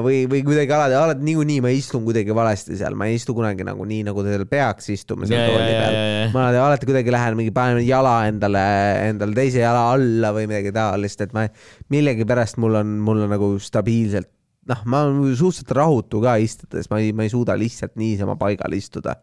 või, 0.02 0.24
või 0.30 0.42
kuidagi 0.46 0.74
alati, 0.74 0.96
alati 0.98 1.26
niikuinii 1.26 1.60
ma 1.64 1.70
istun 1.74 2.04
kuidagi 2.06 2.34
valesti 2.34 2.78
seal, 2.80 2.96
ma 2.98 3.06
ei 3.10 3.18
istu 3.18 3.34
kunagi 3.36 3.66
nagu 3.66 3.86
nii, 3.88 4.02
nagu 4.08 4.24
seal 4.26 4.46
peaks 4.50 4.90
istuma 4.94 5.28
seal 5.30 5.44
tooli 5.50 5.76
peal. 5.76 5.98
ma 6.34 6.46
alati, 6.46 6.62
alati 6.64 6.88
kuidagi 6.90 7.14
lähen 7.14 7.38
mingi 7.38 7.54
panen 7.54 7.82
jala 7.86 8.16
endale, 8.30 8.64
endale 9.10 9.38
teise 9.38 9.62
jala 9.62 9.86
alla 9.92 10.32
või 10.34 10.48
midagi 10.50 10.74
taolist, 10.74 11.22
et 11.26 11.36
ma 11.36 11.46
millegipärast 11.94 12.58
mul 12.62 12.80
on, 12.80 12.96
mul 13.04 13.24
on 13.28 13.34
nagu 13.36 13.52
stabiilselt, 13.62 14.30
noh, 14.70 14.82
ma 14.88 15.04
olen 15.06 15.30
suhteliselt 15.36 15.76
rahutu 15.78 16.24
ka 16.24 16.38
istudes, 16.42 16.90
ma 16.90 17.02
ei, 17.04 17.14
ma 17.14 17.28
ei 17.28 17.32
suuda 17.32 17.56
lihtsalt 17.60 17.94
niisama 18.00 18.38
paigal 18.40 18.74
istuda. 18.74 19.20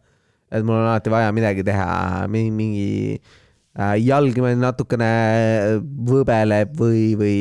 et 0.51 0.63
mul 0.63 0.77
on 0.77 0.87
alati 0.87 1.11
vaja 1.11 1.31
midagi 1.35 1.63
teha, 1.67 2.27
mingi, 2.31 2.51
mingi 2.51 2.89
jalg 3.71 4.35
niimoodi 4.35 4.59
natukene 4.59 5.09
võbeleb 6.11 6.73
või, 6.75 7.03
või, 7.15 7.35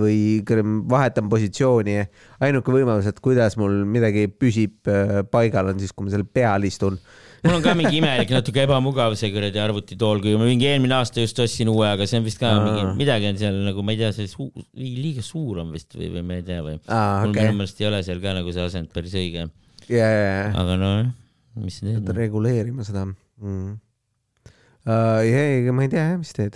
või 0.00 0.18
kõrgem- 0.48 0.82
vahetan 0.88 1.28
positsiooni. 1.28 1.98
ainuke 2.40 2.72
võimalus, 2.72 3.08
et 3.10 3.20
kuidas 3.20 3.58
mul 3.60 3.82
midagi 3.84 4.28
püsib 4.32 4.88
äh, 4.88 5.22
paigal, 5.28 5.74
on 5.74 5.80
siis, 5.80 5.92
kui 5.92 6.06
ma 6.06 6.14
seal 6.14 6.24
peal 6.24 6.64
istun 6.64 6.96
mul 7.44 7.58
on 7.58 7.62
ka 7.62 7.74
mingi 7.78 8.00
imelik, 8.00 8.32
natuke 8.34 8.64
ebamugav 8.64 9.14
see 9.18 9.30
kuradi 9.34 9.60
arvutitool, 9.62 10.22
kui 10.24 10.34
ma 10.38 10.46
mingi 10.48 10.66
eelmine 10.70 10.96
aasta 10.96 11.22
just 11.22 11.38
ostsin 11.42 11.70
uue, 11.70 11.86
aga 11.86 12.06
see 12.08 12.18
on 12.18 12.26
vist 12.26 12.40
ka 12.40 12.50
Aa. 12.50 12.62
mingi, 12.64 12.86
midagi 12.98 13.28
on 13.30 13.40
seal 13.40 13.58
nagu, 13.68 13.84
ma 13.86 13.94
ei 13.94 14.00
tea, 14.00 14.10
see 14.16 14.30
suu-, 14.30 14.50
liiga 14.74 15.22
suur 15.24 15.62
on 15.62 15.70
vist 15.76 15.94
või, 15.94 16.10
või 16.16 16.24
ma 16.26 16.38
ei 16.40 16.46
tea 16.48 16.64
või. 16.66 16.78
aa, 16.86 17.20
mul 17.22 17.36
minu, 17.36 17.58
meelest 17.60 17.82
ei 17.82 17.90
ole 17.90 18.00
seal 18.06 18.22
ka 18.24 18.34
nagu 18.40 18.54
see 18.54 18.64
asend 18.64 18.90
päris 18.94 19.14
õige, 19.18 19.46
ja, 19.86 20.08
ja, 20.08 20.24
ja, 20.24 20.48
aga 20.64 20.78
noh, 20.80 21.12
mis 21.62 21.78
sa 21.78 21.86
pead 21.86 22.02
teed. 22.08 22.16
reguleerima 22.24 22.86
seda 22.86 23.06
mm.. 23.06 23.76
Uh, 24.88 25.20
ei, 25.20 25.68
ma 25.68 25.84
ei 25.84 25.90
tea, 25.92 26.14
mis 26.16 26.30
teed 26.32 26.54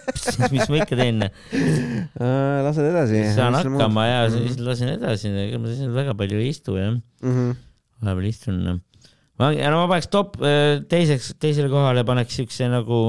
mis 0.52 0.66
ma 0.68 0.80
ikka 0.82 0.98
teen, 0.98 1.22
uh,. 1.24 2.58
lased 2.66 2.84
edasi. 2.84 3.22
saan 3.32 3.56
hakkama 3.56 4.04
ja 4.04 4.18
siis 4.34 4.58
lasen 4.60 4.90
edasi, 4.98 5.30
ega 5.46 5.60
ma 5.62 5.72
siis 5.72 5.88
väga 5.94 6.12
palju 6.18 6.42
ei 6.42 6.50
istu 6.52 6.76
jah, 6.76 6.92
mm. 6.98 7.32
-hmm. 7.32 7.54
vahepeal 8.04 8.28
istun. 8.28 8.60
ma, 9.40 9.48
no 9.56 9.80
ma 9.80 9.88
paneks 9.94 10.10
top 10.12 10.36
teiseks, 10.92 11.32
teisele 11.40 11.72
kohale 11.72 12.04
paneks 12.04 12.36
siukse 12.42 12.68
nagu 12.68 13.00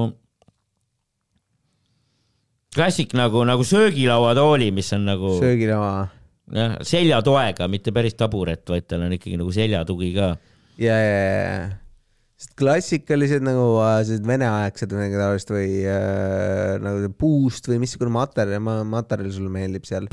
klassik 2.71 3.11
nagu, 3.19 3.43
nagu 3.43 3.67
söögilauatooli, 3.67 4.71
mis 4.71 4.93
on 4.95 5.03
nagu 5.09 5.35
söögilaua 5.41 6.07
jah, 6.55 6.79
seljatoega, 6.87 7.67
mitte 7.71 7.91
päris 7.95 8.15
taburet, 8.19 8.63
vaid 8.69 8.87
tal 8.87 9.03
on 9.05 9.19
ikkagi 9.19 9.39
nagu 9.39 9.51
seljatugi 9.51 10.13
ka. 10.15 10.33
ja, 10.79 10.95
ja, 10.95 11.19
ja, 11.19 11.69
sest 12.41 12.55
klassikalised 12.57 13.43
nagu 13.45 13.65
sellised 14.01 14.25
veneaegsed 14.25 14.93
midagi 14.95 15.19
taolist 15.19 15.51
või 15.53 15.83
äh, 15.85 16.79
nagu 16.81 17.11
puust 17.19 17.67
või 17.69 17.77
missugune 17.83 18.13
materjal, 18.15 18.63
materjal 18.89 19.29
sulle 19.35 19.51
meeldib 19.53 19.85
seal. 19.85 20.07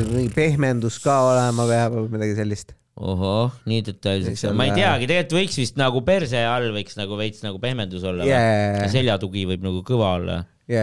mingi 0.00 0.32
pehmendus 0.34 0.98
ka 1.04 1.20
olema 1.28 1.68
peab 1.70 1.94
või 1.94 2.08
midagi 2.16 2.34
sellist. 2.40 2.74
ohoh, 2.98 3.54
nii 3.70 3.84
detailseks 3.86 4.48
ma 4.58 4.66
ei 4.66 4.74
teagi, 4.74 5.06
tegelikult 5.06 5.36
võiks 5.38 5.60
vist 5.60 5.78
nagu 5.78 6.02
perse 6.04 6.42
all 6.42 6.72
võiks 6.74 6.98
nagu 6.98 7.16
veits 7.20 7.46
nagu 7.46 7.62
pehmendus 7.62 8.02
olla 8.02 8.26
või? 8.26 8.90
seljatugi 8.90 9.46
võib 9.52 9.62
nagu 9.68 9.84
kõva 9.86 10.10
olla, 10.18 10.40
ja, 10.68 10.82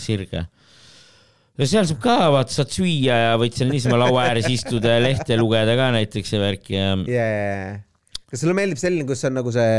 sirge. 0.00 0.46
ja 1.60 1.68
seal 1.68 1.84
saab 1.92 2.00
ka, 2.02 2.16
vaata, 2.32 2.56
saad 2.56 2.72
süüa 2.72 3.20
ja 3.26 3.36
võid 3.40 3.60
seal 3.60 3.68
niisama 3.70 4.00
laua 4.00 4.30
ääres 4.30 4.48
istuda 4.48 4.96
ja 4.96 5.04
lehte 5.04 5.36
lugeda 5.36 5.76
ka 5.76 5.92
näiteks 5.98 6.32
ja 6.32 6.40
värki 6.40 6.78
ja 6.80 6.88
ja. 7.04 7.28
kas 8.32 8.42
sulle 8.42 8.56
meeldib 8.56 8.80
selline, 8.80 9.04
kus 9.12 9.28
on 9.28 9.36
nagu 9.36 9.52
see 9.52 9.76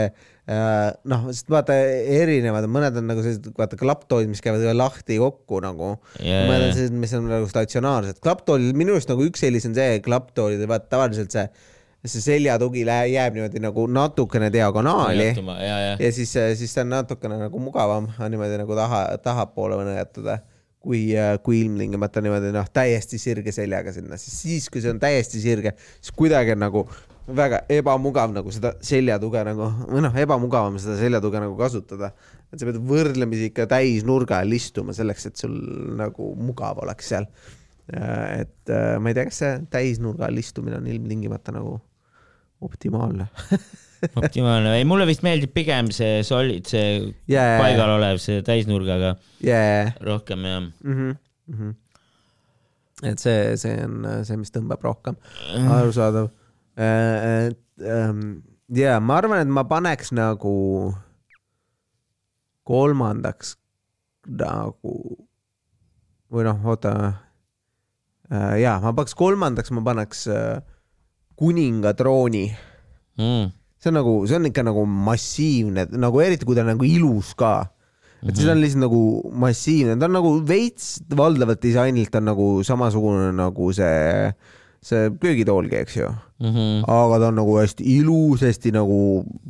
noh, 0.47 1.27
sest 1.31 1.47
vaata 1.51 1.75
erinevad, 1.77 2.65
mõned 2.71 2.97
on 2.99 3.05
nagu 3.07 3.21
sellised, 3.23 3.45
vaata 3.55 3.77
klapptoolid, 3.79 4.27
mis 4.31 4.41
käivad 4.43 4.65
lahti 4.75 5.15
kokku 5.21 5.61
nagu. 5.63 5.93
Jaa, 6.19 6.41
mõned 6.49 6.67
on 6.67 6.73
sellised, 6.75 6.97
mis 6.99 7.13
on 7.15 7.29
nagu 7.31 7.47
statsionaarsed. 7.47 8.19
klapptoolid, 8.23 8.75
minu 8.75 8.97
arust 8.97 9.11
nagu 9.11 9.23
üks 9.23 9.45
eelis 9.47 9.69
on 9.69 9.77
see 9.77 10.01
klapptoolidel, 10.03 10.67
vaata 10.67 10.89
tavaliselt 10.91 11.31
see, 11.31 11.45
see 12.03 12.25
seljatugi 12.25 12.83
lä- 12.87 13.05
jääb 13.07 13.37
niimoodi 13.37 13.61
nagu 13.63 13.85
natukene 13.87 14.49
diagonaali 14.51 15.29
ja, 15.63 15.77
ja, 15.87 15.93
ja 15.95 16.11
siis, 16.11 16.33
siis 16.59 16.73
see 16.75 16.83
on 16.83 16.91
natukene 16.91 17.39
nagu 17.45 17.63
mugavam 17.63 18.11
niimoodi 18.19 18.59
nagu 18.59 18.75
taha, 18.75 19.05
tahapoole 19.23 19.79
nõjatada, 19.87 20.41
kui, 20.83 21.05
kui 21.47 21.61
ilmtingimata 21.63 22.19
niimoodi 22.25 22.51
noh, 22.51 22.67
täiesti 22.67 23.15
sirge 23.21 23.55
seljaga 23.55 23.95
sinna, 23.95 24.19
siis, 24.19 24.35
siis 24.43 24.67
kui 24.67 24.83
see 24.83 24.91
on 24.91 24.99
täiesti 24.99 25.39
sirge, 25.39 25.77
siis 26.01 26.11
kuidagi 26.19 26.51
on 26.57 26.65
nagu 26.67 26.83
väga 27.27 27.63
ebamugav 27.71 28.33
nagu 28.35 28.51
seda 28.51 28.73
seljatuge 28.83 29.43
nagu 29.47 29.69
või 29.87 30.03
noh, 30.03 30.15
ebamugavam 30.25 30.75
seda 30.81 30.97
seljatuge 30.99 31.39
nagu 31.39 31.55
kasutada. 31.59 32.11
et 32.51 32.59
sa 32.59 32.67
pead 32.67 32.81
võrdlemisi 32.83 33.49
ikka 33.51 33.65
täisnurga 33.71 34.41
all 34.43 34.53
istuma 34.53 34.93
selleks, 34.93 35.29
et 35.29 35.39
sul 35.39 35.55
nagu 35.99 36.33
mugav 36.35 36.83
oleks 36.83 37.13
seal. 37.13 37.29
et 37.87 38.69
äh, 38.71 38.99
ma 38.99 39.11
ei 39.11 39.17
tea, 39.17 39.29
kas 39.29 39.39
see 39.43 39.55
täisnurga 39.71 40.27
all 40.27 40.39
istumine 40.39 40.77
on 40.79 40.87
ilmtingimata 40.87 41.55
nagu 41.55 41.79
optimaalne 42.63 43.27
optimaalne, 44.19 44.75
ei 44.77 44.85
mulle 44.87 45.07
vist 45.07 45.23
meeldib 45.23 45.51
pigem 45.55 45.91
see 45.95 46.21
solid, 46.27 46.67
see 46.67 47.13
yeah. 47.31 47.57
paigal 47.59 47.95
olev, 47.97 48.19
see 48.23 48.43
täisnurgaga 48.45 49.15
yeah. 49.43 49.95
rohkem 50.03 50.47
jah 50.47 50.61
mm. 50.61 50.71
-hmm. 50.83 51.15
Mm 51.47 51.57
-hmm. 51.59 53.09
et 53.11 53.19
see, 53.19 53.57
see 53.57 53.83
on 53.83 54.07
see, 54.23 54.37
mis 54.37 54.51
tõmbab 54.51 54.83
rohkem, 54.83 55.15
arusaadav. 55.79 56.29
Et 56.77 57.85
ähm, 57.85 58.43
ja 58.73 58.99
ma 58.99 59.19
arvan, 59.21 59.43
et 59.43 59.51
ma 59.51 59.65
paneks 59.69 60.13
nagu 60.15 60.93
kolmandaks 62.63 63.57
nagu 64.27 64.93
või 66.33 66.45
noh, 66.47 66.61
oota 66.65 66.93
äh,. 68.31 68.61
ja 68.63 68.77
ma 68.81 68.93
paneks 68.95 69.17
kolmandaks, 69.19 69.73
ma 69.75 69.83
paneks 69.85 70.27
äh, 70.31 70.63
kuningatrooni 71.35 72.47
mm 73.19 73.51
see 73.83 73.91
on 73.91 73.99
nagu, 73.99 74.13
see 74.27 74.39
on 74.39 74.47
ikka 74.47 74.63
nagu 74.63 74.85
massiivne, 74.87 75.87
nagu 75.99 76.21
eriti 76.23 76.47
kui 76.47 76.55
ta 76.55 76.63
on 76.63 76.71
nagu 76.73 76.87
ilus 76.87 77.33
ka. 77.35 77.67
et 78.23 78.27
mm 78.27 78.29
-hmm. 78.29 78.35
siis 78.35 78.47
on 78.47 78.61
lihtsalt 78.61 78.81
nagu 78.81 79.31
massiivne, 79.31 79.99
ta 79.99 80.05
on 80.05 80.13
nagu 80.15 80.31
veits 80.47 81.01
valdavalt 81.17 81.61
disainilt 81.61 82.15
on 82.15 82.25
nagu 82.25 82.63
samasugune 82.63 83.31
nagu 83.35 83.73
see, 83.73 84.33
see 84.83 85.11
köögitoolgi, 85.21 85.77
eks 85.79 85.97
ju 85.97 86.07
mm. 86.09 86.49
-hmm. 86.49 86.83
aga 86.91 87.19
ta 87.19 87.27
on 87.31 87.37
nagu 87.39 87.57
hästi 87.57 87.85
ilus, 87.97 88.43
hästi 88.43 88.73
nagu 88.75 88.99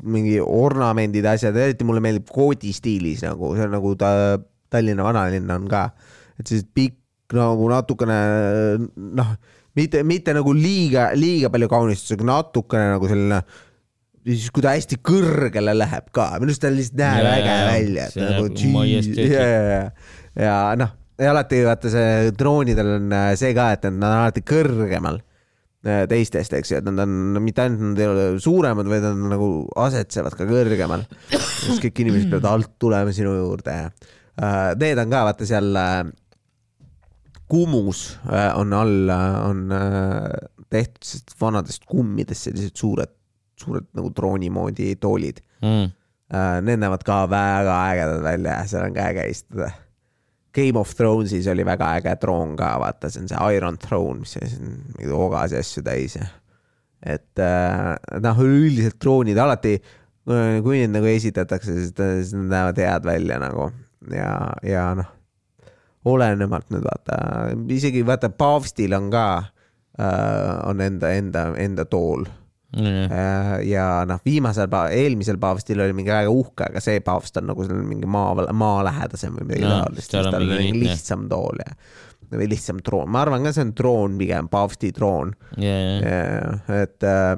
mingi 0.03 0.39
ornamendid, 0.39 1.25
asjad, 1.25 1.57
eriti 1.57 1.87
mulle 1.87 2.03
meeldib 2.05 2.29
koodi 2.29 2.73
stiilis 2.73 3.23
nagu, 3.25 3.55
see 3.57 3.65
on 3.67 3.77
nagu 3.79 3.95
ta 3.95 4.13
Tallinna 4.73 5.05
vanalinn 5.05 5.51
on 5.53 5.67
ka, 5.69 5.89
et 6.39 6.49
siis 6.49 6.63
pikk 6.65 7.35
nagu 7.37 7.67
natukene 7.69 8.15
noh, 8.95 9.35
mitte, 9.77 10.01
mitte 10.03 10.33
nagu 10.33 10.53
liiga, 10.53 11.11
liiga 11.17 11.49
palju 11.53 11.69
kaunistusega, 11.69 12.25
natukene 12.25 12.95
nagu 12.95 13.09
selline 13.09 13.43
siis 14.23 14.49
kui 14.55 14.63
ta 14.63 14.73
hästi 14.73 14.99
kõrgele 15.03 15.75
läheb 15.75 16.09
ka, 16.15 16.29
minu 16.39 16.53
arust 16.53 16.63
ta 16.63 16.71
lihtsalt 16.71 16.99
näeb 17.01 17.29
äge 17.33 17.55
välja, 17.69 18.09
nagu 18.21 18.49
geez, 18.55 19.09
ja, 19.17 19.47
ja, 19.49 19.81
ja 20.39 20.57
noh, 20.79 20.93
ja 21.19 21.33
alati 21.33 21.61
vaata 21.65 21.91
see 21.93 22.31
droonidel 22.37 22.95
on 22.97 23.13
äh, 23.13 23.29
see 23.39 23.53
ka, 23.57 23.69
et 23.75 23.85
nad 23.89 23.99
on 23.99 24.17
alati 24.23 24.43
kõrgemal 24.47 25.19
äh, 25.19 26.03
teistest, 26.09 26.55
eks 26.57 26.73
ju, 26.73 26.81
et 26.81 26.89
nad 26.89 27.03
on 27.05 27.39
mitte 27.43 27.65
ainult 27.65 27.85
nad 27.91 28.01
ei 28.01 28.09
ole 28.09 28.27
suuremad, 28.43 28.89
vaid 28.89 29.05
nad 29.05 29.23
nagu 29.35 29.51
asetsevad 29.85 30.37
ka 30.39 30.47
kõrgemal. 30.49 31.05
siis 31.29 31.81
kõik 31.83 32.03
inimesed 32.05 32.33
peavad 32.33 32.49
alt 32.51 32.75
tulema 32.81 33.15
sinu 33.15 33.35
juurde 33.37 33.77
ja 33.77 33.87
uh, 33.93 34.73
need 34.79 34.99
on 35.03 35.13
ka 35.13 35.23
vaata 35.29 35.49
seal 35.49 35.81
Kumus 37.53 37.99
on 38.57 38.71
all, 38.73 39.11
on 39.13 39.59
tehtud 40.71 41.35
vanadest 41.37 41.83
kummidest 41.85 42.47
sellised 42.47 42.79
suured 42.79 43.11
suured 43.59 43.89
nagu 43.97 44.11
drooni 44.15 44.49
moodi 44.53 44.95
toolid 45.01 45.43
mm.. 45.63 45.91
Need 46.33 46.79
näevad 46.81 47.03
ka 47.05 47.23
väga 47.29 47.73
ägedad 47.91 48.23
välja, 48.25 48.53
seal 48.65 48.87
on 48.87 48.95
ka 48.95 49.03
äge 49.11 49.27
istuda. 49.29 49.67
Game 50.53 50.79
of 50.79 50.93
Thronesis 50.93 51.47
oli 51.49 51.65
väga 51.65 51.95
äge 51.97 52.13
troon 52.21 52.55
ka, 52.59 52.75
vaata, 52.81 53.09
see 53.09 53.23
on 53.23 53.29
see 53.31 53.55
Iron 53.57 53.77
Throne, 53.81 54.21
mis 54.21 54.37
on 54.37 54.77
mingeid 54.93 55.13
ogasi 55.17 55.57
asju 55.59 55.83
täis 55.85 56.17
ja 56.19 56.29
et 57.03 57.41
uh, 57.43 57.93
noh, 58.23 58.37
üldiselt 58.45 58.95
droonid 59.01 59.39
alati, 59.41 59.73
kui 60.23 60.77
neid 60.77 60.93
nagu 60.93 61.09
esitatakse, 61.11 61.73
siis 61.75 62.31
nad 62.37 62.45
näevad 62.53 62.79
head 62.79 63.07
välja 63.09 63.39
nagu 63.41 63.65
ja, 64.13 64.29
ja 64.63 64.85
noh, 64.95 65.09
olenemalt 66.07 66.69
nüüd 66.71 66.85
vaata, 66.85 67.17
isegi 67.75 68.05
vaata 68.07 68.31
paavstil 68.31 68.95
on 68.95 69.09
ka 69.11 69.25
uh,, 69.41 70.69
on 70.69 70.83
enda, 70.83 71.11
enda, 71.17 71.49
enda 71.59 71.87
tool 71.89 72.23
mm.. 72.75 73.65
ja 73.69 73.87
noh, 74.09 74.21
viimasel, 74.25 74.71
eelmisel 74.91 75.39
paavstil 75.41 75.83
oli 75.85 75.95
mingi 75.97 76.13
väga 76.13 76.31
uhke, 76.33 76.69
aga 76.71 76.83
see 76.83 77.03
paavst 77.05 77.37
on 77.41 77.51
nagu 77.51 77.67
mingi 77.83 78.09
maa, 78.09 78.47
maalähedasem 78.51 79.37
või 79.39 79.51
midagi 79.51 79.69
taolist, 79.69 80.09
siis 80.09 80.31
tal 80.31 80.41
on 80.41 80.49
mingi 80.55 80.83
lihtsam 80.85 81.29
tool 81.31 81.63
ja 81.63 81.77
või 82.33 82.49
lihtsam 82.49 82.79
troon, 82.81 83.09
ma 83.13 83.21
arvan 83.21 83.45
ka 83.45 83.53
see 83.53 83.67
on 83.67 83.73
troon 83.77 84.13
pigem, 84.17 84.47
paavsti 84.49 84.89
troon. 84.95 85.35
Yeah.. 85.61 86.63
et, 86.81 87.05
äh, 87.05 87.35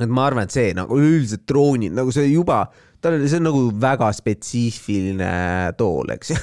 et 0.00 0.08
ma 0.08 0.28
arvan, 0.30 0.48
et 0.48 0.54
see 0.54 0.70
nagu 0.76 0.96
üleüldiselt 0.96 1.44
troonid 1.50 1.92
nagu 1.96 2.14
see 2.14 2.30
juba 2.30 2.64
tal 3.00 3.16
oli, 3.16 3.28
see 3.32 3.40
on 3.40 3.46
nagu 3.48 3.60
väga 3.80 4.10
spetsiifiline 4.12 5.30
tool, 5.78 6.10
eks 6.16 6.34
ju. 6.34 6.40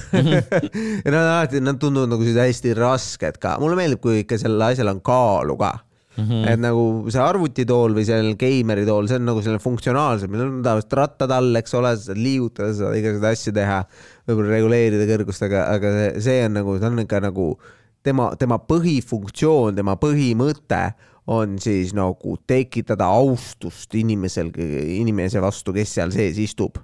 Ja 1.05 1.11
nad 1.13 1.21
alati, 1.21 1.61
nad 1.61 1.77
tunduvad 1.81 2.09
nagu 2.11 2.25
sellised 2.25 2.41
hästi 2.41 2.77
rasked 2.77 3.37
ka, 3.41 3.57
mulle 3.61 3.77
meeldib, 3.77 4.01
kui 4.01 4.23
ikka 4.23 4.39
sellel 4.41 4.71
asjal 4.71 4.89
on 4.91 5.03
kaalu 5.05 5.57
ka 5.61 5.75
Mm 6.18 6.24
-hmm. 6.24 6.47
et 6.49 6.59
nagu 6.59 6.84
see 7.13 7.22
arvutitool 7.22 7.93
või 7.93 8.03
seal 8.07 8.32
geimeri 8.41 8.86
tool, 8.88 9.05
see 9.07 9.20
on 9.20 9.28
nagu 9.30 9.41
selline 9.45 9.61
funktsionaalsem, 9.61 10.32
meil 10.34 10.47
on 10.47 10.63
tavaliselt 10.65 10.95
rattad 10.97 11.32
all, 11.32 11.55
eks 11.59 11.76
ole, 11.78 11.91
sa 11.93 12.09
saad 12.09 12.18
liigutada, 12.18 12.72
sa 12.74 12.88
saad 12.88 12.97
igasuguseid 12.97 13.38
asju 13.38 13.53
teha, 13.53 13.84
võib-olla 14.26 14.55
reguleerida 14.55 15.05
kõrgust, 15.11 15.45
aga, 15.45 15.68
aga 15.76 15.91
see, 15.97 16.24
see 16.26 16.39
on 16.47 16.57
nagu, 16.57 16.80
ta 16.82 16.89
on 16.89 17.03
ikka 17.03 17.22
nagu 17.28 17.45
tema, 18.01 18.32
tema 18.39 18.57
põhifunktsioon, 18.57 19.78
tema 19.78 19.93
põhimõte 20.01 20.82
on 21.28 21.57
siis 21.61 21.93
nagu 21.93 22.38
tekitada 22.47 23.05
austust 23.05 23.93
inimesel, 23.99 24.49
inimese 24.57 25.43
vastu, 25.43 25.76
kes 25.76 25.97
seal 25.99 26.13
sees 26.15 26.39
istub. 26.41 26.80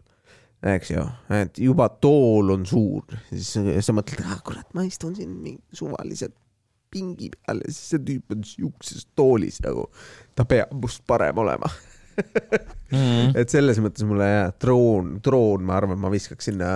Eks 0.63 0.93
ju, 0.93 1.01
et 1.35 1.57
juba 1.59 1.89
tool 1.89 2.53
on 2.53 2.61
suur, 2.67 3.03
siis 3.33 3.49
sa 3.83 3.95
mõtled, 3.95 4.21
ah 4.23 4.39
kurat, 4.45 4.67
ma 4.75 4.85
istun 4.87 5.15
siin 5.17 5.57
suvaliselt 5.75 6.37
pingi 6.93 7.31
peal 7.33 7.63
ja 7.63 7.71
siis 7.71 7.93
see 7.93 8.03
tüüp 8.09 8.35
on 8.35 8.45
siukses 8.47 9.07
toolis 9.17 9.59
nagu, 9.65 9.87
ta 10.37 10.45
peab 10.49 10.73
must 10.77 11.03
parem 11.09 11.41
olema 11.43 11.69
mm. 12.17 12.97
-hmm. 12.97 13.31
et 13.39 13.49
selles 13.49 13.79
mõttes 13.81 14.05
mulle 14.07 14.27
jah, 14.29 14.51
troon, 14.59 15.17
troon, 15.25 15.65
ma 15.65 15.77
arvan, 15.79 15.99
ma 15.99 16.11
viskaks 16.13 16.51
sinna, 16.51 16.69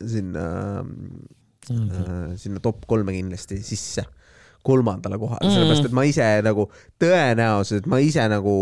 sinna 0.00 0.46
mm, 0.82 1.88
-hmm. 1.88 2.36
sinna 2.36 2.60
top 2.60 2.86
kolme 2.86 3.16
kindlasti 3.16 3.60
sisse, 3.62 4.04
kolmandale 4.62 5.18
kohale 5.18 5.40
mm, 5.42 5.48
-hmm. 5.48 5.54
sellepärast 5.54 5.90
et 5.90 5.96
ma 5.96 6.04
ise 6.04 6.28
nagu 6.44 6.68
tõenäoliselt, 7.02 7.86
ma 7.86 7.98
ise 7.98 8.28
nagu 8.28 8.56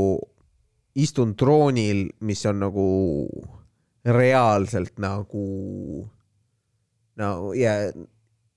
istun 0.95 1.35
troonil, 1.37 2.09
mis 2.21 2.47
on 2.47 2.61
nagu 2.63 2.89
reaalselt 4.05 4.99
nagu 5.01 5.45
no 7.17 7.53
ja 7.57 7.73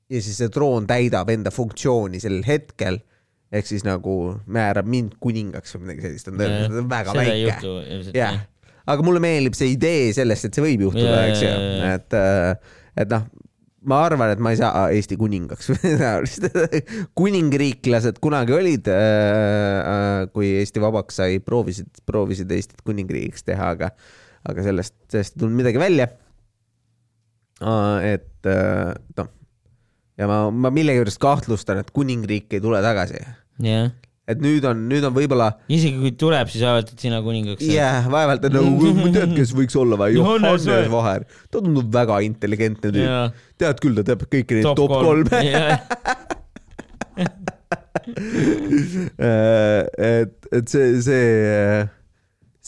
ja 0.08 0.24
siis 0.24 0.40
see 0.40 0.52
troon 0.54 0.88
täidab 0.90 1.30
enda 1.34 1.52
funktsiooni 1.54 2.22
sel 2.24 2.42
hetkel. 2.48 3.02
Ehk 3.48 3.68
siis 3.70 3.86
nagu 3.88 4.36
määrab 4.52 4.88
mind 4.92 5.16
kuningaks 5.24 5.78
või 5.78 5.86
midagi 5.86 6.04
sellist, 6.04 6.28
on 6.28 6.40
tõenäoliselt 6.42 6.90
väga 6.92 7.14
väike. 7.16 8.16
jah, 8.18 8.42
aga 8.92 9.06
mulle 9.08 9.22
meeldib 9.24 9.56
see 9.56 9.72
idee 9.72 10.10
sellest, 10.16 10.50
et 10.50 10.58
see 10.58 10.66
võib 10.66 10.84
juhtuda, 10.90 11.22
eks 11.30 11.44
ju, 11.46 11.54
et, 11.88 12.18
äh, 12.20 12.76
et 13.00 13.14
noh, 13.14 13.24
ma 13.88 14.02
arvan, 14.04 14.34
et 14.36 14.44
ma 14.44 14.52
ei 14.52 14.60
saa 14.60 14.90
Eesti 14.92 15.16
kuningaks 15.22 15.72
kuningriiklased 17.22 18.20
kunagi 18.24 18.58
olid, 18.58 18.92
äh, 18.92 19.08
äh, 19.80 20.20
kui 20.36 20.52
Eesti 20.60 20.84
vabaks 20.84 21.22
sai, 21.22 21.40
proovisid, 21.40 22.04
proovisid 22.04 22.52
Eestit 22.52 22.84
kuningriigiks 22.84 23.48
teha, 23.48 23.72
aga, 23.78 23.94
aga 24.44 24.68
sellest, 24.68 24.98
sellest 25.08 25.38
ei 25.38 25.46
tulnud 25.46 25.62
midagi 25.64 25.80
välja. 25.88 26.12
et 28.04 28.52
noh 29.18 29.32
ja 30.18 30.28
ma, 30.30 30.50
ma 30.52 30.72
millegipärast 30.74 31.20
kahtlustan, 31.22 31.82
et 31.84 31.94
kuningriik 31.96 32.54
ei 32.58 32.62
tule 32.64 32.82
tagasi. 32.84 33.22
yeah. 33.64 33.92
et 34.28 34.42
nüüd 34.44 34.66
on, 34.68 34.78
nüüd 34.90 35.06
on 35.08 35.14
võib-olla. 35.16 35.52
isegi 35.72 35.98
kui 36.02 36.14
tuleb, 36.20 36.50
siis 36.52 36.64
avatad 36.68 36.98
sina 37.02 37.22
kuningaks. 37.26 37.66
jah 37.66 37.74
yeah,, 38.02 38.10
vaevalt, 38.12 38.48
et 38.48 38.54
nagu, 38.56 38.94
tead, 39.16 39.36
kes 39.38 39.54
võiks 39.58 39.76
olla 39.80 40.00
või? 40.02 40.18
Johannes 40.18 40.66
Vaher. 40.94 41.28
ta 41.48 41.62
tundub 41.62 41.88
väga 41.94 42.16
intelligentne 42.28 42.90
tüüp 42.94 43.04
yeah.. 43.06 43.28
tead 43.62 43.84
küll, 43.84 43.96
ta 44.00 44.04
teab 44.12 44.22
kõiki 44.26 44.60
neid 44.60 44.66
top, 44.72 44.80
top 44.82 44.92
kolme 45.06 45.40
äh, 49.28 49.82
et, 50.08 50.36
et 50.54 50.66
see, 50.74 51.02
see, 51.06 51.24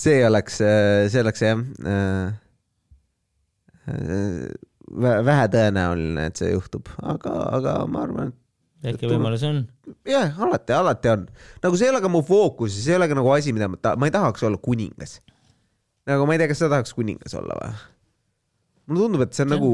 see 0.06 0.22
oleks, 0.28 0.62
see 0.62 1.22
oleks 1.26 1.46
jah 1.46 1.58
äh, 1.90 2.30
vähetõenäoline, 4.90 6.30
et 6.30 6.42
see 6.42 6.52
juhtub, 6.54 6.90
aga, 7.02 7.36
aga 7.60 7.76
ma 7.92 8.04
arvan, 8.08 8.32
et 8.82 8.90
väike 8.90 9.12
võimalus 9.12 9.44
on. 9.48 9.62
jah, 10.08 10.34
alati, 10.46 10.76
alati 10.76 11.14
on. 11.14 11.28
nagu 11.64 11.80
see 11.80 11.90
ei 11.90 11.94
ole 11.94 12.02
ka 12.04 12.12
mu 12.12 12.24
fookuses, 12.26 12.82
see 12.84 12.96
ei 12.96 13.02
ole 13.02 13.10
ka 13.12 13.18
nagu 13.20 13.32
asi, 13.36 13.54
mida 13.56 13.70
ma 13.72 13.80
ta-, 13.82 13.96
ma 14.00 14.10
ei 14.10 14.16
tahaks 14.16 14.46
olla 14.48 14.60
kuningas. 14.62 15.20
nagu 16.10 16.28
ma 16.28 16.36
ei 16.36 16.42
tea, 16.42 16.52
kas 16.52 16.64
sa 16.64 16.72
tahaks 16.72 16.96
kuningas 16.98 17.38
olla 17.38 17.58
või? 17.62 17.74
mulle 18.90 19.06
tundub, 19.06 19.26
et 19.26 19.36
see 19.38 19.46
on 19.46 19.52
See 19.52 19.58
nagu 19.60 19.72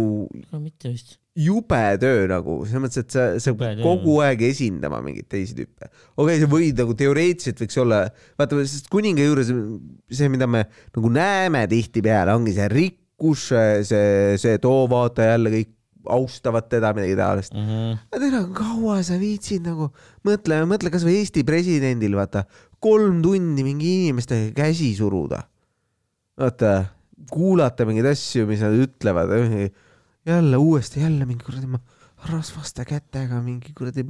no 0.51 0.59
mitte 0.59 0.91
vist. 0.91 1.15
jube 1.35 1.81
töö 2.01 2.25
nagu, 2.31 2.57
selles 2.67 2.83
mõttes, 2.83 3.05
et 3.05 3.15
sa, 3.15 3.25
sa 3.39 3.53
töö. 3.55 3.77
kogu 3.83 4.17
aeg 4.25 4.43
esindama 4.49 5.01
mingeid 5.05 5.29
teisi 5.31 5.55
tüüpe. 5.57 5.87
okei 5.87 6.25
okay,, 6.25 6.41
sa 6.43 6.49
võid 6.51 6.83
nagu 6.83 6.95
teoreetiliselt 6.99 7.63
võiks 7.63 7.79
olla, 7.83 8.01
vaata, 8.39 8.59
sest 8.67 8.91
kuninga 8.91 9.25
juures 9.25 9.51
see, 10.11 10.29
mida 10.31 10.49
me 10.49 10.65
nagu 10.67 11.13
näeme 11.13 11.65
tihtipeale, 11.71 12.35
ongi 12.35 12.55
see 12.57 12.69
rikkus, 12.71 13.04
see, 13.83 14.37
see 14.37 14.59
too 14.61 14.85
vaata 14.91 15.29
jälle 15.31 15.51
kõik 15.53 15.71
austavad 16.09 16.67
teda, 16.69 16.93
midagi 16.93 17.15
taolist. 17.17 17.53
Mhm. 17.53 17.97
aga 18.11 18.21
tere, 18.21 18.41
kaua 18.53 18.99
sa 19.03 19.17
viitsid 19.17 19.65
nagu, 19.65 19.89
mõtle, 20.27 20.61
mõtle 20.69 20.91
kasvõi 20.93 21.17
Eesti 21.21 21.43
presidendil, 21.47 22.15
vaata, 22.15 22.45
kolm 22.79 23.21
tundi 23.25 23.63
mingi 23.65 23.95
inimestega 24.03 24.53
käsi 24.53 24.93
suruda. 24.95 25.43
vaata, 26.37 26.85
kuulata 27.31 27.85
mingeid 27.87 28.11
asju, 28.11 28.45
mis 28.45 28.61
nad 28.61 28.75
ütlevad, 28.75 29.31
jälle 30.25 30.57
uuesti 30.57 30.99
jälle 30.99 31.25
mingi 31.25 31.45
kuradi 31.45 31.67
ma 31.69 31.79
rasvaste 32.29 32.85
kätega 32.85 33.41
mingi 33.41 33.73
kuradi 33.77 34.03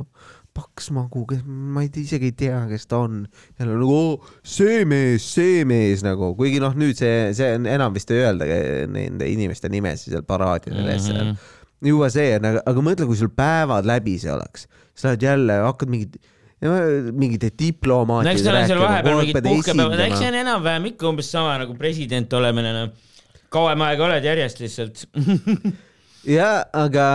paks 0.55 0.87
magu, 0.95 1.25
kes 1.27 1.41
ma 1.45 1.83
ei 1.83 1.89
isegi 1.99 2.29
ei 2.31 2.35
tea, 2.39 2.61
kes 2.69 2.85
ta 2.87 3.01
on. 3.03 3.25
jälle 3.59 3.75
nagu 3.75 3.91
oo, 3.91 4.13
see 4.47 4.85
mees, 4.87 5.25
see 5.35 5.65
mees 5.67 6.03
nagu, 6.05 6.31
kuigi 6.39 6.61
noh, 6.63 6.75
nüüd 6.79 6.95
see, 6.99 7.33
see 7.35 7.49
on 7.57 7.67
enam 7.69 7.95
vist 7.95 8.11
ei 8.15 8.21
öeldagi 8.23 8.59
nende 8.91 9.27
inimeste 9.31 9.69
nimesid 9.73 10.13
seal 10.15 10.23
paraadidel 10.27 10.85
ja 10.87 10.95
asjadel 10.95 11.33
Mhm. 11.33 11.41
juba 11.91 12.07
see 12.13 12.29
on, 12.37 12.47
aga, 12.51 12.61
aga 12.71 12.85
mõtle, 12.87 13.07
kui 13.09 13.19
sul 13.19 13.33
päevad 13.35 13.85
läbi 13.89 14.15
see 14.21 14.31
oleks, 14.31 14.67
sa 14.95 15.11
lähed 15.11 15.25
jälle, 15.27 15.59
hakkad 15.67 15.91
mingit, 15.91 16.15
mingite 16.65 17.51
no 17.51 17.57
diplomaatidega 17.59 18.31
eks 18.37 18.45
tal 18.47 18.55
on 18.61 18.69
seal 18.71 18.79
vahepeal 18.81 19.19
mingid 19.19 19.41
puhkepäevad, 19.43 20.05
eks 20.07 20.21
see 20.23 20.29
on 20.31 20.39
enam-vähem 20.39 20.87
ikka 20.93 21.09
umbes 21.11 21.29
sama 21.35 21.57
nagu 21.61 21.75
president 21.77 22.31
olemine, 22.39 22.71
noh. 22.79 22.95
kauem 23.53 23.83
aega 23.85 24.07
oled 24.07 24.23
järjest 24.25 24.63
lihtsalt. 24.63 25.03
jah, 26.29 26.65
aga 26.75 27.05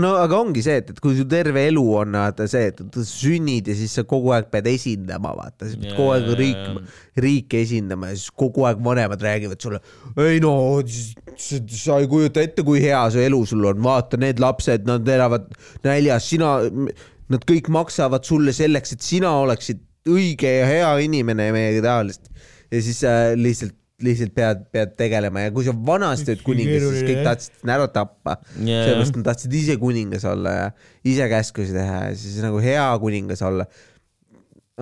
no 0.00 0.14
aga 0.18 0.38
ongi 0.40 0.62
see, 0.64 0.80
et, 0.80 0.90
et 0.94 1.00
kui 1.02 1.16
su 1.18 1.26
terve 1.28 1.66
elu 1.68 1.84
on 2.00 2.16
vaata 2.16 2.46
see, 2.50 2.70
et 2.72 2.98
sünnid 3.08 3.68
ja 3.70 3.76
siis 3.78 3.94
sa 3.98 4.04
kogu 4.08 4.32
aeg 4.36 4.50
pead 4.52 4.68
esindama, 4.72 5.34
vaata, 5.36 5.68
sa 5.68 5.78
pead 5.78 5.90
Jaa, 5.90 5.98
kogu 5.98 6.14
aeg 6.14 6.30
riik 6.40 7.22
riiki 7.24 7.60
esindama 7.62 8.10
ja 8.12 8.18
siis 8.18 8.32
kogu 8.44 8.66
aeg 8.68 8.80
vanemad 8.84 9.22
räägivad 9.24 9.60
sulle, 9.60 9.80
ei 10.24 10.40
no 10.44 10.54
sa 10.80 12.00
ei 12.00 12.10
kujuta 12.10 12.44
ette, 12.44 12.64
kui 12.66 12.82
hea 12.84 13.02
see 13.14 13.28
elu 13.28 13.42
sul 13.48 13.68
on, 13.70 13.82
vaata 13.84 14.20
need 14.20 14.42
lapsed, 14.42 14.88
nad 14.88 15.08
elavad 15.08 15.50
näljas, 15.86 16.28
sina, 16.32 16.56
nad 17.32 17.48
kõik 17.48 17.70
maksavad 17.72 18.26
sulle 18.26 18.54
selleks, 18.56 18.96
et 18.96 19.04
sina 19.04 19.32
oleksid 19.44 19.82
õige 20.10 20.50
ja 20.58 20.68
hea 20.68 20.90
inimene 21.06 21.48
ja 21.48 21.54
midagi 21.54 21.84
taolist. 21.84 22.28
ja 22.72 22.82
siis 22.82 23.00
sa 23.04 23.14
lihtsalt, 23.36 23.76
lihtsalt 24.02 24.34
pead, 24.34 24.66
pead 24.74 24.94
tegelema 24.98 25.44
ja 25.44 25.54
kui 25.54 25.66
sa 25.66 25.74
vanasti 25.74 26.32
olid 26.32 26.44
kuningas, 26.44 26.86
siis 26.90 27.06
kõik 27.06 27.22
tahtsid 27.28 27.72
ära 27.76 27.86
tappa. 27.94 28.38
Jaa. 28.58 28.84
sellepärast 28.88 29.18
nad 29.20 29.26
tahtsid 29.30 29.54
ise 29.60 29.76
kuningas 29.80 30.26
olla 30.28 30.54
ja 30.56 30.70
ise 31.06 31.28
käskusi 31.30 31.76
teha 31.76 32.06
ja 32.08 32.14
siis 32.18 32.40
nagu 32.42 32.62
hea 32.62 32.86
kuningas 33.02 33.44
olla 33.46 33.68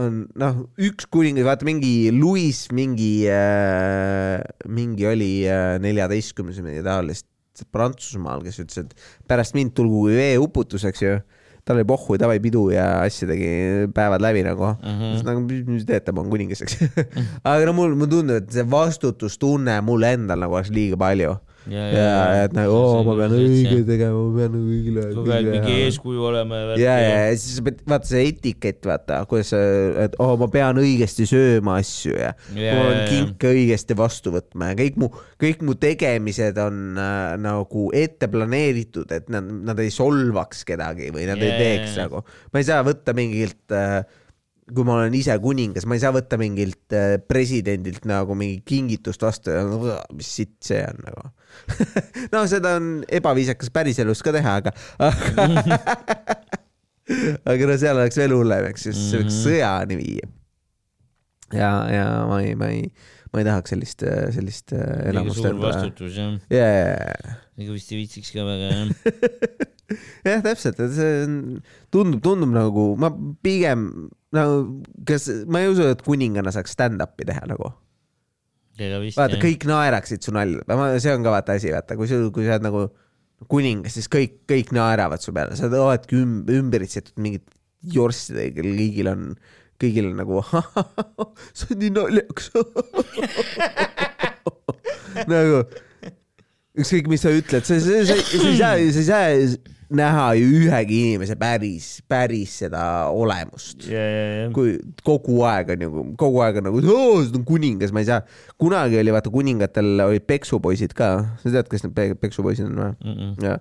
on 0.01 0.23
noh, 0.41 0.63
üks 0.81 1.05
kuningas, 1.13 1.45
vaata 1.45 1.69
mingi 1.69 2.09
Louis 2.15 2.65
mingi 2.73 3.27
äh,, 3.29 4.41
mingi 4.73 5.07
oli 5.09 5.33
äh, 5.45 5.77
neljateistkümnes 5.85 6.61
või 6.61 6.71
midagi 6.71 6.89
taolist 6.89 7.29
Prantsusmaal, 7.73 8.41
kes 8.43 8.63
ütles, 8.63 8.81
et 8.81 9.29
pärast 9.29 9.55
mind 9.55 9.75
tulgu 9.77 10.07
veeuputus, 10.09 10.87
eks 10.89 11.03
ju. 11.05 11.19
Tal 11.65 11.79
oli 11.79 11.87
pohhu, 11.87 12.17
davai 12.19 12.41
pidu 12.43 12.65
ja 12.75 12.87
asja 13.05 13.29
tegi 13.31 13.51
päevad 13.95 14.23
läbi 14.25 14.43
nagu 14.43 14.67
mm. 14.73 14.89
Mhm. 14.89 15.03
-hmm. 15.03 15.25
nagu, 15.29 15.41
mis 15.47 15.67
mis 15.67 15.87
te 15.87 15.93
teete, 15.93 16.13
ma 16.13 16.21
olen 16.21 16.33
kuningas, 16.35 16.63
eks 16.63 16.79
aga 17.45 17.67
no 17.67 17.73
mul, 17.77 17.95
mulle 17.95 18.11
tundub, 18.11 18.43
et 18.43 18.51
see 18.51 18.67
vastutustunne 18.67 19.81
mul 19.87 20.03
endal 20.03 20.43
nagu 20.43 20.59
oleks 20.59 20.71
liiga 20.75 20.99
palju. 20.99 21.37
ja, 21.71 21.83
ja, 21.93 22.07
ja 22.35 22.45
et 22.49 22.55
nagu, 22.57 22.75
oo, 22.75 23.03
ma 23.07 23.15
pean 23.21 23.35
õige 23.37 23.83
tegema, 23.87 24.19
ma 24.19 24.39
pean 24.41 24.57
õigele. 24.59 25.05
kogu 25.15 25.35
aeg 25.37 25.51
mingi 25.53 25.75
eeskuju 25.85 26.25
olema 26.33 26.59
ja 26.59 26.77
ja, 26.81 26.95
ja, 26.99 27.13
ja 27.29 27.37
siis 27.39 27.59
sa 27.61 27.65
pead, 27.69 27.83
vaata 27.93 28.11
see 28.11 28.25
etikett, 28.33 28.81
vaata, 28.89 29.21
kuidas 29.31 29.53
sa, 29.55 29.61
et 30.07 30.17
oo, 30.23 30.35
ma 30.41 30.49
pean 30.53 30.81
õigesti 30.83 31.27
sööma 31.31 31.77
asju 31.83 32.17
ja 32.17 32.33
Ja, 32.57 32.57
ma 32.57 32.63
ja, 32.65 32.73
pean 32.89 32.97
ja. 32.99 33.05
kinke 33.13 33.53
õigesti 33.53 33.97
vastu 33.99 34.33
võtma 34.35 34.73
ja 34.73 34.79
kõik 34.83 34.99
mu, 35.03 35.11
kõik 35.43 35.63
mu 35.67 35.77
tegemised 35.79 36.59
on 36.63 36.99
äh, 37.01 37.35
nagu 37.43 37.89
ette 37.97 38.29
planeeritud, 38.33 39.13
et 39.15 39.31
nad, 39.33 39.47
nad 39.71 39.79
ei 39.83 39.93
solvaks 39.95 40.65
kedagi 40.69 41.13
või 41.15 41.29
nad 41.31 41.39
Ja, 41.43 41.47
ei 41.47 41.53
ja, 41.55 41.61
teeks 41.63 41.97
ja. 41.97 42.07
nagu. 42.07 42.25
ma 42.53 42.61
ei 42.61 42.67
saa 42.69 42.83
võtta 42.87 43.15
mingilt 43.17 43.75
äh, 43.77 44.03
kui 44.75 44.85
ma 44.89 44.97
olen 45.01 45.15
ise 45.19 45.35
kuningas, 45.43 45.85
ma 45.89 45.97
ei 45.97 46.03
saa 46.03 46.13
võtta 46.15 46.39
mingilt 46.41 46.95
äh, 46.97 47.17
presidendilt 47.29 48.05
nagu 48.09 48.35
mingi 48.39 48.61
kingitust 48.69 49.23
vastu 49.25 49.53
ja 49.55 49.63
no, 49.69 49.79
mis 50.17 50.31
sitt 50.41 50.57
see 50.65 50.83
on 50.87 50.99
nagu. 51.07 51.23
no 52.35 52.45
seda 52.51 52.77
on 52.81 52.87
ebaviisakas 53.13 53.71
päriselus 53.75 54.23
ka 54.25 54.31
teha, 54.37 54.53
aga, 54.63 54.71
aga 57.53 57.67
no 57.69 57.77
seal 57.81 57.99
oleks 58.01 58.19
veel 58.21 58.33
hullem, 58.37 58.69
eks 58.71 58.87
ju, 58.89 58.93
see 58.97 59.21
võiks 59.23 59.37
Mhm. 59.37 59.43
sõjani 59.47 59.99
viia. 60.01 60.27
ja, 61.53 61.73
ja 61.93 62.05
ma 62.31 62.39
ei, 62.41 62.55
ma 62.57 62.71
ei, 62.73 62.87
ma 63.33 63.41
ei 63.41 63.47
tahaks 63.49 63.73
sellist, 63.73 64.05
sellist 64.37 64.75
äh, 64.77 65.13
suur 65.33 65.49
endale. 65.49 65.61
vastutus 65.65 66.17
jah, 66.19 66.35
ja, 66.53 66.67
ja, 66.69 67.37
ega 67.59 67.77
vist 67.77 67.93
ei 67.93 68.03
viitsiks 68.03 68.33
ka 68.35 68.45
väga 68.47 68.73
jah. 68.73 68.91
jah, 70.29 70.43
täpselt, 70.45 70.81
et 70.85 70.97
see 70.97 71.15
on, 71.27 71.39
tundub, 71.95 72.21
tundub 72.25 72.53
nagu 72.55 72.89
ma 73.01 73.13
pigem 73.45 73.87
nagu, 74.37 74.59
kas 75.09 75.31
ma 75.49 75.63
ei 75.63 75.71
usu, 75.73 75.87
et 75.93 76.05
kuninganna 76.05 76.53
saaks 76.55 76.77
stand-up'i 76.77 77.29
teha 77.29 77.47
nagu. 77.51 77.73
vist 78.79 79.21
vaata, 79.21 79.41
kõik 79.41 79.65
naeraksid 79.69 80.25
su 80.25 80.35
nalja, 80.35 80.65
see 81.01 81.17
on 81.17 81.25
ka 81.25 81.35
vaata 81.37 81.57
asi, 81.61 81.73
vaata, 81.75 81.97
kui 82.01 82.11
sa, 82.11 82.21
kui 82.35 82.47
sa 82.49 82.57
oled 82.57 82.69
nagu 82.69 82.87
kuningas, 83.51 83.97
siis 83.97 84.09
kõik, 84.13 84.43
kõik 84.51 84.71
naeravad 84.77 85.23
su 85.23 85.35
peale, 85.35 85.57
sa 85.59 85.69
oledki 85.73 86.21
üm-, 86.21 86.43
ümbritsetud 86.53 87.17
mingit 87.23 87.49
jorssidega, 87.93 88.55
kellel 88.61 88.79
kõigil 88.79 89.11
on, 89.11 89.25
kõigil 89.83 90.13
on 90.13 90.17
nagu 90.23 90.35
see 91.59 91.75
on 91.75 91.83
nii 91.83 91.93
naljakas 91.99 92.47
nagu 95.33 95.57
ükskõik, 96.73 97.07
mis 97.13 97.21
sa 97.21 97.29
ütled, 97.37 97.67
sa, 97.69 97.77
sa, 97.85 98.01
sa, 98.09 98.15
sa 98.17 98.49
ei 98.49 98.57
saa, 98.57 98.81
sa 98.81 99.01
ei 99.03 99.09
saa 99.11 99.29
näha 99.93 100.33
ju 100.39 100.47
ühegi 100.63 100.99
inimese 101.05 101.37
päris, 101.41 101.89
päris 102.09 102.55
seda 102.63 102.85
olemust 103.13 103.85
ja, 103.91 104.01
ja, 104.01 104.23
ja. 104.43 104.47
kui 104.55 104.79
kogu 105.05 105.43
aeg 105.49 105.75
on 105.75 105.85
ju, 105.85 106.05
kogu 106.21 106.39
aeg 106.45 106.55
on 106.63 106.67
nagu, 106.71 106.79
see 106.85 107.37
on 107.37 107.45
kuningas, 107.49 107.93
ma 107.95 108.01
ei 108.03 108.09
saa. 108.09 108.23
kunagi 108.61 108.97
oli 109.01 109.13
vaata 109.15 109.33
kuningatel 109.35 109.89
olid 110.07 110.25
peksupoisid 110.29 110.93
ka, 110.97 111.09
sa 111.43 111.53
tead, 111.53 111.69
kes 111.69 111.83
need 111.87 111.95
pe- 111.97 112.17
peksupoisid 112.25 112.71
on 112.71 112.77
või? 112.81 112.93
jah, 113.45 113.59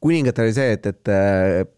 kuningatel 0.00 0.48
oli 0.48 0.56
see, 0.56 0.70
et, 0.78 0.84
et 0.88 1.04
äh, 1.12 1.68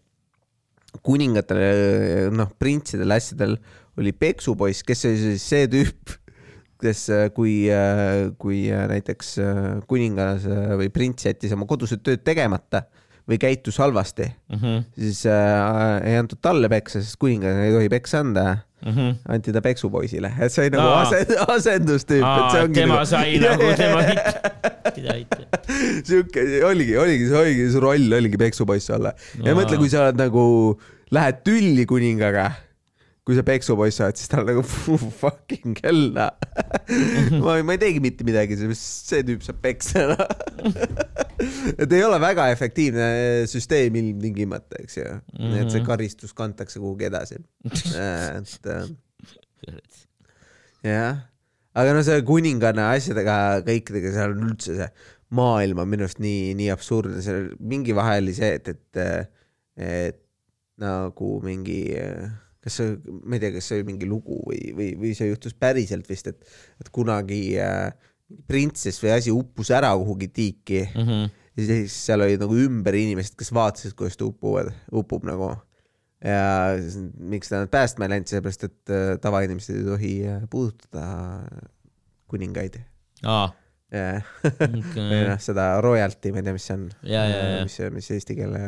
kuningatel, 1.01 2.29
noh, 2.35 2.51
printsidel, 2.59 3.15
asjadel 3.15 3.57
oli 3.99 4.13
peksupoiss, 4.15 4.85
kes 4.85 5.05
oli 5.09 5.21
siis 5.21 5.45
see 5.53 5.69
tüüp, 5.71 6.17
kes, 6.83 7.05
kui, 7.35 7.53
kui 8.41 8.65
äh, 8.73 8.83
näiteks 8.91 9.37
äh, 9.39 9.61
kuningas 9.89 10.47
äh, 10.49 10.73
või 10.79 10.89
prints 10.93 11.29
jättis 11.29 11.53
oma 11.55 11.67
kodused 11.69 12.03
tööd 12.03 12.25
tegemata 12.27 12.85
või 13.29 13.39
käitus 13.39 13.77
halvasti, 13.79 14.27
Mhm, 14.51 14.83
siis 14.99 15.23
äh, 15.31 16.09
ei 16.09 16.17
antud 16.19 16.41
talle 16.43 16.67
peksa, 16.69 16.99
sest 17.01 17.15
kuningas 17.21 17.61
ei 17.63 17.71
tohi 17.71 17.89
peksa 17.89 18.19
anda 18.19 18.45
mhm. 18.83 19.21
anti 19.31 19.53
ta 19.55 19.61
peksupoisile, 19.63 20.33
et 20.39 20.51
see 20.51 20.65
oli 20.65 20.75
nagu 20.75 20.89
Aa. 20.89 21.05
asend, 21.05 21.35
asendustüüp, 21.55 22.25
et 22.27 22.51
see 22.51 22.65
ongi 22.67 22.81
tema 22.81 22.99
nagu... 22.99 23.11
sai 23.13 23.39
nagu 23.39 23.71
tema 23.79 24.03
mida 25.03 25.19
hitt. 25.19 25.63
siuke 26.07 26.43
oligi, 26.67 26.97
oligi, 26.99 27.29
oligi 27.35 27.69
su 27.73 27.83
roll 27.83 28.19
oligi 28.19 28.39
peksupoiss 28.39 28.91
olla 28.95 29.13
ja 29.39 29.51
Aa. 29.51 29.57
mõtle, 29.57 29.79
kui 29.81 29.91
sa 29.91 30.05
oled 30.07 30.19
nagu, 30.19 30.43
lähed 31.13 31.41
tülli 31.45 31.85
kuningaga, 31.89 32.49
kui 33.23 33.37
sa 33.37 33.43
peksupoiss 33.47 34.01
oled, 34.03 34.19
siis 34.19 34.31
ta 34.31 34.41
on 34.41 34.49
nagu 34.49 34.63
fucking 35.21 35.79
hell 35.85 36.09
noh. 36.15 36.31
ma, 37.43 37.57
ma 37.63 37.75
ei 37.75 37.81
teegi 37.81 38.03
mitte 38.03 38.25
midagi, 38.27 38.57
see 38.75 39.23
tüüp 39.27 39.45
saab 39.45 39.61
peksa 39.63 40.07
noh. 40.11 40.25
et 41.81 41.91
ei 41.91 42.03
ole 42.05 42.19
väga 42.23 42.49
efektiivne 42.53 43.07
süsteem 43.49 43.95
ilmtingimata, 43.99 44.81
eks 44.83 44.97
ju 44.99 45.05
mm, 45.07 45.39
-hmm. 45.39 45.61
et 45.61 45.75
see 45.75 45.85
karistus 45.85 46.33
kantakse 46.35 46.81
kuhugi 46.83 47.09
edasi. 47.09 47.39
et 47.69 48.71
äh, 48.75 48.87
jah, 50.83 51.23
aga 51.73 51.93
no 51.95 52.03
see 52.05 52.21
kuninganna 52.27 52.91
asjadega 52.93 53.37
kõikidega 53.67 54.13
seal 54.15 54.35
on 54.35 54.47
üldse 54.51 54.77
see 54.77 54.89
maailm 55.33 55.81
on 55.81 55.89
minu 55.89 56.05
arust 56.05 56.19
nii, 56.21 56.53
nii 56.59 56.69
absurdne, 56.73 57.21
seal 57.25 57.47
mingi 57.59 57.95
vahe 57.97 58.19
oli 58.21 58.35
see, 58.37 58.51
et, 58.59 58.69
et, 58.69 59.29
et 59.81 60.19
nagu 60.83 61.29
mingi, 61.41 61.79
kas 62.61 62.77
see, 62.79 62.95
ma 63.25 63.37
ei 63.37 63.41
tea, 63.41 63.53
kas 63.55 63.69
see 63.69 63.79
oli 63.79 63.87
mingi 63.91 64.09
lugu 64.09 64.37
või, 64.45 64.59
või, 64.77 64.91
või 64.99 65.13
see 65.17 65.31
juhtus 65.31 65.55
päriselt 65.57 66.09
vist, 66.09 66.29
et, 66.29 66.53
et 66.81 66.91
kunagi 66.93 67.41
äh, 67.61 67.89
printsess 68.49 69.01
või 69.03 69.15
asi 69.15 69.33
uppus 69.33 69.73
ära 69.73 69.93
kuhugi 69.97 70.29
tiiki 70.33 70.83
Mhm. 70.93 71.25
ja 71.57 71.65
siis 71.69 71.97
seal 72.07 72.21
olid 72.25 72.41
nagu 72.41 72.55
ümber 72.57 72.95
inimesed, 72.97 73.35
kes 73.37 73.51
vaatasid, 73.53 73.93
kuidas 73.97 74.17
ta 74.17 74.25
upuvad, 74.29 74.71
upub 74.93 75.25
nagu. 75.29 75.51
Ja 76.23 76.77
miks 77.19 77.51
ta 77.51 77.63
nad 77.63 77.71
päästma 77.71 78.07
ei 78.07 78.13
läinud, 78.15 78.29
sellepärast 78.31 78.67
et 78.69 78.93
äh, 78.93 79.09
tavainimesed 79.21 79.75
ei 79.75 79.85
tohi 79.87 80.13
äh, 80.29 80.43
puudutada 80.49 81.05
kuningaid. 82.31 82.79
aa, 83.27 83.49
või 83.93 85.23
noh, 85.27 85.39
seda 85.43 85.67
royalty, 85.83 86.31
ma 86.33 86.41
ei 86.41 86.47
tea, 86.47 86.55
mis 86.55 86.67
see 86.69 86.77
on. 86.79 86.85
Ja. 87.05 87.23
mis, 87.61 87.75
mis 87.93 88.07
eesti 88.15 88.37
keele 88.39 88.61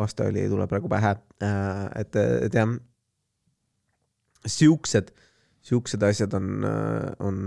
vastu 0.00 0.24
oli, 0.26 0.42
ei 0.42 0.50
tule 0.50 0.66
praegu 0.70 0.90
pähe. 0.90 1.12
et, 2.00 2.16
et 2.16 2.56
jah, 2.56 2.72
siuksed, 4.48 5.12
siuksed 5.70 6.02
asjad 6.08 6.34
on, 6.34 6.66
on 7.22 7.38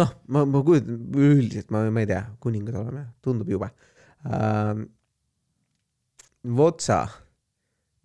noh, 0.00 0.14
ma, 0.26 0.42
ma 0.48 0.64
kujutan 0.66 0.98
üldiselt, 1.14 1.70
ma, 1.74 1.84
ma 1.94 2.02
ei 2.02 2.10
tea, 2.10 2.24
kuningad 2.42 2.80
oleme, 2.80 3.04
tundub 3.22 3.52
jube. 3.54 3.70
Votsa, 6.58 7.04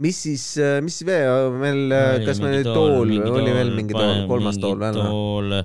mis 0.04 0.24
siis, 0.26 0.45
mis 0.86 1.02
veel 1.08 1.54
meil, 1.60 1.93
kas 2.26 2.41
meil 2.43 2.60
oli 2.60 2.66
tool, 2.68 3.14
oli 3.36 3.54
veel 3.56 3.72
mingi 3.76 3.95
tool, 3.95 4.26
kolmas 4.30 4.60
tool 4.62 4.80
veel 4.80 4.95
või? 4.95 5.06
tool. 5.12 5.56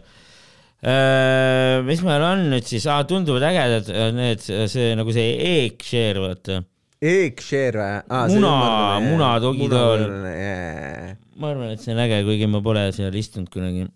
mis 1.89 2.05
meil 2.05 2.29
on 2.29 2.47
nüüd 2.53 2.67
siis 2.69 2.87
ah,, 2.91 3.03
tunduvad 3.09 3.47
ägedad 3.49 3.91
äh, 3.95 4.11
need, 4.17 4.43
see 4.43 4.93
nagu 4.99 5.15
see 5.15 5.35
e-share, 5.55 6.23
vaata. 6.25 6.63
Egg-share 7.05 7.77
või 7.77 7.97
ah,? 8.17 8.29
Muna- 8.31 9.01
muna 9.05 9.31
togitool. 9.43 10.05
yeah.. 10.31 11.17
ma 11.37 11.51
arvan, 11.53 11.75
et 11.75 11.83
see 11.83 11.93
on 11.93 12.01
äge, 12.05 12.23
kuigi 12.27 12.49
ma 12.49 12.63
pole 12.65 12.87
seal 12.97 13.15
istunud 13.19 13.51
kunagi. 13.53 13.89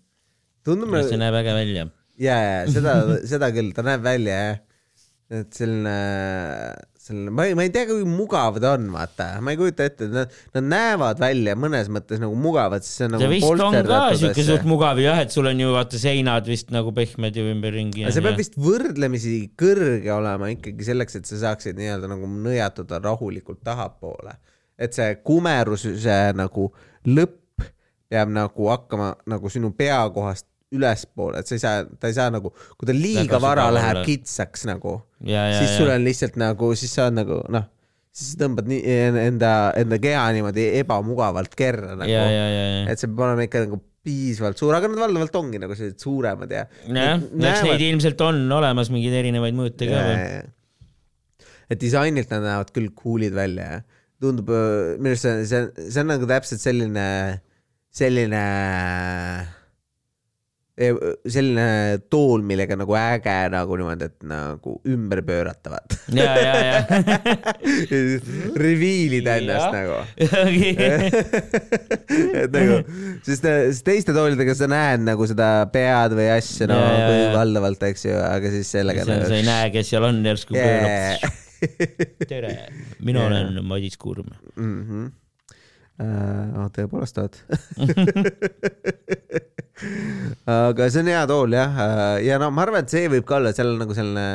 tundub, 0.67 0.93
see 1.07 1.17
näeb 1.19 1.37
äge 1.39 1.55
välja. 1.57 1.87
ja, 2.21 2.37
ja 2.43 2.59
seda, 2.69 2.99
seda 3.31 3.49
küll, 3.55 3.71
ta 3.75 3.85
näeb 3.87 4.05
välja 4.05 4.37
jah. 4.43 4.59
et 5.39 5.57
selline, 5.57 5.95
selline, 7.09 7.31
ma 7.33 7.45
ei, 7.47 7.55
ma 7.57 7.65
ei 7.65 7.71
tea, 7.73 7.87
kui 7.89 8.05
mugav 8.07 8.59
ta 8.61 8.73
on, 8.77 8.87
vaata, 8.93 9.27
ma 9.43 9.53
ei 9.53 9.59
kujuta 9.59 9.87
ette, 9.89 10.09
nad, 10.13 10.35
nad 10.55 10.67
näevad 10.71 11.21
välja 11.21 11.55
mõnes 11.59 11.89
mõttes 11.93 12.21
nagu 12.21 12.35
mugavad, 12.39 12.85
siis 12.85 12.99
see 12.99 13.07
on 13.07 13.15
ta 13.15 13.21
nagu 13.21 13.31
vist 13.33 13.65
on 13.65 13.77
ka 13.89 14.01
siuke 14.21 14.45
suht. 14.47 14.67
mugav 14.69 15.01
jah, 15.03 15.21
et 15.23 15.33
sul 15.33 15.49
on 15.49 15.63
ju 15.63 15.71
vaata 15.75 16.01
seinad 16.01 16.49
vist 16.49 16.73
nagu 16.75 16.93
pehmed 16.95 17.39
ju 17.39 17.47
ümberringi. 17.53 18.05
aga 18.05 18.15
see 18.15 18.25
peab 18.25 18.39
vist 18.39 18.59
võrdlemisi 18.59 19.35
kõrge 19.59 20.13
olema 20.15 20.51
ikkagi 20.53 20.89
selleks, 20.91 21.19
et 21.19 21.29
sa 21.29 21.41
saaksid 21.47 21.79
nii-öelda 21.79 22.11
nagu 22.11 22.29
nõjatuda 22.29 23.01
rahulikult 23.03 23.63
tahapoole. 23.65 24.37
et 24.79 24.95
see 24.95 25.17
kumeruse 25.27 26.21
nagu 26.39 26.69
lõpp 27.09 27.67
peab 28.09 28.31
nagu 28.33 28.69
hakkama 28.71 29.13
nagu 29.29 29.51
sinu 29.51 29.73
pea 29.77 30.01
kohast 30.13 30.47
ülespoole, 30.75 31.41
et 31.41 31.49
sa 31.49 31.55
ei 31.57 31.61
saa, 31.63 31.83
ta 31.99 32.09
ei 32.11 32.15
saa 32.17 32.29
nagu, 32.33 32.51
kui 32.77 32.89
ta 32.89 32.93
liiga 32.93 33.39
vara 33.41 33.69
läheb 33.73 34.03
kitsaks 34.05 34.67
nagu, 34.69 34.99
siis 35.23 35.75
sul 35.77 35.89
on 35.89 36.05
lihtsalt 36.05 36.37
nagu, 36.41 36.71
siis 36.77 36.93
sa 36.93 37.07
oled 37.07 37.17
nagu 37.23 37.39
noh, 37.53 37.65
siis 38.13 38.37
tõmbad 38.39 38.69
nii 38.69 38.97
enda, 39.25 39.53
enda 39.79 39.99
keha 40.01 40.25
niimoodi 40.37 40.67
ebamugavalt 40.81 41.55
kerra 41.57 41.95
nagu. 41.99 42.19
Et 42.89 43.01
see 43.01 43.09
peab 43.09 43.25
olema 43.27 43.47
ikka 43.47 43.65
nagu 43.65 43.81
piisavalt 44.05 44.59
suur, 44.61 44.75
aga 44.77 44.87
nad 44.91 45.01
valdavalt 45.01 45.35
ongi 45.41 45.59
nagu 45.61 45.75
sellised 45.75 45.99
suuremad 46.05 46.53
ja. 46.55 46.63
jah, 46.87 47.19
eks 47.19 47.65
neid 47.65 47.83
ilmselt 47.89 48.21
on 48.23 48.45
olemas 48.59 48.91
mingeid 48.93 49.17
erinevaid 49.19 49.57
mõõte 49.57 49.89
ka 49.89 50.03
veel. 50.05 50.51
et 51.69 51.81
disainilt 51.81 52.31
nad 52.31 52.45
näevad 52.45 52.71
küll 52.75 52.93
cool'id 52.95 53.35
välja 53.35 53.73
ja 53.73 53.81
tundub, 54.19 54.49
minu 54.99 55.13
arust 55.13 55.27
see, 55.27 55.45
see, 55.47 55.89
see 55.91 56.03
on 56.03 56.09
nagu 56.11 56.27
täpselt 56.27 56.63
selline, 56.63 57.05
selline, 57.95 58.41
selline 60.79 61.99
tool, 62.11 62.43
millega 62.47 62.75
nagu 62.79 62.93
äge 62.95 63.33
nagu 63.51 63.75
niimoodi, 63.79 64.05
et 64.07 64.23
nagu 64.29 64.81
ümber 64.87 65.21
pöörata, 65.27 65.69
vaata. 65.73 65.97
ja, 66.15 66.35
ja, 66.39 66.53
ja. 66.63 66.79
Reveal'ida 68.63 69.31
ennast 69.41 69.73
nagu. 69.75 69.95
et 72.43 72.51
nagu, 72.55 72.75
sest, 73.27 73.43
sest 73.43 73.83
teiste 73.87 74.11
toolidega 74.15 74.53
sa 74.55 74.67
näed 74.71 75.01
nagu 75.03 75.27
seda 75.29 75.49
pead 75.73 76.11
või 76.17 76.27
asja 76.37 76.65
no 76.71 76.79
valdavalt, 77.35 77.81
eks 77.91 78.03
ju, 78.07 78.15
aga 78.15 78.47
siis 78.55 78.67
sellega 78.77 79.01
sa 79.07 79.13
sa 79.27 79.35
ei 79.35 79.45
näe, 79.47 79.65
kes 79.75 79.85
seal 79.91 80.03
on, 80.07 80.15
järsku 80.25 80.51
pöörab. 80.55 80.85
yeah.. 80.95 81.17
tere, 82.29 82.51
mina 83.03 83.19
Jaa. 83.25 83.27
olen 83.27 83.47
Madis 83.67 83.97
Kurm. 83.99 84.29
mm. 84.55 84.83
-hmm. 84.83 85.05
Uh, 85.99 86.71
tõepoolest 86.71 87.17
oled 87.19 87.35
aga 90.49 90.89
see 90.91 91.03
on 91.03 91.11
hea 91.13 91.27
tool 91.29 91.53
jah, 91.55 91.77
ja 92.23 92.39
no 92.41 92.49
ma 92.51 92.65
arvan, 92.65 92.83
et 92.85 92.93
see 92.93 93.11
võib 93.11 93.27
ka 93.27 93.39
olla, 93.39 93.53
seal 93.55 93.73
on 93.73 93.79
nagu 93.83 93.95
selline 93.95 94.25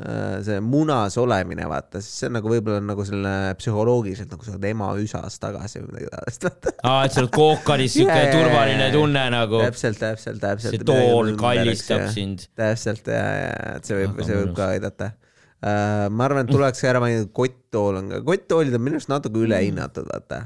uh, 0.00 0.38
see 0.44 0.60
munas 0.64 1.16
olemine, 1.20 1.66
vaata, 1.70 2.00
siis 2.04 2.20
see 2.20 2.30
on 2.30 2.36
nagu 2.38 2.50
võib-olla 2.50 2.82
nagu 2.84 3.04
selline 3.06 3.54
psühholoogiliselt 3.60 4.32
nagu 4.32 4.46
sa 4.46 4.54
oled 4.54 4.66
ema 4.70 4.90
üsas 5.02 5.38
tagasi 5.42 5.82
või 5.82 5.92
midagi 5.92 6.10
taolist, 6.14 6.48
vaata. 6.48 6.74
aa, 6.82 7.04
et 7.06 7.14
sa 7.14 7.22
oled 7.22 7.34
kookaris, 7.36 7.94
siuke 7.96 8.16
jaa, 8.16 8.32
turvaline 8.34 8.88
tunne 8.94 9.22
nagu. 9.36 9.62
täpselt, 9.64 10.00
täpselt, 10.02 10.42
täpselt. 10.42 10.74
see 10.76 10.88
tool 10.88 11.32
kallistab. 11.40 12.08
sind. 12.14 12.48
täpselt 12.58 13.12
ja, 13.12 13.22
ja, 13.44 13.54
et 13.76 13.88
see 13.88 14.02
võib 14.02 14.20
see 14.24 14.42
võib 14.42 14.52
ka 14.58 14.72
aidata 14.74 15.12
uh,. 15.14 16.10
ma 16.12 16.28
arvan, 16.28 16.44
et 16.44 16.52
tuleks 16.52 16.84
ära 16.88 17.00
mainida, 17.02 17.30
kotttool 17.36 18.02
on 18.02 18.12
ka, 18.12 18.20
kotttoolid 18.26 18.76
on 18.76 18.84
minu 18.84 19.00
arust 19.00 19.12
natuke 19.12 19.40
ülehinnatud, 19.46 20.10
vaata. 20.10 20.42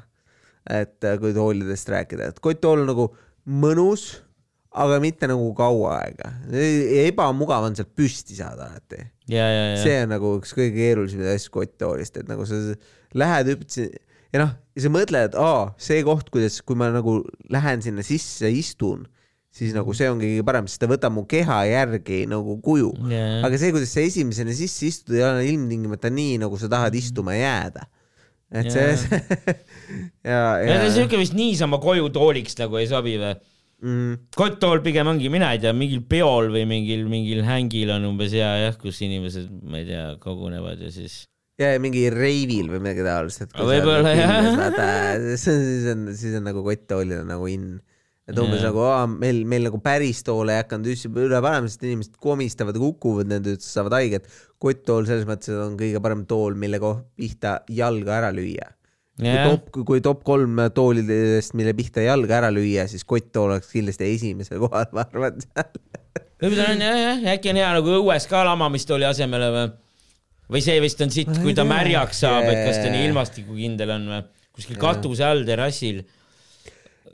et 0.71 1.09
äh, 1.09 1.19
kui 1.23 1.35
toolidest 1.37 1.91
rääkida, 1.91 2.31
et 2.31 2.41
kotttool 2.45 2.85
on 2.85 2.91
nagu 2.95 3.11
mõnus, 3.49 4.21
aga 4.71 5.01
mitte 5.03 5.27
nagu 5.27 5.49
kaua 5.59 5.97
aega. 6.05 6.31
ebamugav 7.09 7.65
on 7.69 7.75
sealt 7.79 7.91
püsti 7.99 8.37
saada 8.39 8.69
alati. 8.71 9.01
see 9.83 9.97
on 10.05 10.09
nagu 10.15 10.37
üks 10.41 10.53
kõige 10.57 10.75
keerulisemaid 10.77 11.35
asju 11.37 11.53
kotttoolist, 11.55 12.17
et 12.21 12.29
nagu 12.31 12.47
sa 12.47 12.59
lähed 13.15 13.47
hüppad 13.53 13.71
si- 13.71 13.91
ja 14.33 14.45
noh, 14.45 14.53
ja 14.77 14.83
sa 14.83 14.89
mõtled, 14.95 15.31
et 15.31 15.35
aa, 15.39 15.73
see 15.79 16.03
koht, 16.07 16.31
kuidas, 16.31 16.61
kui 16.63 16.77
ma 16.79 16.91
nagu 16.95 17.21
lähen 17.51 17.83
sinna 17.83 18.03
sisse, 18.07 18.47
istun, 18.51 19.07
siis 19.51 19.73
nagu 19.75 19.91
see 19.95 20.07
ongi 20.11 20.29
kõige 20.37 20.45
parem, 20.47 20.67
sest 20.71 20.81
ta 20.83 20.87
võtab 20.91 21.15
mu 21.15 21.25
keha 21.27 21.65
järgi 21.67 22.27
nagu 22.31 22.59
kuju. 22.63 22.93
ja, 23.11 23.41
aga 23.47 23.59
see, 23.59 23.73
kuidas 23.75 23.91
sa 23.95 24.01
esimesena 24.07 24.55
sisse 24.55 24.87
istud, 24.87 25.15
ei 25.19 25.23
ole 25.27 25.47
ilmtingimata 25.51 26.11
nii, 26.11 26.39
nagu 26.43 26.59
sa 26.59 26.69
tahad 26.71 26.95
istuma 26.95 27.35
jääda. 27.35 27.87
Et 28.51 28.71
see 28.73 28.91
ja, 30.27 30.41
ja 30.59 30.77
ta 30.81 30.87
ja 30.87 30.93
siuke 30.95 31.21
vist 31.21 31.37
niisama 31.39 31.79
kojutooliks 31.83 32.59
nagu 32.59 32.81
ei 32.81 32.89
sobi 32.91 33.17
või? 33.21 33.35
mm, 33.85 34.31
kotttool 34.37 34.83
pigem 34.85 35.11
ongi, 35.11 35.31
mina 35.33 35.53
ei 35.55 35.63
tea, 35.63 35.73
mingil 35.77 36.03
peol 36.09 36.51
või 36.55 36.67
mingil, 36.69 37.07
mingil 37.11 37.45
hängil 37.47 37.93
on 37.97 38.09
umbes 38.13 38.35
hea 38.37 38.51
jah, 38.67 38.79
kus 38.81 39.01
inimesed, 39.07 39.51
ma 39.65 39.81
ei 39.81 39.89
tea, 39.89 40.07
kogunevad 40.23 40.83
ja 40.85 40.91
siis. 40.95 41.23
ja 41.61 41.73
mingi 41.83 42.09
reivil 42.13 42.73
või 42.73 42.83
midagi 42.83 43.07
taolist, 43.07 43.47
et 43.47 43.55
Võib-olla, 43.57 44.15
jah. 44.17 44.51
on, 44.67 45.31
siis 45.41 45.89
on, 45.95 46.11
siis 46.17 46.37
on 46.41 46.47
nagu 46.51 46.65
kotttoolil 46.67 47.23
on 47.23 47.33
nagu 47.35 47.49
in. 47.53 47.71
Et 48.31 48.39
umbes 48.39 48.63
nagu 48.63 48.83
aa, 48.87 49.05
meil, 49.11 49.43
meil 49.49 49.67
nagu 49.67 49.81
päris 49.83 50.23
toole 50.27 50.55
ei 50.55 50.63
hakanud 50.63 50.91
üle 51.11 51.41
panema, 51.43 51.71
sest 51.71 51.87
inimesed 51.87 52.19
komistavad 52.23 52.77
ja 52.77 52.83
kukuvad 52.83 53.31
nende 53.31 53.57
ütles, 53.57 53.71
saavad 53.75 53.97
haiget. 53.99 54.29
kotttool 54.61 55.09
selles 55.09 55.27
mõttes 55.29 55.57
on 55.57 55.77
kõige 55.81 56.03
parem 56.05 56.27
tool, 56.31 56.55
mille 56.59 56.81
koht 56.83 57.07
pihta 57.19 57.61
jalga 57.73 58.19
ära 58.21 58.31
lüüa. 58.35 58.71
kui 59.21 59.29
jah, 59.29 59.51
top, 59.51 59.71
kui 59.89 60.01
top 60.05 60.23
kolm 60.25 60.63
toolidest, 60.75 61.55
mille 61.59 61.75
pihta 61.77 62.05
jalga 62.05 62.39
ära 62.39 62.53
lüüa, 62.55 62.87
siis 62.89 63.05
kotttool 63.05 63.57
oleks 63.57 63.73
kindlasti 63.73 64.09
esimesel 64.15 64.61
kohal, 64.65 64.89
ma 64.97 65.07
arvan. 65.09 65.41
võib-olla 66.41 66.73
on 66.75 66.85
jah, 66.87 66.99
jah, 67.05 67.31
äkki 67.35 67.53
on 67.53 67.63
hea 67.63 67.73
nagu 67.81 67.97
õues 68.01 68.29
ka 68.31 68.45
lamamistooli 68.49 69.09
asemele 69.11 69.55
või? 69.57 69.71
või 70.51 70.63
see 70.67 70.81
vist 70.83 71.03
on 71.05 71.13
sitt, 71.15 71.31
kui 71.43 71.55
ta 71.55 71.63
märjaks 71.67 72.25
saab, 72.25 72.49
et 72.51 72.65
kas 72.67 72.81
ta 72.83 72.91
nii 72.91 73.05
ilmastikukindel 73.11 73.97
on 73.99 74.09
või? 74.15 74.25
kuskil 74.51 74.81
katuse 74.81 75.25
all 75.25 75.45
terrassil 75.47 76.03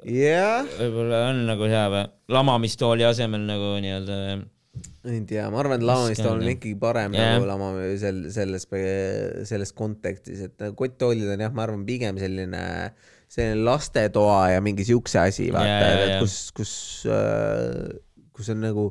jah, 0.07 0.67
võib-olla 0.79 1.25
on 1.31 1.47
nagu 1.49 1.71
hea 1.71 1.87
või? 1.93 2.05
lamamistooli 2.37 3.07
asemel 3.07 3.43
nagu 3.47 3.73
nii-öelda 3.83 4.21
ei 5.07 5.21
tea, 5.29 5.45
ma 5.53 5.61
arvan, 5.63 5.79
et 5.79 5.87
lamamistool 5.87 6.41
on 6.41 6.49
ikkagi 6.51 6.75
parem 6.81 7.15
Jah. 7.15 7.37
nagu 7.37 7.47
lama 7.49 7.71
sel-, 8.01 8.27
selles, 8.35 8.67
selles 9.49 9.73
kontekstis, 9.77 10.43
et 10.49 10.57
nagu 10.63 10.75
kotttoolid 10.79 11.31
on 11.31 11.45
jah, 11.47 11.53
ma 11.55 11.65
arvan, 11.67 11.85
pigem 11.87 12.19
selline, 12.21 12.63
selline 13.31 13.63
lastetoa 13.67 14.41
ja 14.57 14.65
mingi 14.65 14.87
siukse 14.89 15.21
asi, 15.23 15.51
vaata 15.55 15.77
jaa, 15.87 16.01
et 16.07 16.17
kus, 16.25 16.39
kus, 16.57 16.73
kus 18.37 18.51
on 18.55 18.65
nagu 18.67 18.89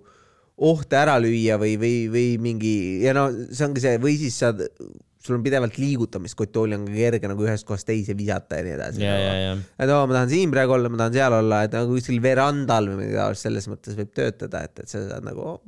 oht 0.56 0.96
ära 0.96 1.18
lüüa 1.20 1.60
või, 1.60 1.76
või, 1.80 1.96
või 2.12 2.28
mingi 2.40 2.76
ja 3.04 3.12
no 3.18 3.28
see 3.50 3.68
ongi 3.68 3.84
see, 3.84 4.00
või 4.02 4.16
siis 4.22 4.40
saad, 4.40 4.64
sul 5.26 5.38
on 5.40 5.46
pidevalt 5.46 5.80
liigutamist, 5.82 6.38
kotttooli 6.40 6.78
on 6.78 6.86
ka 6.90 6.96
kerge 6.96 7.32
nagu 7.32 7.48
ühest 7.48 7.68
kohast 7.68 7.88
teise 7.90 8.16
visata 8.18 8.60
ja 8.60 8.68
nii 8.68 8.76
edasi. 8.76 9.06
ja 9.06 9.56
et 9.56 9.90
oo, 9.90 10.04
ma 10.06 10.20
tahan 10.20 10.32
siin 10.32 10.54
praegu 10.54 10.78
olla, 10.78 10.92
ma 10.92 11.02
tahan 11.04 11.18
seal 11.18 11.40
olla, 11.40 11.64
et 11.66 11.78
nagu 11.78 11.98
kuskil 11.98 12.22
verandal 12.24 12.92
või 12.92 13.02
midagi 13.04 13.20
taolist, 13.22 13.48
selles 13.48 13.70
mõttes 13.72 13.98
võib 13.98 14.14
töötada, 14.16 14.66
et, 14.68 14.86
et 14.86 14.92
sa 14.92 15.04
saad 15.10 15.26
nagu 15.28 15.46
oh, 15.56 15.60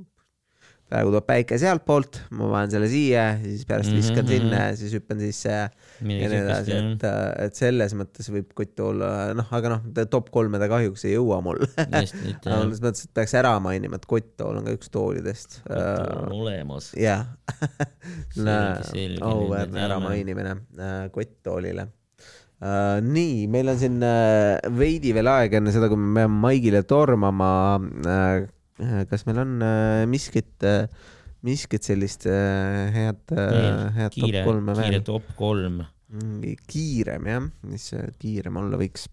praegu 0.87 1.11
tuleb 1.11 1.25
päike 1.27 1.57
sealtpoolt, 1.59 2.21
ma 2.37 2.47
panen 2.53 2.71
selle 2.71 2.87
siia, 2.91 3.25
siis 3.41 3.65
pärast 3.67 3.91
viskan 3.91 4.23
Mhm, 4.23 4.31
sinna 4.31 4.53
mhm. 4.53 4.61
ja 4.61 4.77
siis 4.79 4.95
hüppan 4.95 5.19
sisse 5.21 5.51
ja 5.51 5.65
midagi 6.07 6.29
nii 6.31 6.39
edasi, 6.45 6.77
et, 6.77 7.05
et 7.43 7.59
selles 7.59 7.95
mõttes 7.99 8.31
võib 8.31 8.53
kott 8.57 8.83
olla 8.85 9.11
noh, 9.37 9.51
aga 9.57 9.73
noh, 9.75 9.89
top 10.11 10.31
kolme 10.33 10.61
ta 10.61 10.69
kahjuks 10.71 11.03
ei 11.09 11.17
jõua 11.17 11.41
mul. 11.43 11.59
jah 11.91 12.07
selles 12.07 12.81
mõttes, 12.83 13.07
et 13.07 13.13
peaks 13.19 13.35
ära 13.39 13.57
mainima, 13.63 13.99
et 13.99 14.07
kotttool 14.07 14.61
on 14.61 14.67
ka 14.67 14.77
üks 14.77 14.91
toolidest. 14.93 15.61
on 15.67 16.33
olemas. 16.39 16.93
jah, 16.97 17.27
auväärne 18.37 19.73
teame. 19.73 19.85
äramainimine 19.89 20.57
äh, 20.79 20.99
kotttoolile 21.13 21.89
Uh, 22.57 22.97
nii, 23.05 23.43
meil 23.53 23.67
on 23.69 23.75
siin 23.77 23.99
uh, 24.01 24.55
veidi 24.73 25.11
veel 25.13 25.27
aega 25.29 25.59
enne 25.59 25.69
seda, 25.69 25.85
kui 25.91 25.99
me 26.01 26.23
peame 26.23 26.39
Maigile 26.41 26.79
tormama 26.89 27.49
uh, 27.77 28.47
kas 28.77 29.25
meil 29.25 29.41
on 29.41 29.61
äh, 29.65 30.05
miskit 30.09 30.63
äh,, 30.65 30.85
miskit 31.45 31.85
sellist 31.85 32.27
äh, 32.29 32.93
head, 32.93 33.23
head 33.33 34.13
top 34.13 34.17
kiire, 34.17 34.43
kolme 34.45 34.75
kiire 34.77 34.97
veel? 34.97 35.05
top 35.07 35.31
kolm. 35.37 35.81
mingi 36.13 36.55
kiirem 36.69 37.29
jah, 37.29 37.47
mis 37.67 37.89
kiirem 38.21 38.59
olla 38.61 38.79
võiks? 38.79 39.07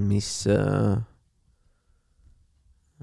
mis 0.00 0.30
äh,, 0.48 0.96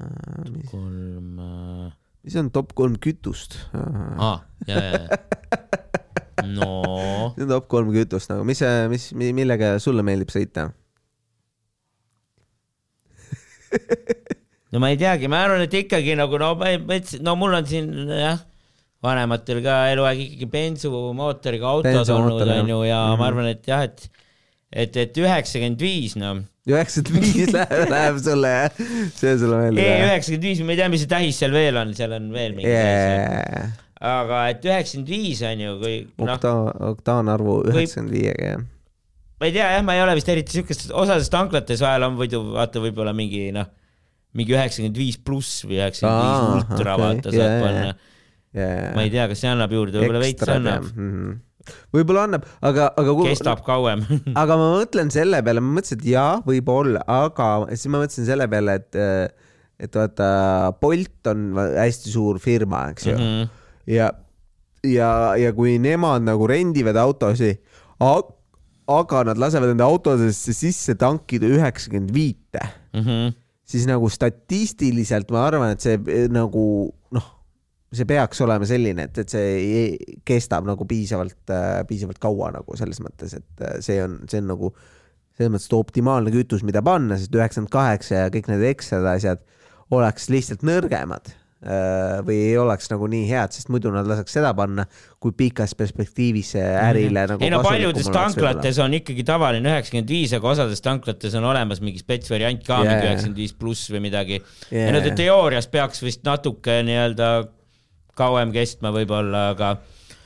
äh, 0.01 0.49
mis, 0.49 0.71
kolm 0.71 1.39
äh.... 1.43 1.91
mis 2.25 2.39
on 2.41 2.49
top 2.55 2.73
kolm 2.77 2.97
kütust? 3.03 3.59
ah,. 3.73 4.41
ja, 4.65 4.81
ja, 4.81 5.05
ja. 5.05 5.07
no 6.47 6.71
see 7.35 7.45
on 7.45 7.53
top 7.53 7.69
kolm 7.69 7.93
kütust 7.93 8.33
nagu, 8.33 8.47
mis, 8.47 8.63
mis, 8.89 9.11
millega 9.37 9.75
sulle 9.83 10.05
meeldib 10.05 10.33
sõita? 10.33 10.71
no 14.73 14.79
ma 14.83 14.89
ei 14.91 14.97
teagi, 14.99 15.29
ma 15.31 15.43
arvan, 15.45 15.61
et 15.67 15.73
ikkagi 15.73 16.15
nagu 16.19 16.39
no 16.41 16.53
ma 16.59 16.71
ei, 16.73 16.77
ma 16.83 16.97
ütlesin, 16.99 17.23
no 17.25 17.35
mul 17.39 17.55
on 17.57 17.65
siin 17.69 17.87
jah, 18.11 18.41
vanematel 19.05 19.61
ka 19.63 19.77
eluaeg 19.93 20.19
ikkagi 20.25 20.47
bensumootoriga 20.57 21.73
Bensumootor, 21.85 22.43
olnud 22.43 22.53
onju 22.59 22.83
ja 22.89 23.01
mm 23.01 23.07
Mhm. 23.07 23.13
-hmm. 23.13 23.17
ma 23.21 23.27
arvan, 23.31 23.47
et 23.53 23.67
jah, 23.67 23.83
et 23.87 24.09
et, 24.73 24.97
et 24.97 25.17
üheksakümmend 25.17 25.79
viis 25.79 26.15
noh, 26.19 26.41
üheksakümmend 26.67 27.23
viis 27.31 27.51
läheb, 27.55 27.89
läheb 27.95 28.17
sulle 28.19 28.49
jah, 28.55 28.79
see 29.15 29.35
sulle 29.39 29.59
meeldib 29.63 29.83
ei 29.85 30.01
üheksakümmend 30.09 30.43
viis, 30.49 30.61
ma 30.67 30.71
ei 30.75 30.79
tea, 30.81 30.89
mis 30.91 31.03
see 31.05 31.11
tähis 31.13 31.39
seal 31.39 31.53
veel 31.55 31.77
on, 31.79 31.93
seal 31.95 32.11
on 32.17 32.31
veel 32.33 32.55
mingi 32.57 32.67
yeah., 32.73 33.45
Yeah. 33.57 33.69
aga 33.97 34.41
et 34.51 34.65
üheksakümmend 34.67 35.09
viis 35.09 35.39
on 35.47 35.61
ju, 35.63 35.77
kui 35.79 35.95
noh, 36.19 36.33
okta-, 36.35 36.73
oktaanarvu 36.91 37.55
üheksakümmend 37.71 38.13
viiega 38.17 38.51
jah. 38.51 38.65
ma 39.39 39.45
ei 39.47 39.53
tea 39.55 39.71
jah, 39.77 39.83
ma 39.87 39.95
ei 39.95 40.03
ole 40.03 40.15
vist 40.19 40.29
eriti 40.33 40.57
siukest, 40.59 40.89
osades 40.91 41.29
tanklates 41.33 41.81
vahel 41.85 42.03
on 42.09 42.17
muidu 42.19 42.43
vaata 42.57 42.83
võib-olla 42.83 43.13
mingi 43.15 43.47
noh, 43.55 43.69
mingi 44.35 44.55
üheksakümmend 44.55 44.99
viis 44.99 45.17
pluss 45.17 45.63
või 45.65 45.79
üheksakümmend 45.79 46.23
viis 46.27 46.61
ultra 46.61 46.93
okei, 46.95 47.03
vaata 47.03 47.33
saab 47.33 47.41
jaa, 47.41 47.59
panna. 47.63 47.89
Yeah. 48.57 48.93
ma 48.95 49.03
ei 49.05 49.11
tea, 49.13 49.27
kas 49.29 49.43
see 49.43 49.51
annab 49.51 49.73
juurde, 49.75 49.99
võib-olla 50.01 50.21
veits 50.23 50.49
annab, 50.49 50.85
mm. 50.87 51.09
-hmm. 51.11 51.73
võib-olla 51.93 52.23
annab, 52.27 52.45
aga, 52.65 52.87
aga 52.97 53.15
kui 53.19 53.27
kestab 53.29 53.63
kauem 53.65 54.05
aga 54.41 54.57
ma 54.59 54.69
mõtlen 54.79 55.11
selle 55.13 55.41
peale, 55.45 55.63
ma 55.63 55.77
mõtlesin, 55.77 56.01
et 56.01 56.07
jaa, 56.13 56.39
võib-olla, 56.47 57.03
aga 57.05 57.49
siis 57.73 57.91
ma 57.91 58.01
mõtlesin 58.01 58.29
selle 58.29 58.47
peale, 58.51 58.77
et, 58.81 59.01
et 59.87 59.99
vaata, 59.99 60.29
Bolt 60.81 61.31
on 61.33 61.51
hästi 61.59 62.15
suur 62.15 62.41
firma, 62.43 62.87
eks 62.95 63.11
ju 63.11 63.17
mm. 63.17 63.27
-hmm. 63.27 63.51
ja, 63.93 64.11
ja, 64.87 65.11
ja 65.37 65.53
kui 65.57 65.77
nemad 65.83 66.25
nagu 66.25 66.47
rendivad 66.49 66.97
autosid, 67.03 67.61
aga 67.99 69.23
nad 69.27 69.37
lasevad 69.37 69.75
enda 69.75 69.85
autodesse 69.85 70.55
sisse 70.55 70.95
tankida 70.95 71.51
üheksakümmend 71.51 72.15
viite, 72.15 72.63
Mhm. 72.97 73.35
Siis 73.67 73.87
nagu 73.89 74.09
statistiliselt 74.11 75.31
ma 75.35 75.47
arvan, 75.49 75.73
et 75.75 75.83
see 75.83 75.97
eh, 76.13 76.27
nagu 76.31 76.63
noh, 77.15 77.31
see 77.93 78.07
peaks 78.07 78.41
olema 78.43 78.67
selline, 78.67 79.07
et, 79.07 79.23
et 79.23 79.31
see 79.31 80.19
kestab 80.27 80.67
nagu 80.67 80.87
piisavalt, 80.87 81.55
piisavalt 81.87 82.21
kaua 82.23 82.51
nagu 82.57 82.79
selles 82.79 83.01
mõttes, 83.03 83.35
et 83.39 83.65
äh, 83.65 83.79
see 83.83 83.99
on, 84.03 84.21
see 84.29 84.43
on 84.43 84.51
nagu 84.53 84.71
selles 85.37 85.53
mõttes 85.53 85.73
optimaalne 85.77 86.33
kütus, 86.33 86.63
mida 86.65 86.81
panna, 86.85 87.19
sest 87.19 87.35
üheksakümmend 87.35 87.73
kaheksa 87.73 88.23
ja 88.23 88.31
kõik 88.33 88.49
need 88.51 88.65
ekstrad 88.71 89.05
asjad 89.11 89.43
oleks 89.93 90.31
lihtsalt 90.33 90.65
nõrgemad. 90.67 91.29
äh, 91.29 91.46
või 92.27 92.35
ei 92.51 92.57
oleks 92.61 92.91
nagu 92.91 93.07
nii 93.09 93.23
head, 93.31 93.55
sest 93.55 93.71
muidu 93.73 93.89
nad 93.89 94.05
laseks 94.05 94.35
seda 94.37 94.51
panna, 94.53 94.85
kui 95.19 95.33
pikas 95.33 95.73
perspektiivis 95.75 96.51
ärile 96.61 97.23
nagu 97.31 97.39
Mhm. 97.39 97.43
ei 97.47 97.49
no 97.49 97.63
paljudes 97.65 98.09
tanklates 98.13 98.77
on 98.83 98.93
ikkagi 98.93 99.25
tavaline 99.25 99.69
üheksakümmend 99.71 100.09
viis, 100.13 100.33
aga 100.37 100.51
osades 100.53 100.81
tanklates 100.85 101.33
on 101.35 101.43
olemas 101.49 101.81
mingi 101.81 101.99
spetsvariant 102.03 102.61
ka 102.63 102.77
Jaa, 102.77 102.83
mingi 102.85 103.07
üheksakümmend 103.09 103.41
viis 103.41 103.53
pluss 103.57 103.89
või 103.89 104.03
midagi. 104.05 104.41
Jaa. 104.71 104.85
ja 104.85 104.91
no 104.93 105.01
teoorias 105.17 105.67
peaks 105.67 106.03
vist 106.05 106.23
natuke 106.23 106.83
nii-öelda 106.85 107.47
kauem 108.17 108.51
kestma 108.53 108.93
võib-olla, 108.93 109.49
aga 109.55 109.77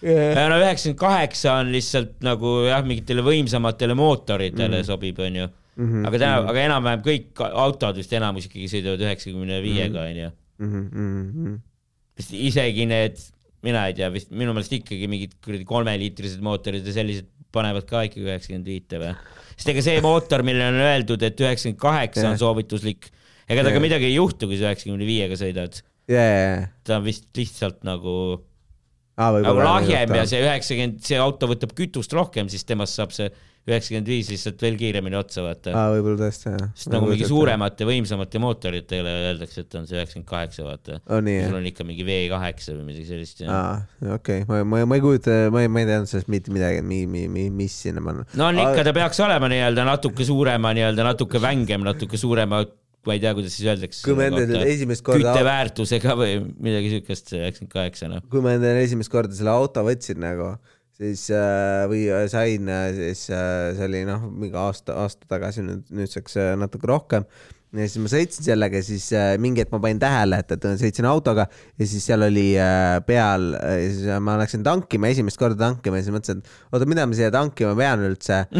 Yeah. 0.01 0.49
no 0.49 0.55
üheksakümmend 0.57 0.97
kaheksa 0.97 1.59
on 1.61 1.67
lihtsalt 1.71 2.23
nagu 2.25 2.63
jah, 2.65 2.81
mingitele 2.81 3.21
võimsamatele 3.21 3.93
mootoritele 3.93 4.79
mm. 4.79 4.87
sobib, 4.87 5.19
onju. 5.21 5.45
Mhm, 5.77 6.05
aga 6.09 6.17
täna, 6.17 6.39
aga 6.49 6.63
enam-vähem 6.65 7.03
kõik 7.05 7.41
autod 7.53 7.99
vist 8.01 8.11
enamus 8.17 8.47
ikkagi 8.49 8.65
sõidavad 8.71 9.03
üheksakümne 9.05 9.59
viiega, 9.61 10.07
onju. 10.09 10.31
Mhm, 10.61 10.87
mhm, 10.87 11.21
mhm. 11.27 11.59
vist 12.19 12.33
isegi 12.37 12.87
need, 12.89 13.21
mina 13.65 13.85
ei 13.89 13.95
tea, 13.97 14.09
vist 14.13 14.33
minu 14.33 14.53
meelest 14.55 14.75
ikkagi 14.77 15.07
mingid 15.09 15.37
kuradi 15.43 15.65
kolmeliitrised 15.67 16.43
mootorid 16.45 16.85
ja 16.85 16.95
sellised 16.95 17.29
panevad 17.51 17.87
ka 17.89 18.05
ikkagi 18.07 18.27
üheksakümmend 18.27 18.69
viite 18.69 18.99
või? 19.01 19.15
sest 19.55 19.71
ega 19.73 19.85
see 19.85 20.03
mootor, 20.03 20.45
millele 20.47 20.69
on 20.71 20.85
öeldud, 20.85 21.25
et 21.27 21.41
üheksakümmend 21.41 21.81
kaheksa 21.81 22.29
on 22.29 22.39
soovituslik, 22.41 23.09
ega 23.47 23.61
temaga 23.63 23.79
Jah. 23.79 23.87
midagi 23.87 24.07
ei 24.07 24.15
juhtu, 24.15 24.47
kui 24.49 24.59
sa 24.59 24.69
üheksakümne 24.69 25.07
viiega 25.09 25.37
sõidad. 25.39 25.81
yeah.. 26.11 26.69
ta 26.87 26.99
on 26.99 27.07
vist 27.09 27.27
lihtsalt 27.37 27.83
nagu, 27.87 28.15
Ah, 29.19 29.35
nagu 29.43 29.59
lahjem 29.59 30.13
ja 30.15 30.23
see 30.29 30.39
üheksakümmend, 30.41 31.01
see 31.05 31.17
auto 31.21 31.49
võtab 31.51 31.73
kütust 31.77 32.13
rohkem, 32.15 32.47
siis 32.49 32.63
temast 32.65 32.95
saab 32.97 33.11
see 33.13 33.27
üheksakümmend 33.69 34.09
viis 34.09 34.29
lihtsalt 34.31 34.63
veel 34.63 34.77
kiiremini 34.79 35.17
otsa, 35.19 35.43
vaata. 35.45 35.73
aa, 35.77 35.91
võib-olla 35.93 36.23
tõesti 36.23 36.49
jah. 36.49 36.63
sest 36.73 36.89
nagu 36.93 37.09
mingi. 37.11 37.27
suuremate, 37.29 37.85
võimsamate 37.85 38.41
mootoritele 38.41 39.13
öeldakse, 39.27 39.65
et 39.65 39.77
on 39.77 39.85
see 39.89 39.99
üheksakümmend 39.99 40.29
kaheksa, 40.31 40.65
vaata. 40.65 40.97
nii 41.27 41.45
sul 41.45 41.59
on 41.59 41.69
ikka 41.69 41.85
mingi 41.85 42.05
V 42.07 42.17
kaheksa 42.31 42.73
või 42.73 42.87
midagi 42.89 43.05
sellist. 43.11 43.43
aa, 43.45 43.83
okei, 44.17 44.47
ma, 44.49 44.63
ma, 44.65 44.81
ma 44.89 44.97
ei 44.97 45.05
kujuta, 45.05 45.37
ma 45.53 45.61
ei, 45.61 45.69
ma 45.69 45.83
ei 45.83 45.89
teadnud 45.91 46.09
sellest 46.09 46.33
mitte 46.33 46.53
midagi, 46.55 46.81
mi-, 46.81 47.05
mi-, 47.05 47.29
mi-, 47.29 47.51
mis 47.61 47.77
sinna 47.85 48.01
panna. 48.05 48.25
no 48.33 48.49
on 48.49 48.63
ikka, 48.65 48.87
ta 48.89 48.95
peaks 48.97 49.21
olema 49.27 49.51
nii-öelda 49.53 49.85
natuke 49.91 50.25
suurema, 50.25 50.73
nii-öelda 50.77 51.05
natuke 51.11 51.41
vängem, 51.43 51.85
natuke 51.85 52.17
suurema, 52.21 52.65
ma 53.05 53.13
ei 53.17 53.21
tea, 53.21 53.37
kuidas 53.37 53.53
siis 53.57 53.69
öeldakse. 53.69 54.01
kui 54.05 54.17
ma 54.17 54.27
endale 54.29 54.65
esimest 54.73 55.05
korda, 55.05 55.21
kütteväärtusega 55.21 56.17
või 56.17 56.35
midagi 56.57 56.95
siukest, 56.97 57.29
see 57.29 57.45
üheksakümmend 57.45 57.77
kaheksa, 57.77 58.09
noh. 58.09 58.25
kui 58.33 58.41
ma 58.41 58.57
endale 58.57 58.81
esimest 58.89 59.13
korda 59.13 59.37
selle 59.37 59.53
auto 59.53 59.85
võtsin 59.85 60.21
nagu, 60.21 60.55
siis 61.01 61.29
äh, 61.33 61.85
või 61.89 62.03
äh, 62.11 62.27
sain, 62.31 62.69
siis 62.97 63.25
äh, 63.33 63.71
see 63.77 63.87
oli 63.89 64.03
noh, 64.07 64.27
mingi 64.29 64.57
aasta, 64.59 64.99
aasta 65.01 65.29
tagasi, 65.29 65.65
nüüd 65.65 65.89
nüüdseks 66.01 66.37
natuke 66.61 66.89
rohkem. 66.89 67.25
ja 67.71 67.85
siis 67.87 68.01
ma 68.03 68.11
sõitsin 68.11 68.45
sellega, 68.45 68.81
siis 68.83 69.05
mingi 69.39 69.63
hetk 69.63 69.71
ma 69.71 69.79
panin 69.79 69.99
tähele, 70.01 70.41
et, 70.43 70.51
et 70.57 70.65
sõitsin 70.81 71.07
autoga 71.07 71.45
ja 71.79 71.87
siis 71.87 72.03
seal 72.05 72.25
oli 72.27 72.49
peal, 73.07 73.47
siis 73.79 74.09
ma 74.21 74.35
läksin 74.41 74.65
tankima, 74.67 75.07
esimest 75.07 75.39
korda 75.39 75.57
tankima 75.69 76.01
ja 76.01 76.05
siis 76.05 76.15
mõtlesin, 76.17 76.43
et 76.43 76.75
oota, 76.75 76.89
mida 76.91 77.07
ma 77.07 77.17
siia 77.17 77.31
tankima 77.31 77.71
pean 77.79 78.03
üldse. 78.09 78.43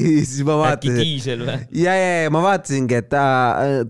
siis 0.00 0.40
ma 0.48 0.56
äkki 0.56 0.64
vaatasin, 0.64 1.00
diisel 1.02 1.44
või? 1.44 1.60
ja, 1.84 1.94
ja, 2.00 2.10
ja 2.24 2.34
ma 2.34 2.42
vaatasingi, 2.48 3.02
et 3.04 3.12
ta, 3.12 3.24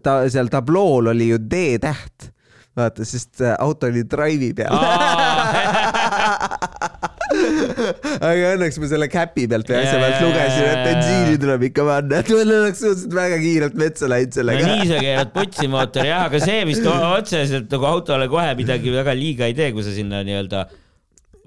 ta 0.02 0.20
seal 0.26 0.50
tablool 0.52 1.14
oli 1.14 1.30
ju 1.30 1.38
D-täht, 1.38 2.32
vaata, 2.74 3.06
sest 3.06 3.46
auto 3.54 3.86
oli 3.86 4.02
drive'i 4.10 4.50
peal. 4.58 4.74
aga 8.28 8.52
õnneks 8.54 8.76
ma 8.80 8.86
selle 8.90 9.08
käpi 9.10 9.44
pealt 9.50 9.68
või 9.70 9.78
asja 9.80 9.96
pealt 9.98 10.14
Jaa, 10.14 10.28
lugesin, 10.28 10.64
et 10.68 10.82
bensiini 10.88 11.34
tuleb 11.42 11.62
ikka 11.70 11.82
panna, 11.88 12.12
et 12.22 12.28
mul 12.34 12.50
oleks 12.60 12.80
suhteliselt 12.84 13.14
väga 13.18 13.36
kiirelt 13.42 13.76
metsa 13.80 14.04
läinud 14.10 14.30
no 14.30 14.34
sellega. 14.38 14.62
nii 14.70 14.84
sa 14.90 14.96
keerad 15.06 15.30
putsi 15.34 15.66
mootori 15.72 16.08
jah, 16.12 16.22
aga 16.28 16.36
see 16.44 16.60
vist 16.70 16.84
otseselt 16.94 17.66
nagu 17.74 17.84
autole 17.90 18.26
kohe 18.32 18.50
midagi 18.60 18.88
väga 18.94 19.12
liiga 19.18 19.42
ei 19.50 19.56
tee, 19.58 19.70
kui 19.76 19.84
sa 19.86 19.92
sinna 19.94 20.16
nii-öelda 20.26 20.60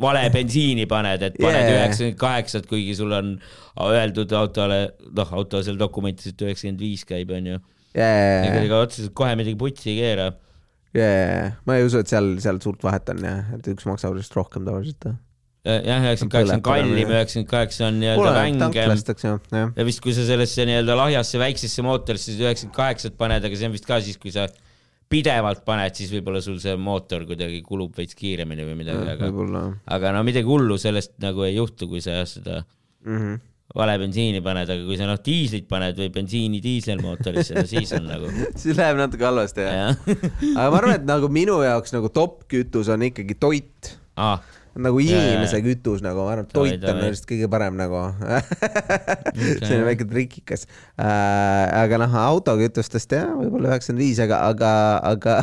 vale 0.01 0.26
bensiini 0.34 0.86
paned, 0.89 1.22
et 1.26 1.36
paned 1.41 1.72
üheksakümmend 1.72 2.20
kaheksat, 2.22 2.66
kuigi 2.70 2.93
sul 2.97 3.12
on 3.18 3.28
öeldud 3.88 4.32
autole, 4.38 4.80
noh, 5.18 5.30
auto 5.39 5.55
seal 5.66 5.78
dokumentides, 5.80 6.36
et 6.36 6.41
üheksakümmend 6.45 6.82
viis 6.84 7.03
käib, 7.08 7.30
onju. 7.34 7.58
ega 7.97 8.60
ega 8.62 8.76
otseselt 8.86 9.14
kohe 9.18 9.34
midagi 9.39 9.58
putsi 9.60 9.86
ei 9.93 9.97
keera. 10.01 10.28
Ma 10.95 11.77
ei 11.77 11.88
usu, 11.88 12.01
et 12.01 12.11
seal, 12.11 12.35
seal 12.43 12.59
suurt 12.63 12.83
vahet 12.85 13.09
on 13.13 13.23
jah, 13.25 13.55
et 13.57 13.71
üks 13.73 13.88
maksab 13.89 14.15
lihtsalt 14.17 14.38
rohkem 14.39 14.67
tavaliselt. 14.67 15.09
jah, 15.67 16.05
üheksakümmend 16.05 16.35
kaheksa 16.35 16.55
on 16.57 16.63
kallim, 16.65 17.11
üheksakümmend 17.11 17.49
kaheksa 17.51 17.89
on 17.89 17.99
nii-öelda 18.03 18.35
vängem. 18.38 19.73
ja 19.75 19.88
vist, 19.89 20.01
kui 20.05 20.15
sa 20.15 20.27
sellesse 20.27 20.67
nii-öelda 20.69 20.95
lahjasse 21.01 21.41
väiksesse 21.41 21.85
mootorisse 21.85 22.31
siis 22.31 22.45
üheksakümmend 22.45 22.77
kaheksat 22.77 23.19
paned, 23.19 23.43
aga 23.43 23.59
see 23.59 23.69
on 23.69 23.75
vist 23.75 23.89
ka 23.89 23.99
siis, 24.05 24.19
kui 24.21 24.33
sa 24.35 24.47
pidevalt 25.11 25.63
paned, 25.67 25.95
siis 25.95 26.11
võib-olla 26.11 26.41
sul 26.43 26.57
see 26.63 26.75
mootor 26.79 27.23
kuidagi 27.27 27.61
kulub 27.65 27.95
veits 27.95 28.15
kiiremini 28.17 28.65
või 28.67 28.79
midagi, 28.81 29.11
aga, 29.13 29.29
aga 29.95 30.15
no 30.15 30.23
midagi 30.27 30.49
hullu 30.49 30.79
sellest 30.81 31.15
nagu 31.23 31.45
ei 31.47 31.55
juhtu, 31.55 31.88
kui 31.91 32.03
sa 32.03 32.19
jah 32.21 32.27
seda 32.27 32.57
mm. 32.63 33.19
-hmm. 33.19 33.38
Vale 33.76 33.97
bensiini 33.99 34.39
paned, 34.43 34.70
aga 34.72 34.86
kui 34.88 34.97
sa 34.99 35.07
noh, 35.09 35.20
diislit 35.24 35.68
paned 35.70 35.97
või 35.99 36.07
bensiini 36.15 36.61
diiselmootorisse, 36.63 37.57
no 37.57 37.65
siis 37.68 37.91
on 37.97 38.07
nagu 38.07 38.32
siis 38.61 38.78
läheb 38.80 38.99
natuke 39.01 39.28
halvasti 39.28 39.65
jah. 39.65 39.80
jah. 39.91 40.28
aga 40.57 40.68
ma 40.72 40.80
arvan, 40.80 40.95
et 41.01 41.07
nagu 41.09 41.32
minu 41.32 41.59
jaoks 41.65 41.95
nagu 41.97 42.11
top 42.13 42.45
kütus 42.51 42.91
on 42.93 43.03
ikkagi 43.09 43.38
toit 43.39 43.97
Ah, 44.18 44.39
nagu 44.74 44.97
inimese 44.97 45.59
jaa. 45.59 45.61
kütus 45.61 46.01
nagu, 46.01 46.24
ma 46.26 46.32
arvan, 46.34 46.47
et 46.47 46.53
toit 46.55 46.82
on 46.82 46.95
minu 46.97 47.09
arust 47.11 47.28
kõige 47.30 47.49
parem 47.53 47.76
nagu 47.78 47.99
selline 49.68 49.84
väike 49.86 50.07
trikikas 50.09 50.65
äh,. 50.97 51.70
aga 51.84 51.99
noh, 52.01 52.18
autokütustest 52.24 53.13
jah, 53.13 53.30
võib-olla 53.38 53.76
üheksakümmend 53.76 54.01
viis, 54.01 54.22
aga, 54.26 54.41
aga, 54.49 54.72
aga, 55.11 55.38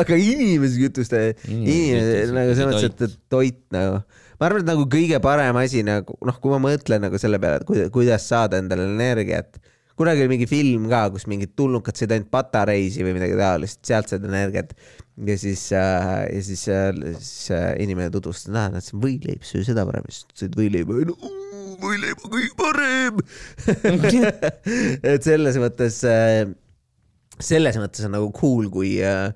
aga 0.00 0.18
inimese 0.18 0.82
kütuste, 0.82 1.22
inimese 1.46 2.34
nagu 2.34 2.58
selles 2.58 2.82
mõttes, 2.82 3.06
et 3.06 3.18
toit 3.30 3.62
nagu, 3.76 4.02
ma 4.40 4.48
arvan, 4.48 4.64
et 4.64 4.68
nagu 4.68 4.84
kõige 4.92 5.20
parem 5.24 5.56
asi 5.60 5.84
nagu 5.86 6.16
noh, 6.26 6.42
kui 6.42 6.52
ma 6.52 6.60
mõtlen 6.62 7.02
nagu 7.06 7.20
selle 7.20 7.40
peale, 7.42 7.62
et 7.62 7.68
kuida- 7.68 7.88
kuidas 7.94 8.28
saada 8.28 8.60
endale 8.60 8.86
energiat, 8.88 9.58
kunagi 9.96 10.24
oli 10.24 10.34
mingi 10.34 10.48
film 10.50 10.90
ka, 10.92 11.06
kus 11.14 11.26
mingid 11.30 11.54
tulnukad 11.56 11.96
sõid 11.96 12.12
ainult 12.16 12.30
patareisi 12.32 13.04
või 13.06 13.16
midagi 13.16 13.38
taolist, 13.40 13.80
sealt 13.86 14.12
said 14.12 14.26
energiat. 14.28 14.76
ja 15.26 15.38
siis 15.40 15.70
äh,, 15.72 16.26
ja 16.34 16.42
siis, 16.44 16.66
äh, 16.68 16.92
siis 17.16 17.50
äh, 17.56 17.72
inimene 17.80 18.10
tutvustas, 18.12 18.52
näed, 18.52 18.76
näed, 18.76 18.84
see 18.84 18.96
on 18.98 19.04
võileib, 19.06 19.46
söö 19.48 19.64
seda 19.64 19.86
parem, 19.88 20.04
siis 20.12 20.26
sõid 20.36 20.58
võileiba, 20.58 21.00
no 21.08 21.16
võileib 21.80 22.20
on 22.24 22.32
kõige 22.34 22.52
parem. 22.60 23.24
et 25.14 25.24
selles 25.24 25.56
mõttes 25.60 26.02
äh, 26.04 26.44
selles 27.42 27.76
mõttes 27.80 28.04
on 28.06 28.14
nagu 28.16 28.30
cool, 28.36 28.68
kui 28.72 28.96
äh, 29.04 29.30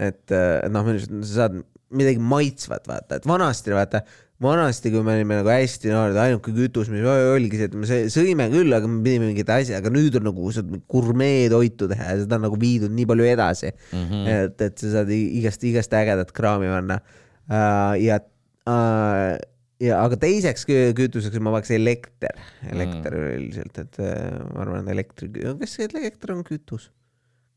et 0.00 0.32
äh, 0.34 0.64
noh, 0.72 0.88
sa 1.24 1.46
saad 1.46 1.60
midagi 1.92 2.22
maitsvat, 2.24 2.86
vaata, 2.88 3.18
et 3.18 3.28
vanasti 3.28 3.74
vaata, 3.76 4.02
vanasti, 4.42 4.90
kui 4.92 5.04
me 5.06 5.14
olime 5.16 5.38
nagu 5.40 5.52
hästi 5.52 5.92
noored, 5.92 6.18
ainuke 6.18 6.54
kütus, 6.56 6.90
mis 6.92 7.04
oligi 7.06 7.60
see, 7.60 7.68
et 7.70 7.76
me 7.78 7.88
sõi- 7.88 8.10
sõime 8.12 8.48
küll, 8.52 8.74
aga 8.76 8.90
me 8.90 9.00
pidime 9.04 9.30
mingit 9.30 9.52
asja, 9.54 9.78
aga 9.82 9.92
nüüd 9.94 10.18
on 10.18 10.26
nagu 10.28 10.50
saad 10.54 10.72
gurmeetoitu 10.90 11.88
teha 11.92 12.10
ja 12.10 12.18
seda 12.24 12.38
on 12.40 12.46
nagu 12.48 12.58
viidud 12.60 12.92
nii 12.94 13.08
palju 13.12 13.28
edasi 13.32 13.70
mm. 13.72 14.02
-hmm. 14.02 14.28
et, 14.34 14.66
et 14.68 14.84
sa 14.84 14.92
saad 14.98 15.14
igast, 15.14 15.64
igast 15.70 15.96
ägedat 15.96 16.34
kraami 16.36 16.70
panna 16.72 17.00
uh,. 17.02 17.94
ja 18.02 18.20
uh, 18.66 19.36
ja 19.82 20.00
aga 20.04 20.18
teiseks 20.22 20.66
kü- 20.68 20.94
kütuseks 20.98 21.42
ma 21.42 21.54
paneks 21.56 21.72
elekter, 21.74 22.38
elekter 22.70 23.16
mm. 23.18 23.36
üldiselt, 23.38 23.78
et 23.82 24.02
äh, 24.02 24.40
ma 24.52 24.66
arvan, 24.66 24.84
et 24.86 24.94
elektri, 24.96 25.30
kas 25.60 25.78
see 25.78 25.88
elekter 25.90 26.36
on 26.36 26.44
kütus? 26.46 26.90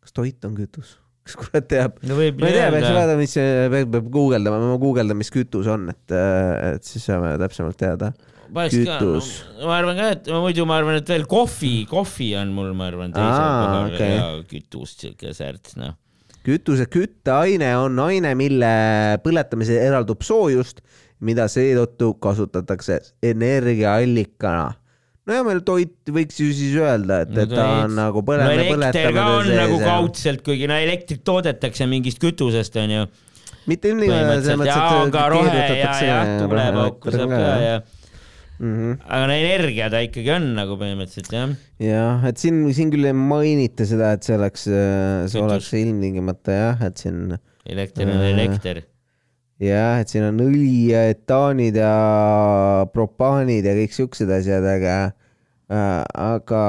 kas 0.06 0.14
toit 0.14 0.46
on 0.46 0.56
kütus? 0.58 1.00
Kas 1.26 1.38
kurat 1.42 1.68
teab? 1.72 1.98
no 2.06 2.20
ma 2.20 2.28
ei 2.28 2.36
tea, 2.38 2.70
peaks 2.74 2.94
vaatama, 2.94 3.18
mis, 3.20 3.36
peab, 3.74 3.92
peab 3.98 4.08
guugeldama, 4.14 4.62
ma 4.62 4.78
guugeldan, 4.82 5.18
mis 5.20 5.34
kütus 5.34 5.70
on, 5.72 5.90
et, 5.94 6.16
et 6.16 6.88
siis 6.88 7.06
saame 7.10 7.34
täpsemalt 7.42 7.80
teada. 7.82 8.12
kütus. 8.54 9.32
ma 9.64 9.80
arvan 9.80 10.00
ka, 10.00 10.10
et 10.18 10.32
muidu 10.32 10.68
ma 10.70 10.80
arvan, 10.82 11.00
et 11.02 11.14
veel 11.16 11.28
kohvi, 11.30 11.76
kohvi 11.90 12.32
on 12.40 12.54
mul, 12.56 12.74
ma 12.78 12.90
arvan, 12.92 13.16
teisel 13.16 13.48
kohal 13.50 13.92
okei. 13.92 14.12
ja 14.20 14.30
kütust 14.52 15.06
siuke 15.08 15.34
särts, 15.38 15.80
noh. 15.82 15.98
kütuse 16.46 16.86
kütteaine 16.94 17.74
on 17.82 17.98
aine, 18.06 18.36
mille 18.38 18.72
põletamisel 19.26 19.82
eraldub 19.82 20.22
soojust, 20.26 20.86
mida 21.26 21.48
seetõttu 21.50 22.14
kasutatakse 22.22 23.00
energiaallikana. 23.26 24.76
No 25.26 25.34
ja 25.40 25.44
meil 25.48 25.62
toit 25.66 26.12
võiks 26.16 26.40
ju 26.42 26.52
siis 26.54 26.76
öelda, 26.78 27.24
et, 27.26 27.34
et 27.46 27.50
ta 27.54 27.68
on 27.86 27.96
nagu 27.98 28.22
no 28.22 28.26
ka 28.26 28.36
on 28.36 28.64
põletamine 28.70 29.14
nagu 29.18 29.78
sees 29.78 29.82
ja 29.82 29.90
kaudselt, 29.90 30.44
kuigi 30.46 30.70
no 30.70 30.78
elektrit 30.78 31.24
toodetakse 31.28 31.88
mingist 31.90 32.22
kütusest, 32.22 32.78
onju. 32.82 33.08
mitte 33.70 33.90
ilmtingimata 33.94 34.40
selles 34.46 34.60
mõttes, 34.62 34.72
ja 34.76 34.88
et 34.88 35.04
on 35.04 35.14
ka 35.16 35.28
rohe 35.34 35.60
ja, 35.60 35.94
jah, 36.06 36.34
tuulepauku 36.44 37.16
saab 37.18 37.36
ka 37.36 37.46
ja, 37.66 37.78
Mhm. 38.56 39.02
aga 39.04 39.26
no 39.28 39.34
energia 39.36 39.90
ta 39.92 40.00
ikkagi 40.00 40.30
on 40.32 40.46
nagu 40.56 40.78
põhimõtteliselt 40.80 41.34
jah. 41.36 41.50
jah, 41.84 42.22
et 42.30 42.40
siin, 42.40 42.62
siin 42.72 42.88
küll 42.94 43.04
ei 43.10 43.12
mainita 43.12 43.84
seda, 43.84 44.14
et 44.16 44.24
see 44.24 44.38
oleks, 44.38 44.64
see 44.70 45.26
Kütus. 45.28 45.42
oleks 45.44 45.72
ilmtingimata 45.76 46.56
jah, 46.56 46.86
et 46.88 47.04
siin 47.04 47.34
elekter 47.68 48.08
on 48.08 48.22
Äh. 48.22 48.30
elekter. 48.32 48.80
jah, 49.62 50.02
et 50.02 50.12
siin 50.12 50.26
on 50.28 50.42
õli 50.44 50.92
ja 50.92 51.06
etaanid 51.12 51.78
ja 51.80 51.94
propaanid 52.94 53.68
ja 53.68 53.76
kõik 53.78 53.96
siuksed 53.96 54.32
asjad, 54.36 54.66
aga 54.68 54.98
äh,, 55.72 56.02
aga 56.26 56.66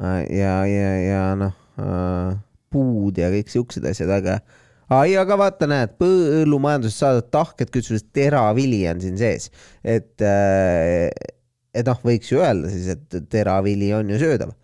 äh, 0.00 0.22
ja, 0.38 0.54
ja, 0.70 0.92
ja 1.02 1.24
noh 1.40 1.56
äh,, 1.80 2.38
puud 2.70 3.18
ja 3.18 3.32
kõik 3.32 3.50
siuksed 3.50 3.86
asjad, 3.90 4.12
aga 4.20 4.38
ai, 4.90 5.16
aga 5.18 5.38
vaata, 5.38 5.66
näed, 5.70 5.96
põllumajandusest 5.98 7.02
saadud 7.02 7.28
tahked 7.34 7.74
kütusest 7.74 8.10
teravili 8.14 8.84
on 8.90 9.02
siin 9.02 9.18
sees, 9.18 9.50
et 9.82 10.22
äh, 10.22 11.10
et 11.74 11.86
noh, 11.86 11.98
võiks 12.02 12.30
ju 12.30 12.40
öelda 12.42 12.70
siis, 12.70 12.88
et 12.94 13.20
teravili 13.30 13.92
on 13.94 14.08
ju 14.10 14.18
söödav 14.22 14.54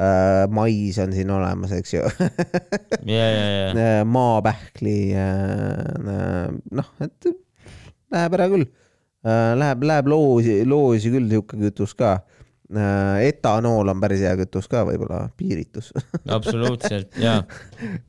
äh,. 0.00 0.44
mais 0.50 0.98
on 0.98 1.12
siin 1.14 1.30
olemas, 1.30 1.72
eks 1.76 1.94
ju 1.94 2.02
ja, 3.16 3.26
ja, 3.30 3.46
ja. 3.50 3.68
Äh, 3.70 4.00
maapähkli, 4.06 4.98
noh, 6.74 6.92
et 7.04 7.34
läheb 8.14 8.38
ära 8.38 8.48
küll. 8.52 8.66
Läheb, 9.24 9.84
läheb 9.88 10.08
loosi, 10.12 10.58
loosi 10.68 11.12
küll 11.14 11.30
sihuke 11.30 11.58
kütus 11.60 11.94
ka. 11.96 12.18
etanool 13.24 13.92
on 13.92 14.00
päris 14.02 14.24
hea 14.24 14.34
kütus 14.40 14.66
ka 14.68 14.82
võib-olla, 14.88 15.28
piiritus. 15.38 15.92
absoluutselt 16.36 17.16
ja, 17.20 17.38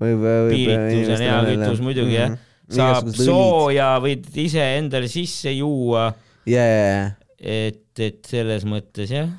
võib, 0.02 0.24
võib. 0.24 0.52
piiritus 0.52 1.14
on 1.16 1.24
hea 1.24 1.40
kütus 1.52 1.82
muidugi 1.86 2.18
jah. 2.18 2.36
saab. 2.72 3.12
sooja, 3.16 3.94
võid 4.04 4.28
ise 4.44 4.66
endale 4.80 5.12
sisse 5.12 5.54
juua, 5.56 6.10
jaa, 6.50 7.12
et, 7.40 7.88
et 8.00 8.22
selles 8.28 8.68
mõttes 8.68 9.12
jah, 9.14 9.30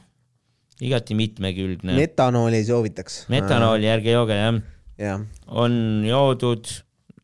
igati 0.84 1.16
mitmekülgne. 1.16 1.94
metanooli 1.96 2.60
ei 2.60 2.66
soovitaks. 2.68 3.24
metanooli 3.32 3.88
ärge 3.88 4.12
jooge 4.12 4.36
jah, 4.36 4.60
jah, 5.00 5.24
on 5.46 6.04
joodud, 6.06 6.68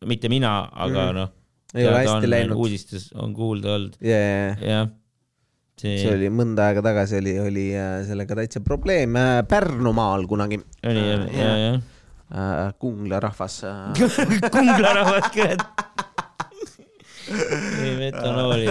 mitte 0.09 0.31
mina, 0.33 0.55
aga 0.73 1.07
noh. 1.13 1.29
Mhm. 1.29 1.79
ei 1.79 1.87
ole 1.89 2.01
hästi 2.03 2.29
läinud. 2.29 2.57
uudistes 2.57 3.09
on 3.13 3.33
kuulda 3.37 3.75
olnud, 3.77 3.97
jaa, 4.01 4.53
jah. 4.57 4.91
see 5.79 5.97
see 6.01 6.13
oli 6.15 6.29
mõnda 6.33 6.69
aega 6.69 6.85
tagasi 6.85 7.19
oli, 7.21 7.37
oli 7.41 7.67
äh, 7.77 7.99
sellega 8.07 8.37
täitsa 8.41 8.61
probleem 8.65 9.17
äh, 9.19 9.39
Pärnumaal 9.49 10.25
kunagi. 10.29 10.61
oli 10.89 11.07
jah, 11.09 11.27
ja, 11.37 11.57
jah. 11.67 11.81
Kungla 12.81 13.19
rahvas. 13.21 13.59
Kungla 14.55 14.93
rahvas 14.97 15.27
kurat. 15.35 15.61
ei 17.83 17.91
metanooli. 17.99 18.65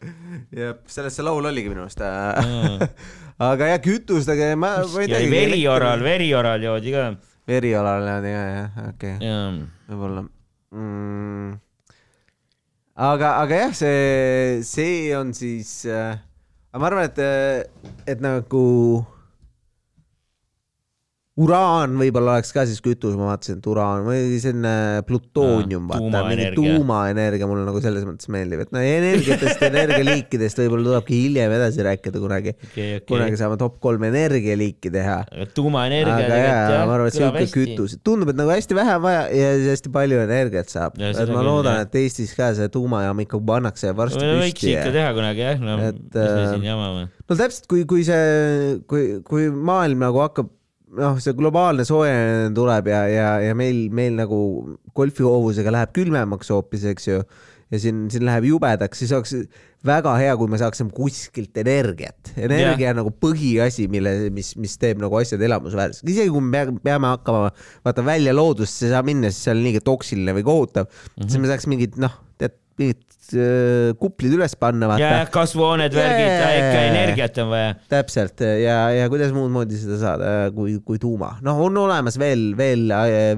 jah, 0.62 0.78
sellest 0.88 1.20
see 1.20 1.26
laul 1.26 1.50
oligi 1.50 1.68
minu 1.68 1.84
arust. 1.84 2.00
aga 3.38 3.72
jah, 3.72 3.80
kütustega 3.84 4.52
ma, 4.56 4.74
ma 4.82 5.02
ei 5.02 5.10
teagi. 5.10 5.30
verioral, 5.32 6.02
verioral 6.04 6.62
joodi 6.62 6.94
ka. 6.94 7.04
verialal 7.48 8.06
jah, 8.08 8.26
jah, 8.26 8.48
jah, 8.56 8.90
okei 8.92 9.16
okay., 9.16 9.62
võib-olla 9.88 10.26
mm.. 10.72 11.54
aga, 13.08 13.32
aga 13.44 13.62
jah, 13.64 13.74
see, 13.76 14.60
see 14.66 15.16
on 15.16 15.32
siis 15.36 15.82
äh,, 15.86 16.20
ma 16.76 16.90
arvan, 16.90 17.08
et, 17.08 17.18
et 18.06 18.22
nagu 18.24 18.66
uraan 21.40 21.94
võib-olla 21.96 22.34
oleks 22.36 22.50
ka 22.52 22.66
siis 22.68 22.82
kütus, 22.84 23.14
ma 23.16 23.30
vaatasin, 23.30 23.56
et 23.62 23.66
uraan 23.72 24.02
või 24.04 24.36
selline 24.42 25.00
plutoonium, 25.08 25.86
Aa, 25.88 26.00
vaata, 26.02 26.20
mingi 26.28 26.48
tuumaenergia. 26.58 27.48
mulle 27.48 27.64
nagu 27.64 27.80
selles 27.80 28.04
mõttes 28.04 28.28
meeldib, 28.32 28.60
et 28.66 28.74
no 28.74 28.82
energiatest, 28.84 29.64
energialiikidest 29.70 30.60
võib-olla 30.60 30.90
tulebki 30.90 31.22
hiljem 31.22 31.54
edasi 31.56 31.86
rääkida 31.88 32.20
kunagi. 32.20 32.52
okei, 32.58 32.98
okei 32.98 33.06
kunagi. 33.08 33.40
saame 33.40 33.56
top 33.62 33.80
kolm 33.80 34.04
energialiiki 34.10 34.92
teha 34.92 35.18
tuumaenergia 35.56 36.20
aga 36.20 36.42
jaa, 36.42 36.84
ma 36.84 36.98
arvan, 36.98 37.08
et 37.08 37.16
siuke 37.16 37.48
kütus, 37.56 37.96
tundub, 38.04 38.34
et 38.34 38.40
nagu 38.42 38.52
hästi 38.52 38.76
vähe 38.76 39.00
on 39.00 39.04
vaja 39.08 39.26
ja 39.32 39.50
hästi 39.70 39.96
palju 39.96 40.20
energiat 40.26 40.72
saab. 40.72 41.00
Et 41.00 41.32
ma 41.32 41.48
loodan, 41.48 41.80
et 41.86 42.00
Eestis 42.02 42.36
ka 42.36 42.52
see 42.58 42.68
tuumajaam 42.72 43.24
ikka 43.24 43.40
pannakse 43.48 43.96
varsti 43.96 44.20
võiks 44.20 44.58
püsti 44.60 44.74
ikka 44.76 44.88
ja 44.90 44.96
teha 45.00 45.12
kunagi 45.16 45.48
jah, 45.48 45.62
no 45.64 45.80
Et, 45.82 45.96
mis 45.96 46.18
me 46.20 46.28
äh, 46.28 46.48
siin 46.52 46.66
jamame. 46.66 47.06
no 47.08 47.36
täpselt, 47.40 47.64
kui, 47.72 47.86
kui 47.88 48.04
see, 48.04 48.82
kui, 48.90 49.22
kui 49.24 49.48
maailm 49.48 50.04
nagu 50.04 50.20
hakkab 50.20 50.52
noh, 50.98 51.16
see 51.22 51.36
globaalne 51.38 51.86
soojenemine 51.88 52.52
tuleb 52.56 52.90
ja, 52.92 53.00
ja, 53.10 53.30
ja 53.46 53.56
meil, 53.58 53.86
meil 53.94 54.16
nagu 54.18 54.38
golfihoovusega 54.96 55.72
läheb 55.74 55.94
külmemaks 55.96 56.52
hoopis, 56.52 56.86
eks 56.92 57.08
ju, 57.08 57.20
ja 57.72 57.80
siin, 57.80 58.06
siin 58.12 58.26
läheb 58.28 58.50
jubedaks, 58.50 59.00
siis 59.00 59.12
oleks 59.16 59.36
väga 59.86 60.12
hea, 60.20 60.34
kui 60.38 60.50
me 60.50 60.60
saaksime 60.60 60.92
kuskilt 60.94 61.56
energiat. 61.58 62.32
energia 62.36 62.92
on 62.92 63.00
nagu 63.02 63.12
põhiasi, 63.24 63.88
mille, 63.90 64.14
mis, 64.34 64.52
mis 64.60 64.76
teeb 64.80 65.00
nagu 65.02 65.16
asjad 65.18 65.42
elamusväärseks. 65.42 66.04
isegi 66.06 66.30
kui 66.30 66.44
me 66.44 66.52
pea- 66.54 66.76
peame 66.90 67.10
hakkama, 67.14 67.50
vaata 67.86 68.04
välja 68.06 68.34
loodusesse 68.36 68.86
ei 68.88 68.94
saa 68.94 69.02
minna, 69.06 69.32
siis 69.32 69.48
seal 69.48 69.58
on 69.58 69.66
liiga 69.66 69.82
toksiline 69.84 70.36
või 70.36 70.46
kohutav 70.46 70.86
mm, 70.86 71.00
-hmm. 71.16 71.30
siis 71.32 71.42
me 71.42 71.50
saaks 71.50 71.70
mingid 71.72 71.98
noh, 72.02 72.20
mingid 72.82 73.34
äh, 73.38 73.92
kuplid 74.00 74.36
üles 74.36 74.54
panna, 74.60 74.90
ja 74.98 75.10
vaata. 75.10 75.30
kasvuhooned, 75.34 75.94
värgid, 75.96 76.28
Jaa. 76.28 76.52
ikka 76.58 76.84
energiat 76.90 77.40
on 77.42 77.50
vaja. 77.52 77.74
täpselt 77.92 78.42
ja, 78.60 78.78
ja 78.96 79.08
kuidas 79.12 79.34
muud 79.36 79.52
moodi 79.54 79.78
seda 79.80 79.98
saada 80.00 80.32
kui, 80.54 80.76
kui 80.86 81.00
tuuma. 81.02 81.36
noh, 81.44 81.60
on 81.66 81.78
olemas 81.84 82.18
veel, 82.20 82.50
veel, 82.58 82.88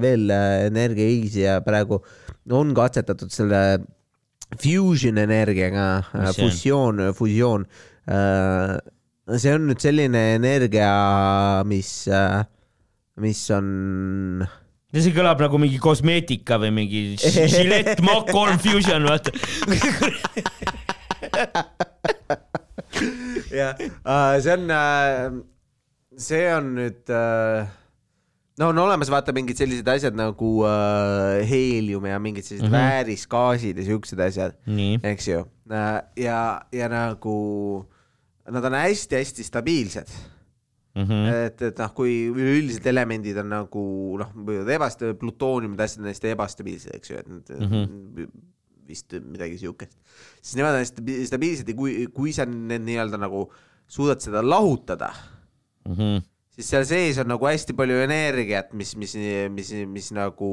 veel 0.03 0.33
energiahiisi 0.69 1.45
ja 1.45 1.59
praegu 1.65 2.01
on 2.53 2.73
katsetatud 2.77 3.31
selle 3.33 3.61
fusion 4.61 5.17
energiaga 5.17 5.85
fusioon, 6.35 7.07
fusioon. 7.17 7.65
see 9.35 9.55
on 9.55 9.65
nüüd 9.69 9.81
selline 9.81 10.21
energia, 10.35 10.91
mis, 11.67 11.89
mis 13.23 13.41
on 13.55 14.45
see 15.03 15.15
kõlab 15.15 15.41
nagu 15.43 15.59
mingi 15.59 15.79
kosmeetika 15.81 16.59
või 16.61 16.71
mingi 16.75 17.01
Gillette 17.19 18.03
Mach 18.05 18.29
kolm 18.31 18.59
Fusion, 18.63 19.03
vaata. 19.07 19.31
jah, 23.51 23.75
see 24.43 24.53
on, 24.53 24.69
see 26.27 26.45
on 26.53 26.69
nüüd, 26.77 27.11
no 28.61 28.69
on 28.71 28.79
olemas 28.85 29.11
vaata 29.11 29.35
mingid 29.35 29.59
sellised 29.59 29.89
asjad 29.91 30.15
nagu 30.17 30.51
äh, 30.67 31.41
heelium 31.49 32.07
ja 32.07 32.19
mingid 32.21 32.47
sellised 32.47 32.69
mm. 32.69 32.71
-hmm. 32.71 32.93
väärisgaasid 32.95 33.81
ja 33.81 33.89
siuksed 33.89 34.19
asjad, 34.19 34.55
eks 35.03 35.27
ju. 35.27 35.43
ja, 36.15 36.61
ja 36.71 36.87
nagu 36.91 37.35
nad 38.45 38.65
on 38.65 38.73
hästi-hästi 38.77 39.43
stabiilsed. 39.43 40.07
mm. 40.95 41.03
-hmm. 41.03 41.29
et, 41.45 41.61
et 41.69 41.83
noh, 41.83 41.93
kui 41.93 42.15
üleüldiselt 42.31 42.89
elemendid 42.91 43.37
on 43.43 43.51
nagu 43.53 43.85
noh, 44.21 44.33
võivad 44.35 44.73
ebast-, 44.77 45.05
plutooniumid, 45.19 45.79
asjad 45.79 46.03
on 46.03 46.11
hästi 46.11 46.33
ebastabiilsed, 46.33 46.95
eks 46.95 47.11
ju, 47.13 47.21
et 47.21 47.29
need 47.29 47.53
mm 47.59 47.71
-hmm. 47.71 48.27
vist 48.87 49.13
midagi 49.21 49.57
siukest. 49.57 49.97
siis 50.41 50.55
nemad 50.55 50.73
on 50.73 50.83
hästi 50.83 51.25
stabiilsed 51.25 51.69
ja 51.69 51.75
kui, 51.75 52.07
kui 52.07 52.33
sa 52.33 52.45
need 52.45 52.85
nii-öelda 52.85 53.17
nagu 53.21 53.51
suudad 53.87 54.19
seda 54.19 54.41
lahutada, 54.41 55.13
Mm 55.85 55.93
-hmm. 55.93 56.23
siis 56.49 56.69
seal 56.69 56.85
sees 56.85 57.17
on 57.17 57.27
nagu 57.27 57.45
hästi 57.45 57.73
palju 57.73 57.95
energiat, 57.95 58.73
mis, 58.73 58.95
mis, 58.95 59.13
mis, 59.49 59.73
mis 59.87 60.11
nagu 60.11 60.49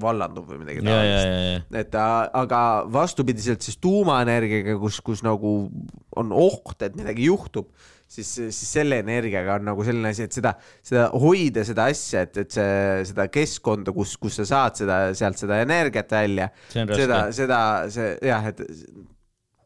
vallandub 0.00 0.46
või 0.48 0.60
midagi 0.62 0.84
ja. 0.86 1.60
et 1.80 1.94
aga 1.98 2.60
vastupidiselt 2.92 3.64
siis 3.66 3.76
tuumaenergiaga, 3.82 4.78
kus, 4.78 5.00
kus 5.04 5.22
nagu 5.26 5.70
on 6.16 6.32
oht, 6.32 6.82
et 6.82 6.96
midagi 6.96 7.26
juhtub, 7.26 7.68
siis, 8.08 8.30
siis 8.48 8.62
selle 8.78 9.02
energiaga 9.04 9.58
on 9.58 9.68
nagu 9.68 9.84
selline 9.86 10.12
asi, 10.14 10.24
et 10.28 10.34
seda, 10.38 10.54
seda 10.86 11.08
hoida 11.12 11.64
seda 11.68 11.88
asja, 11.92 12.24
et, 12.26 12.40
et 12.44 12.56
see, 12.56 13.04
seda 13.12 13.28
keskkonda, 13.32 13.92
kus, 13.96 14.16
kus 14.20 14.40
sa 14.40 14.48
saad 14.48 14.80
seda, 14.80 14.98
sealt 15.18 15.40
seda 15.40 15.60
energiat 15.64 16.10
välja, 16.16 16.48
seda 16.72 17.20
seda, 17.36 17.60
see 17.92 18.16
jah, 18.30 18.48
et 18.52 18.64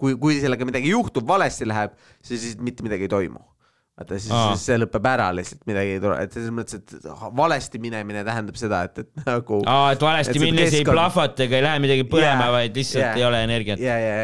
kui, 0.03 0.17
kui 0.19 0.41
sellega 0.43 0.67
midagi 0.67 0.91
juhtub, 0.93 1.27
valesti 1.29 1.69
läheb, 1.71 1.95
siis, 2.21 2.43
siis 2.49 2.61
mitte 2.61 2.83
midagi 2.87 3.07
ei 3.07 3.13
toimu. 3.13 3.43
Vaata 3.93 4.17
siis, 4.17 4.33
siis 4.33 4.63
see 4.71 4.79
lõpeb 4.81 5.05
ära 5.07 5.27
lihtsalt 5.37 5.67
midagi 5.69 5.91
ei 5.95 6.01
tule, 6.01 6.15
et 6.25 6.33
selles 6.33 6.53
mõttes, 6.57 6.81
et 6.81 7.09
valesti 7.37 7.79
minemine 7.79 8.23
tähendab 8.25 8.57
seda, 8.57 8.79
et, 8.89 9.03
et 9.05 9.27
nagu 9.29 9.59
aa, 9.69 9.91
et 9.93 10.01
valesti 10.03 10.41
minnes 10.41 10.71
ei 10.73 10.79
keskkond- 10.81 10.97
plahvata 10.97 11.45
ega 11.45 11.59
ei 11.59 11.67
lähe 11.67 11.83
midagi 11.85 12.07
põlema 12.09 12.47
Jaa, 12.49 12.55
vaid 12.57 12.81
lihtsalt 12.81 13.05
jaa. 13.05 13.13
ei 13.21 13.27
ole 13.29 13.43
energiat. 13.45 13.83
ja, 13.85 13.99
ja, 14.01 14.15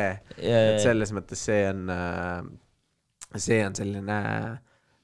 ja, 0.41 0.63
et 0.73 0.81
selles 0.83 1.13
mõttes 1.15 1.45
see 1.51 1.61
on, 1.69 1.85
see 3.37 3.61
on 3.67 3.75
selline 3.77 4.19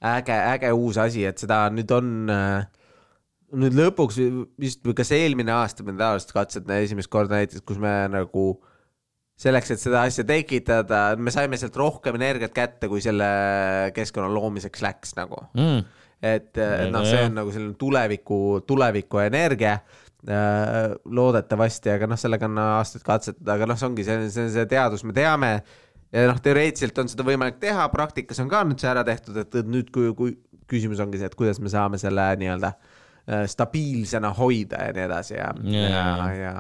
äge, 0.05 0.37
äge 0.55 0.73
uus 0.73 0.99
asi, 1.01 1.25
et 1.29 1.41
seda 1.41 1.67
nüüd 1.73 1.91
on 1.95 2.33
äh, 2.33 2.65
nüüd 3.55 3.77
lõpuks 3.79 4.21
vist 4.61 4.85
kas 4.97 5.13
eelmine 5.15 5.53
aasta 5.55 5.85
me 5.87 5.95
tavaliselt 5.97 6.35
katsetame 6.35 6.81
esimest 6.85 7.11
korda 7.13 7.39
näiteks, 7.39 7.65
kus 7.67 7.81
me 7.83 7.93
nagu 8.13 8.47
selleks, 9.41 9.75
et 9.75 9.83
seda 9.83 10.05
asja 10.07 10.25
tekitada, 10.27 11.03
me 11.19 11.33
saime 11.35 11.59
sealt 11.59 11.77
rohkem 11.79 12.19
energiat 12.21 12.55
kätte, 12.55 12.89
kui 12.91 13.03
selle 13.03 13.27
keskkonna 13.97 14.31
loomiseks 14.35 14.83
läks 14.85 15.15
nagu 15.19 15.43
Mm. 15.55 15.85
et, 16.23 16.53
Väga 16.57 16.91
noh, 16.95 17.05
see 17.05 17.25
on 17.27 17.39
nagu 17.41 17.53
selline 17.53 17.75
tuleviku, 17.79 18.61
tuleviku 18.67 19.21
energia 19.25 19.75
äh, 19.77 20.95
loodetavasti, 21.05 21.91
aga 21.95 22.09
noh, 22.11 22.21
sellega 22.21 22.49
on 22.49 22.61
aastaid 22.63 23.05
katsetada, 23.07 23.59
aga 23.59 23.69
noh, 23.69 23.79
see 23.79 23.91
ongi 23.91 24.07
see, 24.07 24.31
see 24.31 24.47
on 24.47 24.55
see 24.55 24.71
teadus, 24.71 25.05
me 25.05 25.17
teame 25.17 25.57
ja 26.15 26.29
noh, 26.31 26.41
teoreetiliselt 26.43 26.99
on 27.03 27.11
seda 27.11 27.27
võimalik 27.27 27.61
teha, 27.63 27.87
praktikas 27.93 28.41
on 28.45 28.51
ka 28.53 28.63
nüüd 28.69 28.83
see 28.83 28.91
ära 28.91 29.05
tehtud, 29.07 29.39
et 29.43 29.61
nüüd, 29.67 29.91
kui, 29.95 30.13
kui 30.17 30.37
küsimus 30.71 31.03
ongi 31.03 31.21
see, 31.21 31.31
et 31.31 31.39
kuidas 31.39 31.61
me 31.63 31.73
saame 31.73 32.01
selle 32.01 32.31
nii-öelda 32.41 32.73
äh, 32.73 33.45
stabiilsena 33.51 34.33
hoida 34.39 34.89
ja 34.89 34.97
nii 34.97 35.07
edasi 35.09 35.39
ja, 35.39 35.53
Ja, 35.75 35.87
ja, 35.91 36.05
ja, 36.39 36.53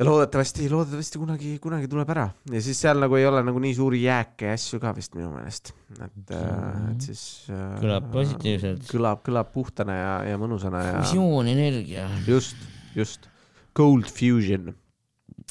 ja, 0.00 0.04
loodetavasti, 0.06 0.68
loodetavasti 0.72 1.20
kunagi, 1.20 1.54
kunagi 1.62 1.88
tuleb 1.90 2.12
ära. 2.14 2.28
Ja 2.52 2.62
siis 2.64 2.78
seal 2.80 3.02
nagu 3.02 3.18
ei 3.18 3.26
ole 3.28 3.42
nagu 3.44 3.60
nii 3.60 3.74
suuri 3.76 4.04
jääke 4.06 4.48
ja 4.48 4.56
asju 4.56 4.80
ka 4.80 4.94
vist 4.96 5.16
minu 5.18 5.32
meelest, 5.34 5.74
et, 5.98 6.34
et 6.34 7.08
siis 7.10 7.24
äh, 7.52 7.74
Kõlab 7.82 8.08
positiivselt. 8.14 8.86
kõlab, 8.92 9.24
kõlab 9.26 9.50
puhtana 9.56 9.98
ja, 9.98 10.14
ja 10.32 10.40
mõnusana 10.40 10.84
ja 10.86 10.94
fusioonenergia. 11.02 12.06
just, 12.28 12.56
just, 12.96 13.28
cold 13.76 14.08
fusion 14.10 14.72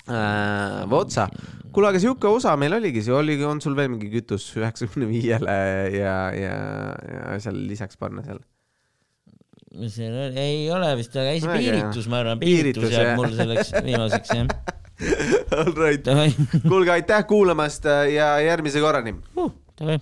äh,. 0.07 0.85
Votsa, 0.89 1.27
kuule, 1.73 1.89
aga 1.91 1.99
sihuke 2.01 2.29
osa 2.31 2.55
meil 2.59 2.73
oligi, 2.79 3.03
see 3.05 3.13
oli, 3.15 3.35
on 3.45 3.59
sul 3.63 3.75
veel 3.77 3.91
mingi 3.93 4.09
kütus 4.13 4.47
üheksakümne 4.57 5.09
viiele 5.09 5.57
ja, 5.95 6.15
ja, 6.33 6.55
ja 7.13 7.39
seal 7.43 7.59
lisaks 7.69 7.99
panna 7.99 8.23
seal? 8.25 8.39
see 9.89 10.07
oli- 10.09 10.39
ei 10.41 10.63
ole 10.73 10.91
vist, 10.97 11.13
aga 11.19 11.35
ei 11.35 11.41
see 11.43 11.57
piiritus, 11.59 12.07
ma 12.09 12.23
arvan, 12.23 12.39
Piiritus, 12.41 12.89
jääb 12.93 13.15
mul 13.19 13.35
selleks 13.37 13.73
viimaseks 13.85 14.35
jah. 14.35 14.53
All 15.55 15.71
right, 15.77 16.03
kuulge, 16.67 16.91
aitäh 16.91 17.21
kuulamast 17.29 17.85
ja 18.11 18.33
järgmise 18.43 18.81
korrani 18.83 19.13
davai. 19.79 19.99